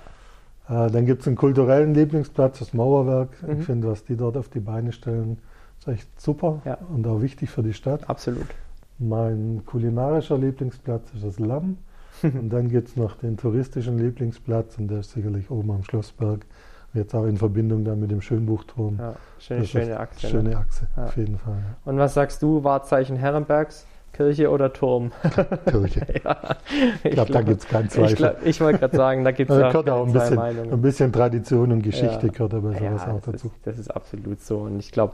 Äh, 0.70 0.90
dann 0.92 1.06
gibt 1.06 1.22
es 1.22 1.28
einen 1.28 1.36
kulturellen 1.36 1.94
Lieblingsplatz, 1.94 2.60
das 2.60 2.74
Mauerwerk. 2.74 3.30
Mhm. 3.44 3.60
Ich 3.60 3.66
finde, 3.66 3.90
was 3.90 4.04
die 4.06 4.16
dort 4.16 4.38
auf 4.38 4.50
die 4.50 4.60
Beine 4.60 4.92
stellen, 4.92 5.38
ist 5.80 5.88
echt 5.88 6.22
super 6.22 6.62
und 6.94 7.06
auch 7.08 7.22
wichtig 7.22 7.50
für 7.50 7.64
die 7.64 7.74
Stadt. 7.74 8.10
Absolut. 8.10 8.48
Mein 9.00 9.64
kulinarischer 9.66 10.38
Lieblingsplatz 10.38 11.14
ist 11.14 11.26
das 11.26 11.40
Lamm. 11.40 11.78
und 12.24 12.50
dann 12.50 12.70
gibt 12.70 12.90
es 12.90 12.96
noch 12.96 13.18
den 13.18 13.38
touristischen 13.38 13.98
Lieblingsplatz 13.98 14.78
und 14.78 14.88
der 14.88 15.00
ist 15.00 15.12
sicherlich 15.12 15.50
oben 15.50 15.72
am 15.72 15.84
Schlossberg. 15.84 16.46
Jetzt 16.94 17.16
auch 17.16 17.26
in 17.26 17.38
Verbindung 17.38 17.84
dann 17.84 18.00
mit 18.00 18.12
dem 18.12 18.22
Schönbuchturm. 18.22 19.00
Ja, 19.00 19.16
schöne, 19.40 19.66
schöne 19.66 20.00
Achse. 20.00 20.28
Schöne 20.28 20.50
ne? 20.50 20.58
Achse, 20.58 20.88
ja. 20.96 21.06
auf 21.06 21.18
jeden 21.18 21.40
Fall. 21.40 21.56
Ja. 21.56 21.92
Und 21.92 21.98
was 21.98 22.14
sagst 22.14 22.44
du, 22.44 22.64
Wahrzeichen 22.64 23.16
Herrenbergs? 23.16 23.88
Kirche 24.14 24.50
oder 24.50 24.72
Turm? 24.72 25.12
Kirche. 25.66 26.06
ja, 26.24 26.56
ich 27.04 27.12
glaube, 27.12 27.32
da 27.32 27.42
gibt 27.42 27.62
es 27.62 27.68
keinen 27.68 27.90
Zweifel. 27.90 28.36
Ich, 28.42 28.50
ich 28.50 28.62
wollte 28.62 28.80
gerade 28.80 28.96
sagen, 28.96 29.24
da 29.24 29.32
gibt 29.32 29.52
es 29.52 29.62
auch, 29.62 29.88
auch 29.88 30.08
ein 30.08 30.14
bisschen, 30.14 30.40
ein 30.40 30.82
bisschen 30.82 31.12
Tradition 31.12 31.72
und 31.72 31.82
Geschichte 31.82 32.28
ja. 32.28 32.32
gehört 32.32 32.54
aber 32.54 32.74
sowas 32.74 33.08
auch 33.08 33.22
dazu. 33.22 33.48
Ist, 33.48 33.68
das 33.68 33.78
ist 33.80 33.90
absolut 33.90 34.42
so. 34.42 34.60
Und 34.60 34.80
ich 34.80 34.92
glaube, 34.92 35.14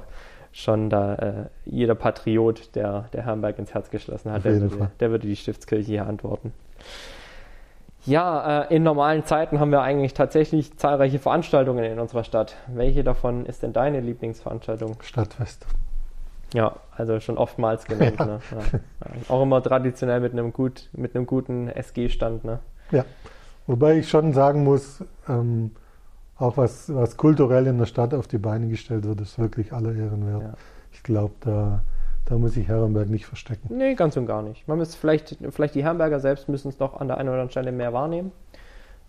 schon 0.51 0.89
da 0.89 1.15
äh, 1.15 1.33
jeder 1.65 1.95
Patriot, 1.95 2.75
der, 2.75 3.05
der 3.13 3.25
Herrenberg 3.25 3.57
ins 3.59 3.73
Herz 3.73 3.89
geschlossen 3.89 4.31
hat, 4.31 4.45
der 4.45 4.59
würde, 4.59 4.91
der 4.99 5.11
würde, 5.11 5.27
die 5.27 5.35
Stiftskirche 5.35 5.85
hier 5.85 6.07
antworten. 6.07 6.53
Ja, 8.05 8.63
äh, 8.63 8.75
in 8.75 8.83
normalen 8.83 9.25
Zeiten 9.25 9.59
haben 9.59 9.71
wir 9.71 9.81
eigentlich 9.81 10.13
tatsächlich 10.13 10.77
zahlreiche 10.77 11.19
Veranstaltungen 11.19 11.83
in 11.83 11.99
unserer 11.99 12.23
Stadt. 12.23 12.55
Welche 12.67 13.03
davon 13.03 13.45
ist 13.45 13.61
denn 13.61 13.73
deine 13.73 13.99
Lieblingsveranstaltung? 13.99 14.97
Stadtfest. 15.03 15.65
Ja, 16.53 16.75
also 16.95 17.19
schon 17.19 17.37
oftmals 17.37 17.85
genannt. 17.85 18.15
Ja. 18.19 18.25
Ne? 18.25 18.39
Ja. 18.51 19.33
Auch 19.33 19.43
immer 19.43 19.61
traditionell 19.61 20.19
mit 20.19 20.33
einem, 20.33 20.51
gut, 20.53 20.89
mit 20.93 21.15
einem 21.15 21.25
guten 21.25 21.67
SG-Stand. 21.67 22.43
Ne? 22.43 22.59
Ja, 22.91 23.05
wobei 23.67 23.99
ich 23.99 24.09
schon 24.09 24.33
sagen 24.33 24.63
muss, 24.63 25.03
ähm, 25.27 25.71
auch 26.37 26.57
was, 26.57 26.93
was 26.93 27.17
kulturell 27.17 27.67
in 27.67 27.77
der 27.77 27.85
Stadt 27.85 28.13
auf 28.13 28.27
die 28.27 28.37
Beine 28.37 28.67
gestellt 28.67 29.03
wird, 29.03 29.21
ist 29.21 29.37
wirklich 29.37 29.73
aller 29.73 29.93
Ehren 29.93 30.25
wert. 30.25 30.41
Ja. 30.41 30.53
Ich 30.91 31.03
glaube, 31.03 31.33
da, 31.41 31.81
da 32.25 32.37
muss 32.37 32.53
sich 32.53 32.67
Herrenberg 32.67 33.09
nicht 33.09 33.25
verstecken. 33.25 33.75
Nee, 33.75 33.95
ganz 33.95 34.15
und 34.17 34.25
gar 34.25 34.41
nicht. 34.41 34.67
Man 34.67 34.77
müsste 34.77 34.97
vielleicht, 34.97 35.37
vielleicht 35.51 35.75
die 35.75 35.83
Herrenberger 35.83 36.19
selbst 36.19 36.49
müssen 36.49 36.69
es 36.69 36.79
noch 36.79 36.99
an 36.99 37.07
der 37.07 37.17
einen 37.17 37.29
oder 37.29 37.37
anderen 37.37 37.51
Stelle 37.51 37.71
mehr 37.71 37.93
wahrnehmen. 37.93 38.31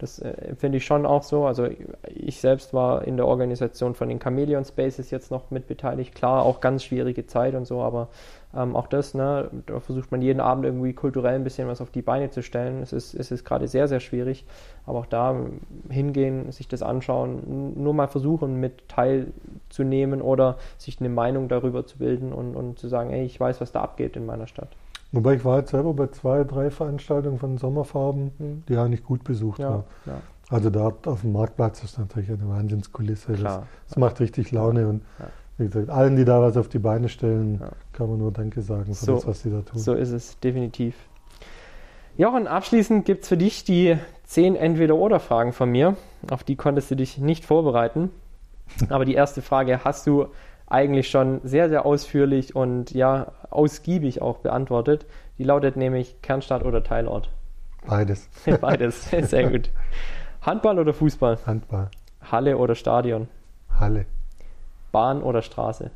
Das 0.01 0.19
äh, 0.19 0.55
finde 0.57 0.79
ich 0.79 0.87
schon 0.87 1.05
auch 1.05 1.23
so. 1.23 1.45
Also 1.45 1.69
ich 2.09 2.41
selbst 2.41 2.73
war 2.73 3.05
in 3.05 3.19
der 3.19 3.27
Organisation 3.27 3.95
von 3.95 4.09
den 4.09 4.19
Chameleon 4.19 4.65
Spaces 4.65 5.11
jetzt 5.11 5.31
noch 5.31 5.51
mit 5.51 5.67
beteiligt. 5.67 6.15
Klar, 6.15 6.43
auch 6.43 6.61
ganz 6.61 6.85
schwierige 6.85 7.27
Zeit 7.27 7.55
und 7.55 7.67
so, 7.67 7.83
aber 7.83 8.09
ähm, 8.57 8.77
auch 8.77 8.87
das, 8.87 9.13
ne, 9.13 9.51
da 9.67 9.79
versucht 9.79 10.11
man 10.11 10.23
jeden 10.23 10.41
Abend 10.41 10.65
irgendwie 10.65 10.95
kulturell 10.95 11.35
ein 11.35 11.45
bisschen 11.45 11.69
was 11.69 11.83
auf 11.83 11.91
die 11.91 12.01
Beine 12.01 12.31
zu 12.31 12.43
stellen. 12.43 12.83
Es 12.83 12.95
ist, 12.95 13.13
es 13.13 13.31
ist 13.31 13.45
gerade 13.45 13.69
sehr, 13.69 13.89
sehr 13.89 14.01
schwierig. 14.01 14.47
Aber 14.87 15.01
auch 15.01 15.07
da 15.07 15.37
hingehen, 15.91 16.51
sich 16.51 16.67
das 16.67 16.83
anschauen, 16.83 17.75
nur 17.77 17.93
mal 17.93 18.09
versuchen, 18.09 18.59
mit 18.59 18.89
teilzunehmen 18.89 20.23
oder 20.23 20.57
sich 20.79 20.99
eine 20.99 21.11
Meinung 21.11 21.49
darüber 21.49 21.85
zu 21.85 21.99
bilden 21.99 22.33
und, 22.33 22.57
und 22.57 22.79
zu 22.79 22.89
sagen, 22.89 23.11
ey, 23.11 23.25
ich 23.25 23.39
weiß, 23.39 23.61
was 23.61 23.71
da 23.71 23.83
abgeht 23.83 24.17
in 24.17 24.25
meiner 24.25 24.47
Stadt. 24.47 24.71
Wobei 25.13 25.35
ich 25.35 25.45
war 25.45 25.59
jetzt 25.59 25.71
selber 25.71 25.93
bei 25.93 26.07
zwei, 26.09 26.45
drei 26.45 26.71
Veranstaltungen 26.71 27.39
von 27.39 27.59
Sommerfarben, 27.59 28.31
mhm. 28.39 28.63
die 28.69 28.77
eigentlich 28.77 29.03
gut 29.03 29.25
besucht 29.25 29.59
ja, 29.59 29.71
waren. 29.71 29.85
Ja. 30.07 30.21
Also 30.49 30.71
dort 30.71 31.07
auf 31.07 31.23
dem 31.23 31.33
Marktplatz 31.33 31.83
ist 31.83 31.99
natürlich 31.99 32.31
eine 32.31 32.49
Wahnsinnskulisse. 32.49 33.33
Das, 33.33 33.61
das 33.89 33.97
macht 33.97 34.21
richtig 34.21 34.51
Laune 34.51 34.89
und 34.89 35.03
wie 35.59 35.67
gesagt, 35.67 35.91
allen, 35.91 36.17
die 36.17 36.25
da 36.25 36.41
was 36.41 36.57
auf 36.57 36.69
die 36.69 36.79
Beine 36.79 37.09
stellen, 37.09 37.61
kann 37.93 38.09
man 38.09 38.19
nur 38.19 38.33
Danke 38.33 38.63
sagen 38.63 38.95
für 38.95 39.05
so, 39.05 39.15
das, 39.15 39.27
was 39.27 39.43
sie 39.43 39.51
da 39.51 39.61
tun. 39.61 39.79
So 39.79 39.95
ist 39.95 40.11
es, 40.11 40.41
definitiv. 40.41 40.95
Jochen, 42.17 42.47
abschließend 42.47 43.05
gibt 43.05 43.23
es 43.23 43.29
für 43.29 43.37
dich 43.37 43.65
die 43.65 43.97
zehn 44.25 44.57
Entweder-Oder-Fragen 44.57 45.53
von 45.53 45.71
mir. 45.71 45.97
Auf 46.31 46.45
die 46.45 46.57
konntest 46.57 46.91
du 46.91 46.97
dich 46.97 47.19
nicht 47.19 47.45
vorbereiten. 47.45 48.11
Aber 48.89 49.05
die 49.05 49.15
erste 49.15 49.43
Frage 49.43 49.85
hast 49.85 50.07
du 50.07 50.27
eigentlich 50.71 51.11
schon 51.11 51.41
sehr, 51.45 51.69
sehr 51.69 51.85
ausführlich 51.85 52.57
und 52.57 52.93
ja, 52.93 53.33
ausgiebig 53.51 54.23
auch 54.23 54.39
beantwortet. 54.39 55.05
Die 55.37 55.45
lautet 55.45 55.77
nämlich 55.77 56.23
Kernstadt 56.23 56.65
oder 56.65 56.83
Teilort? 56.83 57.29
Beides. 57.87 58.29
Beides, 58.61 59.11
sehr 59.11 59.51
gut. 59.51 59.71
Handball 60.41 60.79
oder 60.79 60.95
Fußball? 60.95 61.39
Handball. 61.45 61.91
Halle 62.23 62.57
oder 62.57 62.75
Stadion? 62.75 63.29
Halle. 63.79 64.07
Bahn 64.93 65.23
oder 65.23 65.43
Straße? 65.43 65.91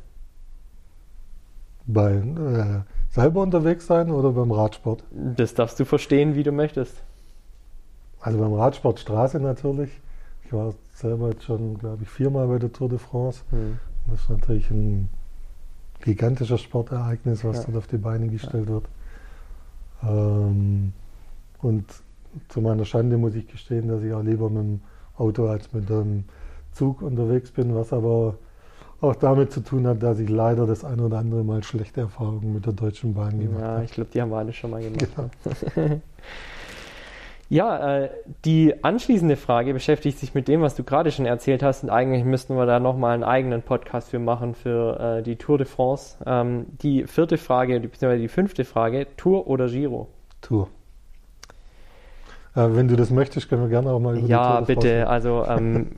Bei 1.87 2.13
äh, 2.13 2.81
selber 3.11 3.41
unterwegs 3.41 3.87
sein 3.87 4.11
oder 4.11 4.31
beim 4.31 4.51
Radsport? 4.51 5.03
Das 5.11 5.53
darfst 5.53 5.79
du 5.79 5.85
verstehen, 5.85 6.35
wie 6.35 6.43
du 6.43 6.51
möchtest. 6.51 7.01
Also 8.19 8.39
beim 8.39 8.53
Radsport 8.53 8.99
Straße 8.99 9.39
natürlich. 9.39 9.91
Ich 10.43 10.53
war 10.53 10.73
selber 10.93 11.29
jetzt 11.29 11.43
schon, 11.43 11.77
glaube 11.77 12.03
ich, 12.03 12.09
viermal 12.09 12.47
bei 12.47 12.59
der 12.59 12.73
Tour 12.73 12.89
de 12.89 12.97
France. 12.97 13.43
Hm. 13.51 13.79
Das 14.07 14.21
ist 14.21 14.29
natürlich 14.29 14.69
ein 14.71 15.09
gigantisches 16.01 16.61
Sportereignis, 16.61 17.43
was 17.43 17.57
ja. 17.57 17.63
dort 17.65 17.77
auf 17.77 17.87
die 17.87 17.97
Beine 17.97 18.27
gestellt 18.27 18.67
ja. 18.67 18.73
wird. 18.73 18.85
Ähm, 20.03 20.93
und 21.61 21.85
zu 22.49 22.61
meiner 22.61 22.85
Schande 22.85 23.17
muss 23.17 23.35
ich 23.35 23.47
gestehen, 23.47 23.87
dass 23.87 24.03
ich 24.03 24.13
auch 24.13 24.21
lieber 24.21 24.49
mit 24.49 24.63
dem 24.63 24.81
Auto 25.17 25.47
als 25.47 25.71
mit 25.73 25.89
dem 25.89 26.25
Zug 26.73 27.01
unterwegs 27.01 27.51
bin, 27.51 27.73
was 27.73 27.93
aber 27.93 28.35
auch 29.01 29.15
damit 29.15 29.51
zu 29.51 29.61
tun 29.61 29.87
hat, 29.87 30.03
dass 30.03 30.19
ich 30.19 30.29
leider 30.29 30.65
das 30.67 30.83
ein 30.83 30.99
oder 30.99 31.17
andere 31.17 31.43
Mal 31.43 31.63
schlechte 31.63 32.01
Erfahrungen 32.01 32.53
mit 32.53 32.65
der 32.65 32.73
Deutschen 32.73 33.13
Bahn 33.13 33.39
gemacht 33.39 33.63
habe. 33.63 33.77
Ja, 33.77 33.83
ich 33.83 33.91
glaube, 33.91 34.09
die 34.13 34.21
haben 34.21 34.31
wir 34.31 34.37
alle 34.37 34.53
schon 34.53 34.71
mal 34.71 34.81
gemacht. 34.89 35.31
Genau. 35.75 36.01
Ja, 37.47 37.97
äh, 37.97 38.09
die 38.43 38.83
anschließende 38.83 39.35
Frage 39.35 39.73
beschäftigt 39.73 40.17
sich 40.17 40.33
mit 40.33 40.47
dem, 40.47 40.61
was 40.61 40.75
du 40.75 40.83
gerade 40.83 41.11
schon 41.11 41.27
erzählt 41.27 41.61
hast. 41.61 41.83
Und 41.83 41.91
eigentlich 41.91 42.23
müssten 42.23 42.55
wir 42.55 42.65
da 42.65 42.79
nochmal 42.79 43.13
einen 43.13 43.23
eigenen 43.23 43.61
Podcast 43.61 44.09
für 44.09 44.19
machen 44.19 44.55
für 44.55 44.99
äh, 44.99 45.23
die 45.23 45.35
Tour 45.35 45.59
de 45.59 45.67
France. 45.67 46.17
Ähm, 46.25 46.65
die 46.81 47.05
vierte 47.05 47.37
Frage, 47.37 47.79
beziehungsweise 47.79 48.21
die 48.21 48.29
fünfte 48.29 48.65
Frage, 48.65 49.05
Tour 49.15 49.47
oder 49.47 49.67
Giro? 49.67 50.07
Tour. 50.41 50.69
Äh, 52.55 52.67
wenn 52.71 52.87
du 52.87 52.95
das 52.95 53.11
möchtest, 53.11 53.47
können 53.47 53.61
wir 53.61 53.69
gerne 53.69 53.91
auch 53.91 53.99
mal 53.99 54.17
über 54.17 54.27
ja, 54.27 54.61
die 54.61 54.73
Tour 54.73 54.75
de 54.75 54.75
France. 54.75 54.87
Ja, 54.87 55.03
bitte. 55.03 55.07
Also 55.07 55.45
ähm, 55.47 55.91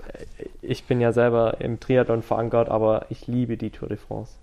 ich 0.62 0.84
bin 0.84 1.00
ja 1.00 1.14
selber 1.14 1.62
im 1.62 1.80
Triathlon 1.80 2.24
verankert, 2.24 2.68
aber 2.68 3.06
ich 3.10 3.26
liebe 3.28 3.56
die 3.56 3.70
Tour 3.70 3.88
de 3.88 3.98
France. 3.98 4.34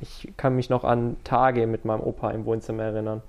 Ich 0.00 0.32
kann 0.38 0.56
mich 0.56 0.70
noch 0.70 0.84
an 0.84 1.16
Tage 1.22 1.66
mit 1.66 1.84
meinem 1.84 2.00
Opa 2.00 2.30
im 2.30 2.46
Wohnzimmer 2.46 2.84
erinnern 2.84 3.20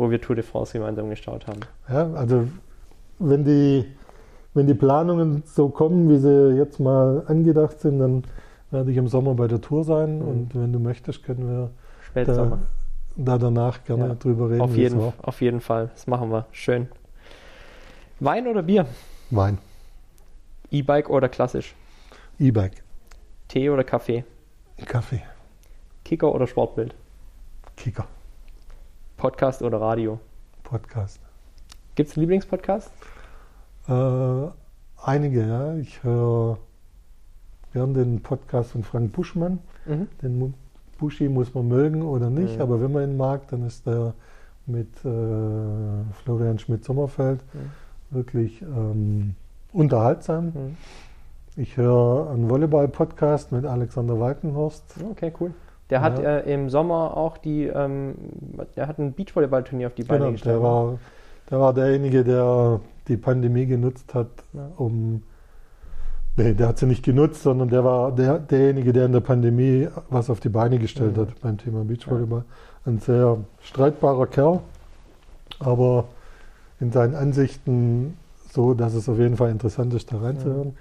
wo 0.00 0.10
wir 0.10 0.18
Tour 0.18 0.34
de 0.34 0.42
France 0.42 0.72
gemeinsam 0.72 1.10
geschaut 1.10 1.46
haben. 1.46 1.60
Ja, 1.86 2.10
also 2.14 2.48
wenn 3.18 3.44
die, 3.44 3.84
wenn 4.54 4.66
die 4.66 4.72
Planungen 4.72 5.42
so 5.44 5.68
kommen, 5.68 6.08
wie 6.08 6.16
sie 6.16 6.56
jetzt 6.56 6.80
mal 6.80 7.22
angedacht 7.26 7.80
sind, 7.80 7.98
dann 7.98 8.24
werde 8.70 8.90
ich 8.90 8.96
im 8.96 9.08
Sommer 9.08 9.34
bei 9.34 9.46
der 9.46 9.60
Tour 9.60 9.84
sein 9.84 10.20
mhm. 10.20 10.28
und 10.28 10.54
wenn 10.54 10.72
du 10.72 10.78
möchtest, 10.78 11.22
können 11.22 11.46
wir 11.46 11.70
Spätsommer. 12.00 12.60
Da, 13.14 13.36
da 13.36 13.38
danach 13.38 13.84
gerne 13.84 14.08
ja, 14.08 14.14
drüber 14.14 14.48
reden. 14.48 14.62
Auf 14.62 14.74
jeden, 14.74 15.12
auf 15.20 15.42
jeden 15.42 15.60
Fall, 15.60 15.90
das 15.92 16.06
machen 16.06 16.30
wir. 16.30 16.46
Schön. 16.50 16.88
Wein 18.20 18.46
oder 18.46 18.62
Bier? 18.62 18.86
Wein. 19.30 19.58
E-Bike 20.70 21.10
oder 21.10 21.28
klassisch? 21.28 21.74
E-Bike. 22.38 22.82
Tee 23.48 23.68
oder 23.68 23.84
Kaffee? 23.84 24.24
Kaffee. 24.86 25.22
Kicker 26.04 26.34
oder 26.34 26.46
Sportbild? 26.46 26.94
Kicker. 27.76 28.06
Podcast 29.20 29.60
oder 29.60 29.78
Radio? 29.82 30.18
Podcast. 30.64 31.20
Gibt 31.94 32.08
es 32.08 32.16
Lieblingspodcasts? 32.16 32.90
Äh, 33.86 33.92
einige, 35.04 35.46
ja. 35.46 35.74
Ich 35.74 36.02
höre 36.02 36.56
gern 37.74 37.92
den 37.92 38.22
Podcast 38.22 38.72
von 38.72 38.82
Frank 38.82 39.12
Buschmann. 39.12 39.58
Mhm. 39.84 40.08
Den 40.22 40.54
Buschi 40.98 41.28
muss 41.28 41.52
man 41.52 41.68
mögen 41.68 42.00
oder 42.00 42.30
nicht, 42.30 42.56
mhm. 42.56 42.62
aber 42.62 42.80
wenn 42.80 42.92
man 42.92 43.10
ihn 43.10 43.18
mag, 43.18 43.46
dann 43.48 43.66
ist 43.66 43.86
der 43.86 44.14
mit 44.64 44.88
äh, 45.04 46.14
Florian 46.24 46.58
Schmidt-Sommerfeld 46.58 47.40
mhm. 47.52 48.16
wirklich 48.16 48.62
ähm, 48.62 49.34
unterhaltsam. 49.74 50.46
Mhm. 50.46 50.76
Ich 51.56 51.76
höre 51.76 52.30
einen 52.30 52.48
Volleyball-Podcast 52.48 53.52
mit 53.52 53.66
Alexander 53.66 54.18
Walkenhorst. 54.18 54.94
Okay, 55.10 55.30
cool. 55.38 55.52
Der 55.90 56.00
hat 56.00 56.22
ja. 56.22 56.38
äh, 56.38 56.52
im 56.52 56.70
Sommer 56.70 57.16
auch 57.16 57.36
die, 57.36 57.64
ähm, 57.64 58.14
der 58.76 58.86
hat 58.86 58.98
ein 58.98 59.12
Beachvolleyballturnier 59.12 59.88
auf 59.88 59.94
die 59.94 60.04
Beine 60.04 60.20
genau, 60.20 60.32
gestellt. 60.32 60.56
Der 60.56 60.62
war, 60.62 60.98
der 61.50 61.60
war 61.60 61.74
derjenige, 61.74 62.24
der 62.24 62.80
die 63.08 63.16
Pandemie 63.16 63.66
genutzt 63.66 64.14
hat, 64.14 64.28
um 64.76 65.22
Nee, 66.36 66.54
der 66.54 66.68
hat 66.68 66.78
sie 66.78 66.86
nicht 66.86 67.04
genutzt, 67.04 67.42
sondern 67.42 67.68
der 67.68 67.84
war 67.84 68.12
der, 68.12 68.38
derjenige, 68.38 68.92
der 68.92 69.06
in 69.06 69.12
der 69.12 69.20
Pandemie 69.20 69.88
was 70.08 70.30
auf 70.30 70.40
die 70.40 70.48
Beine 70.48 70.78
gestellt 70.78 71.16
mhm. 71.16 71.22
hat 71.22 71.40
beim 71.40 71.58
Thema 71.58 71.84
Beachvolleyball. 71.84 72.44
Ein 72.86 72.98
sehr 72.98 73.38
streitbarer 73.60 74.26
Kerl, 74.26 74.60
aber 75.58 76.06
in 76.78 76.92
seinen 76.92 77.14
Ansichten 77.14 78.16
so, 78.50 78.74
dass 78.74 78.94
es 78.94 79.08
auf 79.08 79.18
jeden 79.18 79.36
Fall 79.36 79.50
interessant 79.50 79.92
ist, 79.92 80.12
da 80.12 80.18
reinzuhören. 80.18 80.68
Mhm. 80.68 80.76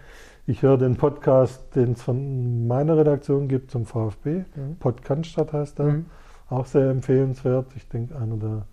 Ich 0.49 0.63
höre 0.63 0.79
den 0.79 0.95
Podcast, 0.95 1.75
den 1.75 1.91
es 1.91 2.01
von 2.01 2.65
meiner 2.65 2.97
Redaktion 2.97 3.47
gibt 3.47 3.69
zum 3.69 3.85
VfB. 3.85 4.45
Mhm. 4.55 4.77
Podcast 4.79 5.37
heißt 5.37 5.79
er. 5.79 5.85
Mhm. 5.85 6.05
Auch 6.49 6.65
sehr 6.65 6.89
empfehlenswert. 6.89 7.67
Ich 7.75 7.87
denke, 7.87 8.15
einer 8.15 8.35
der 8.35 8.65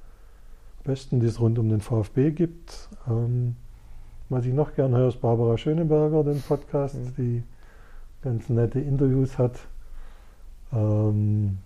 besten, 0.85 1.21
die 1.21 1.27
es 1.27 1.39
rund 1.39 1.59
um 1.59 1.69
den 1.69 1.83
VfB 1.83 2.31
gibt. 2.31 2.89
Ähm, 3.07 3.57
was 4.31 4.47
ich 4.47 4.55
noch 4.55 4.75
gern 4.75 4.97
höre, 4.97 5.09
ist 5.09 5.21
Barbara 5.21 5.59
Schöneberger, 5.59 6.25
den 6.25 6.41
Podcast, 6.41 6.95
mhm. 6.95 7.15
die 7.19 7.43
ganz 8.23 8.49
nette 8.49 8.81
Interviews 8.81 9.37
hat. 9.37 9.59
Ähm, 10.73 11.59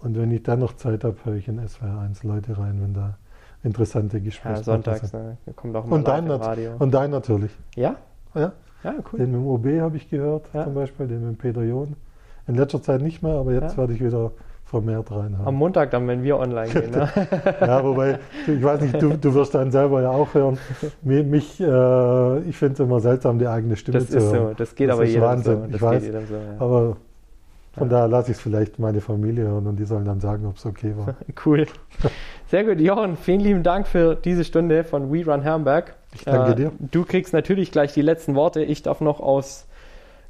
und 0.00 0.16
wenn 0.16 0.30
ich 0.30 0.44
dann 0.44 0.60
noch 0.60 0.76
Zeit 0.76 1.04
habe, 1.04 1.16
höre 1.24 1.34
ich 1.34 1.46
in 1.46 1.60
SWR1 1.60 2.26
Leute 2.26 2.56
rein, 2.56 2.80
wenn 2.80 2.94
da 2.94 3.18
interessante 3.62 4.22
Gespräche 4.22 4.60
ja, 4.60 4.62
sonntags, 4.62 5.10
sind. 5.10 5.12
Ne? 5.12 5.36
Kommt 5.54 5.76
auch 5.76 5.84
mal 5.84 5.96
und 5.96 6.08
dein, 6.08 6.30
Radio. 6.30 6.72
Und 6.78 6.94
dein 6.94 7.10
natürlich. 7.10 7.50
Ja? 7.76 7.96
Ja. 8.34 8.52
Ja, 8.84 8.94
cool. 9.12 9.18
Den 9.18 9.32
mit 9.32 9.40
dem 9.40 9.46
OB 9.46 9.80
habe 9.80 9.96
ich 9.96 10.08
gehört, 10.08 10.48
ja. 10.52 10.64
zum 10.64 10.74
Beispiel, 10.74 11.06
den 11.06 11.26
mit 11.26 11.38
Peter 11.38 11.62
John. 11.62 11.96
In 12.46 12.54
letzter 12.54 12.82
Zeit 12.82 13.02
nicht 13.02 13.22
mehr, 13.22 13.32
aber 13.34 13.52
jetzt 13.52 13.72
ja. 13.72 13.78
werde 13.78 13.92
ich 13.92 14.02
wieder 14.02 14.30
vermehrt 14.64 15.10
reinhaben. 15.10 15.46
Am 15.46 15.54
Montag 15.54 15.90
dann, 15.90 16.06
wenn 16.08 16.22
wir 16.22 16.38
online 16.38 16.70
gehen. 16.70 16.90
Ne? 16.90 17.08
ja, 17.60 17.82
wobei, 17.82 18.18
ich 18.46 18.62
weiß 18.62 18.82
nicht, 18.82 19.00
du, 19.00 19.16
du 19.16 19.34
wirst 19.34 19.54
dann 19.54 19.70
selber 19.70 20.02
ja 20.02 20.10
auch 20.10 20.32
hören. 20.34 20.58
Mich, 21.02 21.58
äh, 21.60 22.38
ich 22.40 22.56
finde 22.56 22.74
es 22.74 22.80
immer 22.80 23.00
seltsam, 23.00 23.38
die 23.38 23.46
eigene 23.46 23.76
Stimme 23.76 23.98
das 23.98 24.10
zu 24.10 24.20
hören. 24.20 24.48
So, 24.48 24.54
das 24.56 24.74
geht 24.74 24.90
das 24.90 24.96
aber 24.96 25.06
jedem 25.06 25.22
Wahnsinn. 25.22 25.54
so. 25.54 25.66
Das 25.66 25.74
ich 25.74 25.82
weiß, 25.82 26.04
so, 26.04 26.34
ja. 26.34 26.40
aber 26.58 26.96
von 27.78 27.88
daher 27.88 28.08
lasse 28.08 28.30
ich 28.30 28.36
es 28.36 28.42
vielleicht 28.42 28.78
meine 28.78 29.00
Familie 29.00 29.44
hören 29.44 29.66
und 29.66 29.76
die 29.76 29.84
sollen 29.84 30.04
dann 30.04 30.20
sagen, 30.20 30.46
ob 30.46 30.56
es 30.56 30.66
okay 30.66 30.94
war. 30.96 31.14
cool. 31.46 31.66
Sehr 32.48 32.64
gut, 32.64 32.80
Jochen, 32.80 33.16
vielen 33.16 33.40
lieben 33.40 33.62
Dank 33.62 33.86
für 33.86 34.14
diese 34.14 34.44
Stunde 34.44 34.84
von 34.84 35.12
We 35.12 35.24
Run 35.24 35.42
Herrenberg. 35.42 35.94
Ich 36.14 36.24
danke 36.24 36.52
äh, 36.52 36.54
dir. 36.54 36.72
Du 36.80 37.04
kriegst 37.04 37.32
natürlich 37.32 37.72
gleich 37.72 37.92
die 37.92 38.02
letzten 38.02 38.34
Worte. 38.34 38.62
Ich 38.62 38.82
darf 38.82 39.00
noch 39.00 39.20
aus 39.20 39.66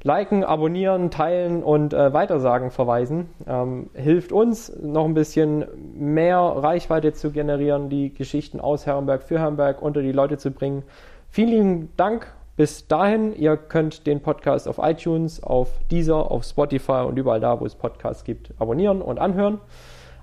Liken, 0.01 0.45
Abonnieren, 0.45 1.11
Teilen 1.11 1.61
und 1.61 1.93
äh, 1.93 2.13
Weitersagen 2.13 2.71
verweisen. 2.71 3.29
Ähm, 3.47 3.89
hilft 3.93 4.31
uns 4.31 4.71
noch 4.81 5.05
ein 5.05 5.13
bisschen 5.13 5.65
mehr 5.97 6.39
Reichweite 6.39 7.11
zu 7.11 7.31
generieren, 7.31 7.89
die 7.89 8.13
Geschichten 8.13 8.61
aus 8.61 8.85
Herrenberg 8.85 9.23
für 9.23 9.39
Herrenberg 9.39 9.81
unter 9.81 10.01
die 10.01 10.13
Leute 10.13 10.37
zu 10.37 10.51
bringen. 10.51 10.83
Vielen 11.29 11.49
lieben 11.49 11.89
Dank. 11.97 12.33
Bis 12.59 12.87
dahin, 12.87 13.33
ihr 13.37 13.55
könnt 13.55 14.05
den 14.05 14.19
Podcast 14.19 14.67
auf 14.67 14.79
iTunes, 14.81 15.41
auf 15.41 15.69
Deezer, 15.89 16.29
auf 16.29 16.43
Spotify 16.43 17.05
und 17.07 17.17
überall 17.17 17.39
da, 17.39 17.57
wo 17.61 17.65
es 17.65 17.73
Podcasts 17.73 18.25
gibt, 18.25 18.51
abonnieren 18.59 19.01
und 19.01 19.17
anhören. 19.17 19.61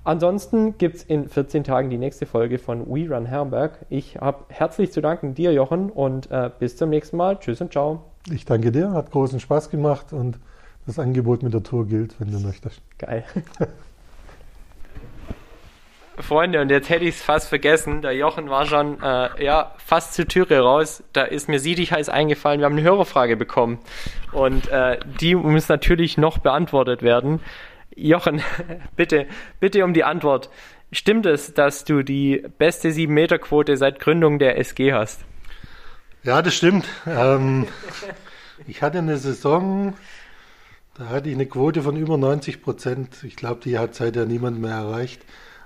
Ansonsten 0.03 0.77
gibt 0.77 0.97
es 0.97 1.03
in 1.03 1.29
14 1.29 1.63
Tagen 1.63 1.89
die 1.89 1.97
nächste 1.97 2.27
Folge 2.27 2.59
von 2.59 2.85
We 2.93 3.09
Run 3.09 3.25
Herrenberg. 3.25 3.79
Ich 3.89 4.17
habe 4.17 4.45
herzlich 4.49 4.91
zu 4.91 5.01
danken 5.01 5.33
dir, 5.33 5.51
Jochen, 5.51 5.89
und 5.89 6.29
äh, 6.29 6.51
bis 6.59 6.77
zum 6.77 6.91
nächsten 6.91 7.17
Mal. 7.17 7.39
Tschüss 7.39 7.59
und 7.59 7.71
ciao. 7.71 8.03
Ich 8.31 8.45
danke 8.45 8.71
dir, 8.71 8.91
hat 8.91 9.09
großen 9.09 9.39
Spaß 9.39 9.71
gemacht 9.71 10.13
und 10.13 10.37
das 10.85 10.99
Angebot 10.99 11.41
mit 11.41 11.55
der 11.55 11.63
Tour 11.63 11.87
gilt, 11.87 12.19
wenn 12.19 12.31
du 12.31 12.39
möchtest. 12.39 12.83
Geil. 12.99 13.23
Freunde, 16.19 16.61
und 16.61 16.69
jetzt 16.69 16.89
hätte 16.89 17.05
ich 17.05 17.15
es 17.15 17.21
fast 17.21 17.49
vergessen. 17.49 18.01
Der 18.01 18.13
Jochen 18.13 18.49
war 18.49 18.65
schon 18.65 19.01
äh, 19.01 19.43
ja, 19.43 19.73
fast 19.77 20.13
zur 20.13 20.27
Türe 20.27 20.59
raus. 20.59 21.03
Da 21.13 21.23
ist 21.23 21.47
mir 21.49 21.59
siedig 21.59 21.91
heiß 21.91 22.09
eingefallen. 22.09 22.59
Wir 22.59 22.65
haben 22.65 22.77
eine 22.77 22.83
Hörerfrage 22.83 23.37
bekommen. 23.37 23.79
Und 24.31 24.67
äh, 24.69 24.99
die 25.21 25.35
muss 25.35 25.69
natürlich 25.69 26.17
noch 26.17 26.39
beantwortet 26.39 27.01
werden. 27.03 27.41
Jochen, 27.95 28.41
bitte, 28.95 29.27
bitte 29.59 29.83
um 29.83 29.93
die 29.93 30.03
Antwort. 30.03 30.49
Stimmt 30.91 31.25
es, 31.25 31.53
dass 31.53 31.83
du 31.83 32.03
die 32.03 32.43
beste 32.57 32.89
7-Meter-Quote 32.89 33.75
seit 33.75 33.99
Gründung 33.99 34.39
der 34.39 34.57
SG 34.57 34.93
hast? 34.93 35.25
Ja, 36.23 36.41
das 36.41 36.55
stimmt. 36.55 36.85
Ähm, 37.05 37.67
ich 38.67 38.81
hatte 38.81 38.99
eine 38.99 39.17
Saison, 39.17 39.93
da 40.97 41.09
hatte 41.09 41.29
ich 41.29 41.35
eine 41.35 41.45
Quote 41.45 41.81
von 41.81 41.95
über 41.95 42.17
90 42.17 42.61
Prozent. 42.61 43.23
Ich 43.23 43.35
glaube, 43.35 43.61
die 43.63 43.77
hat 43.77 43.95
seither 43.95 44.25
niemand 44.25 44.59
mehr 44.59 44.71
erreicht. 44.71 45.23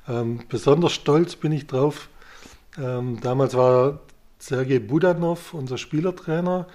Ähm, 0.07 0.41
besonders 0.49 0.93
stolz 0.93 1.35
bin 1.35 1.51
ich 1.51 1.67
drauf. 1.67 2.09
Ähm, 2.77 3.19
damals 3.21 3.55
war 3.55 3.99
Sergei 4.39 4.79
Budanov 4.79 5.53
unser 5.53 5.77
Spielertrainer, 5.77 6.67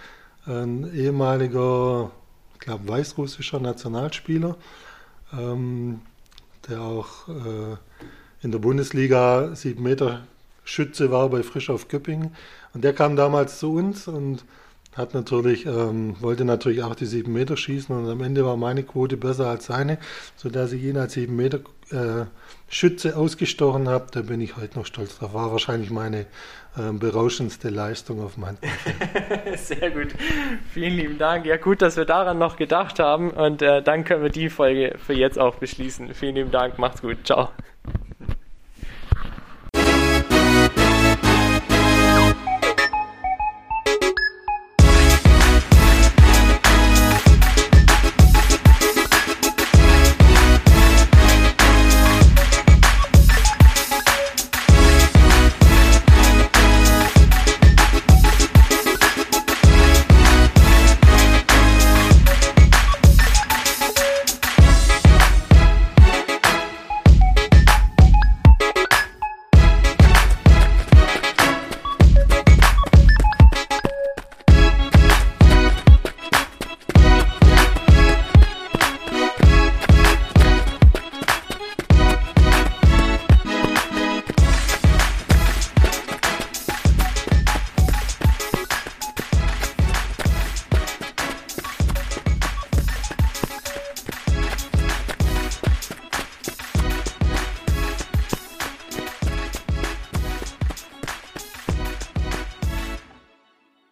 ein 0.47 0.93
ehemaliger, 0.95 2.13
ich 2.55 2.61
glaube, 2.61 2.89
weißrussischer 2.89 3.59
Nationalspieler, 3.59 4.57
ähm, 5.33 6.01
der 6.69 6.81
auch 6.81 7.29
äh, 7.29 7.77
in 8.43 8.53
der 8.53 8.59
Bundesliga 8.59 9.55
sieben 9.57 9.83
Meter 9.83 10.23
Schütze 10.65 11.11
war 11.11 11.29
bei 11.31 11.43
Frisch 11.43 11.71
auf 11.71 11.89
Köpping. 11.89 12.33
Und 12.75 12.85
der 12.85 12.93
kam 12.93 13.17
damals 13.17 13.59
zu 13.59 13.73
uns 13.73 14.07
und 14.07 14.45
hat 14.97 15.15
natürlich, 15.15 15.67
ähm, 15.67 16.17
wollte 16.21 16.45
natürlich 16.45 16.83
auch 16.83 16.95
die 16.95 17.07
sieben 17.07 17.33
Meter 17.33 17.57
schießen 17.57 17.95
und 17.95 18.09
am 18.11 18.23
Ende 18.23 18.45
war 18.45 18.57
meine 18.57 18.83
Quote 18.83 19.17
besser 19.17 19.49
als 19.49 19.67
seine, 19.67 19.99
sodass 20.37 20.73
ich 20.73 20.83
ihn 20.83 20.97
als 20.97 21.13
sieben 21.13 21.37
Meter 21.37 21.61
äh, 21.91 22.25
Schütze 22.69 23.17
ausgestochen 23.17 23.89
habe. 23.89 24.07
Da 24.11 24.23
bin 24.23 24.41
ich 24.41 24.57
heute 24.57 24.79
noch 24.79 24.87
stolz 24.87 25.19
drauf. 25.19 25.35
War 25.35 25.53
wahrscheinlich 25.53 25.91
meine 25.91 26.21
äh, 26.77 26.93
berauschendste 26.93 27.69
Leistung 27.69 28.23
auf 28.23 28.37
meinem 28.37 28.59
Sehr 29.57 29.91
gut. 29.91 30.09
Vielen 30.73 30.97
lieben 30.97 31.19
Dank. 31.19 31.47
Ja, 31.47 31.57
gut, 31.57 31.83
dass 31.83 31.97
wir 31.97 32.05
daran 32.05 32.39
noch 32.39 32.57
gedacht 32.57 32.99
haben 32.99 33.31
und 33.31 33.63
äh, 33.63 33.83
dann 33.83 34.05
können 34.05 34.23
wir 34.23 34.31
die 34.31 34.49
Folge 34.49 34.97
für 34.99 35.15
jetzt 35.15 35.39
auch 35.39 35.57
beschließen. 35.57 36.15
Vielen 36.15 36.37
lieben 36.37 36.51
Dank. 36.51 36.79
Macht's 36.79 37.03
gut. 37.03 37.19
Ciao. 37.25 37.51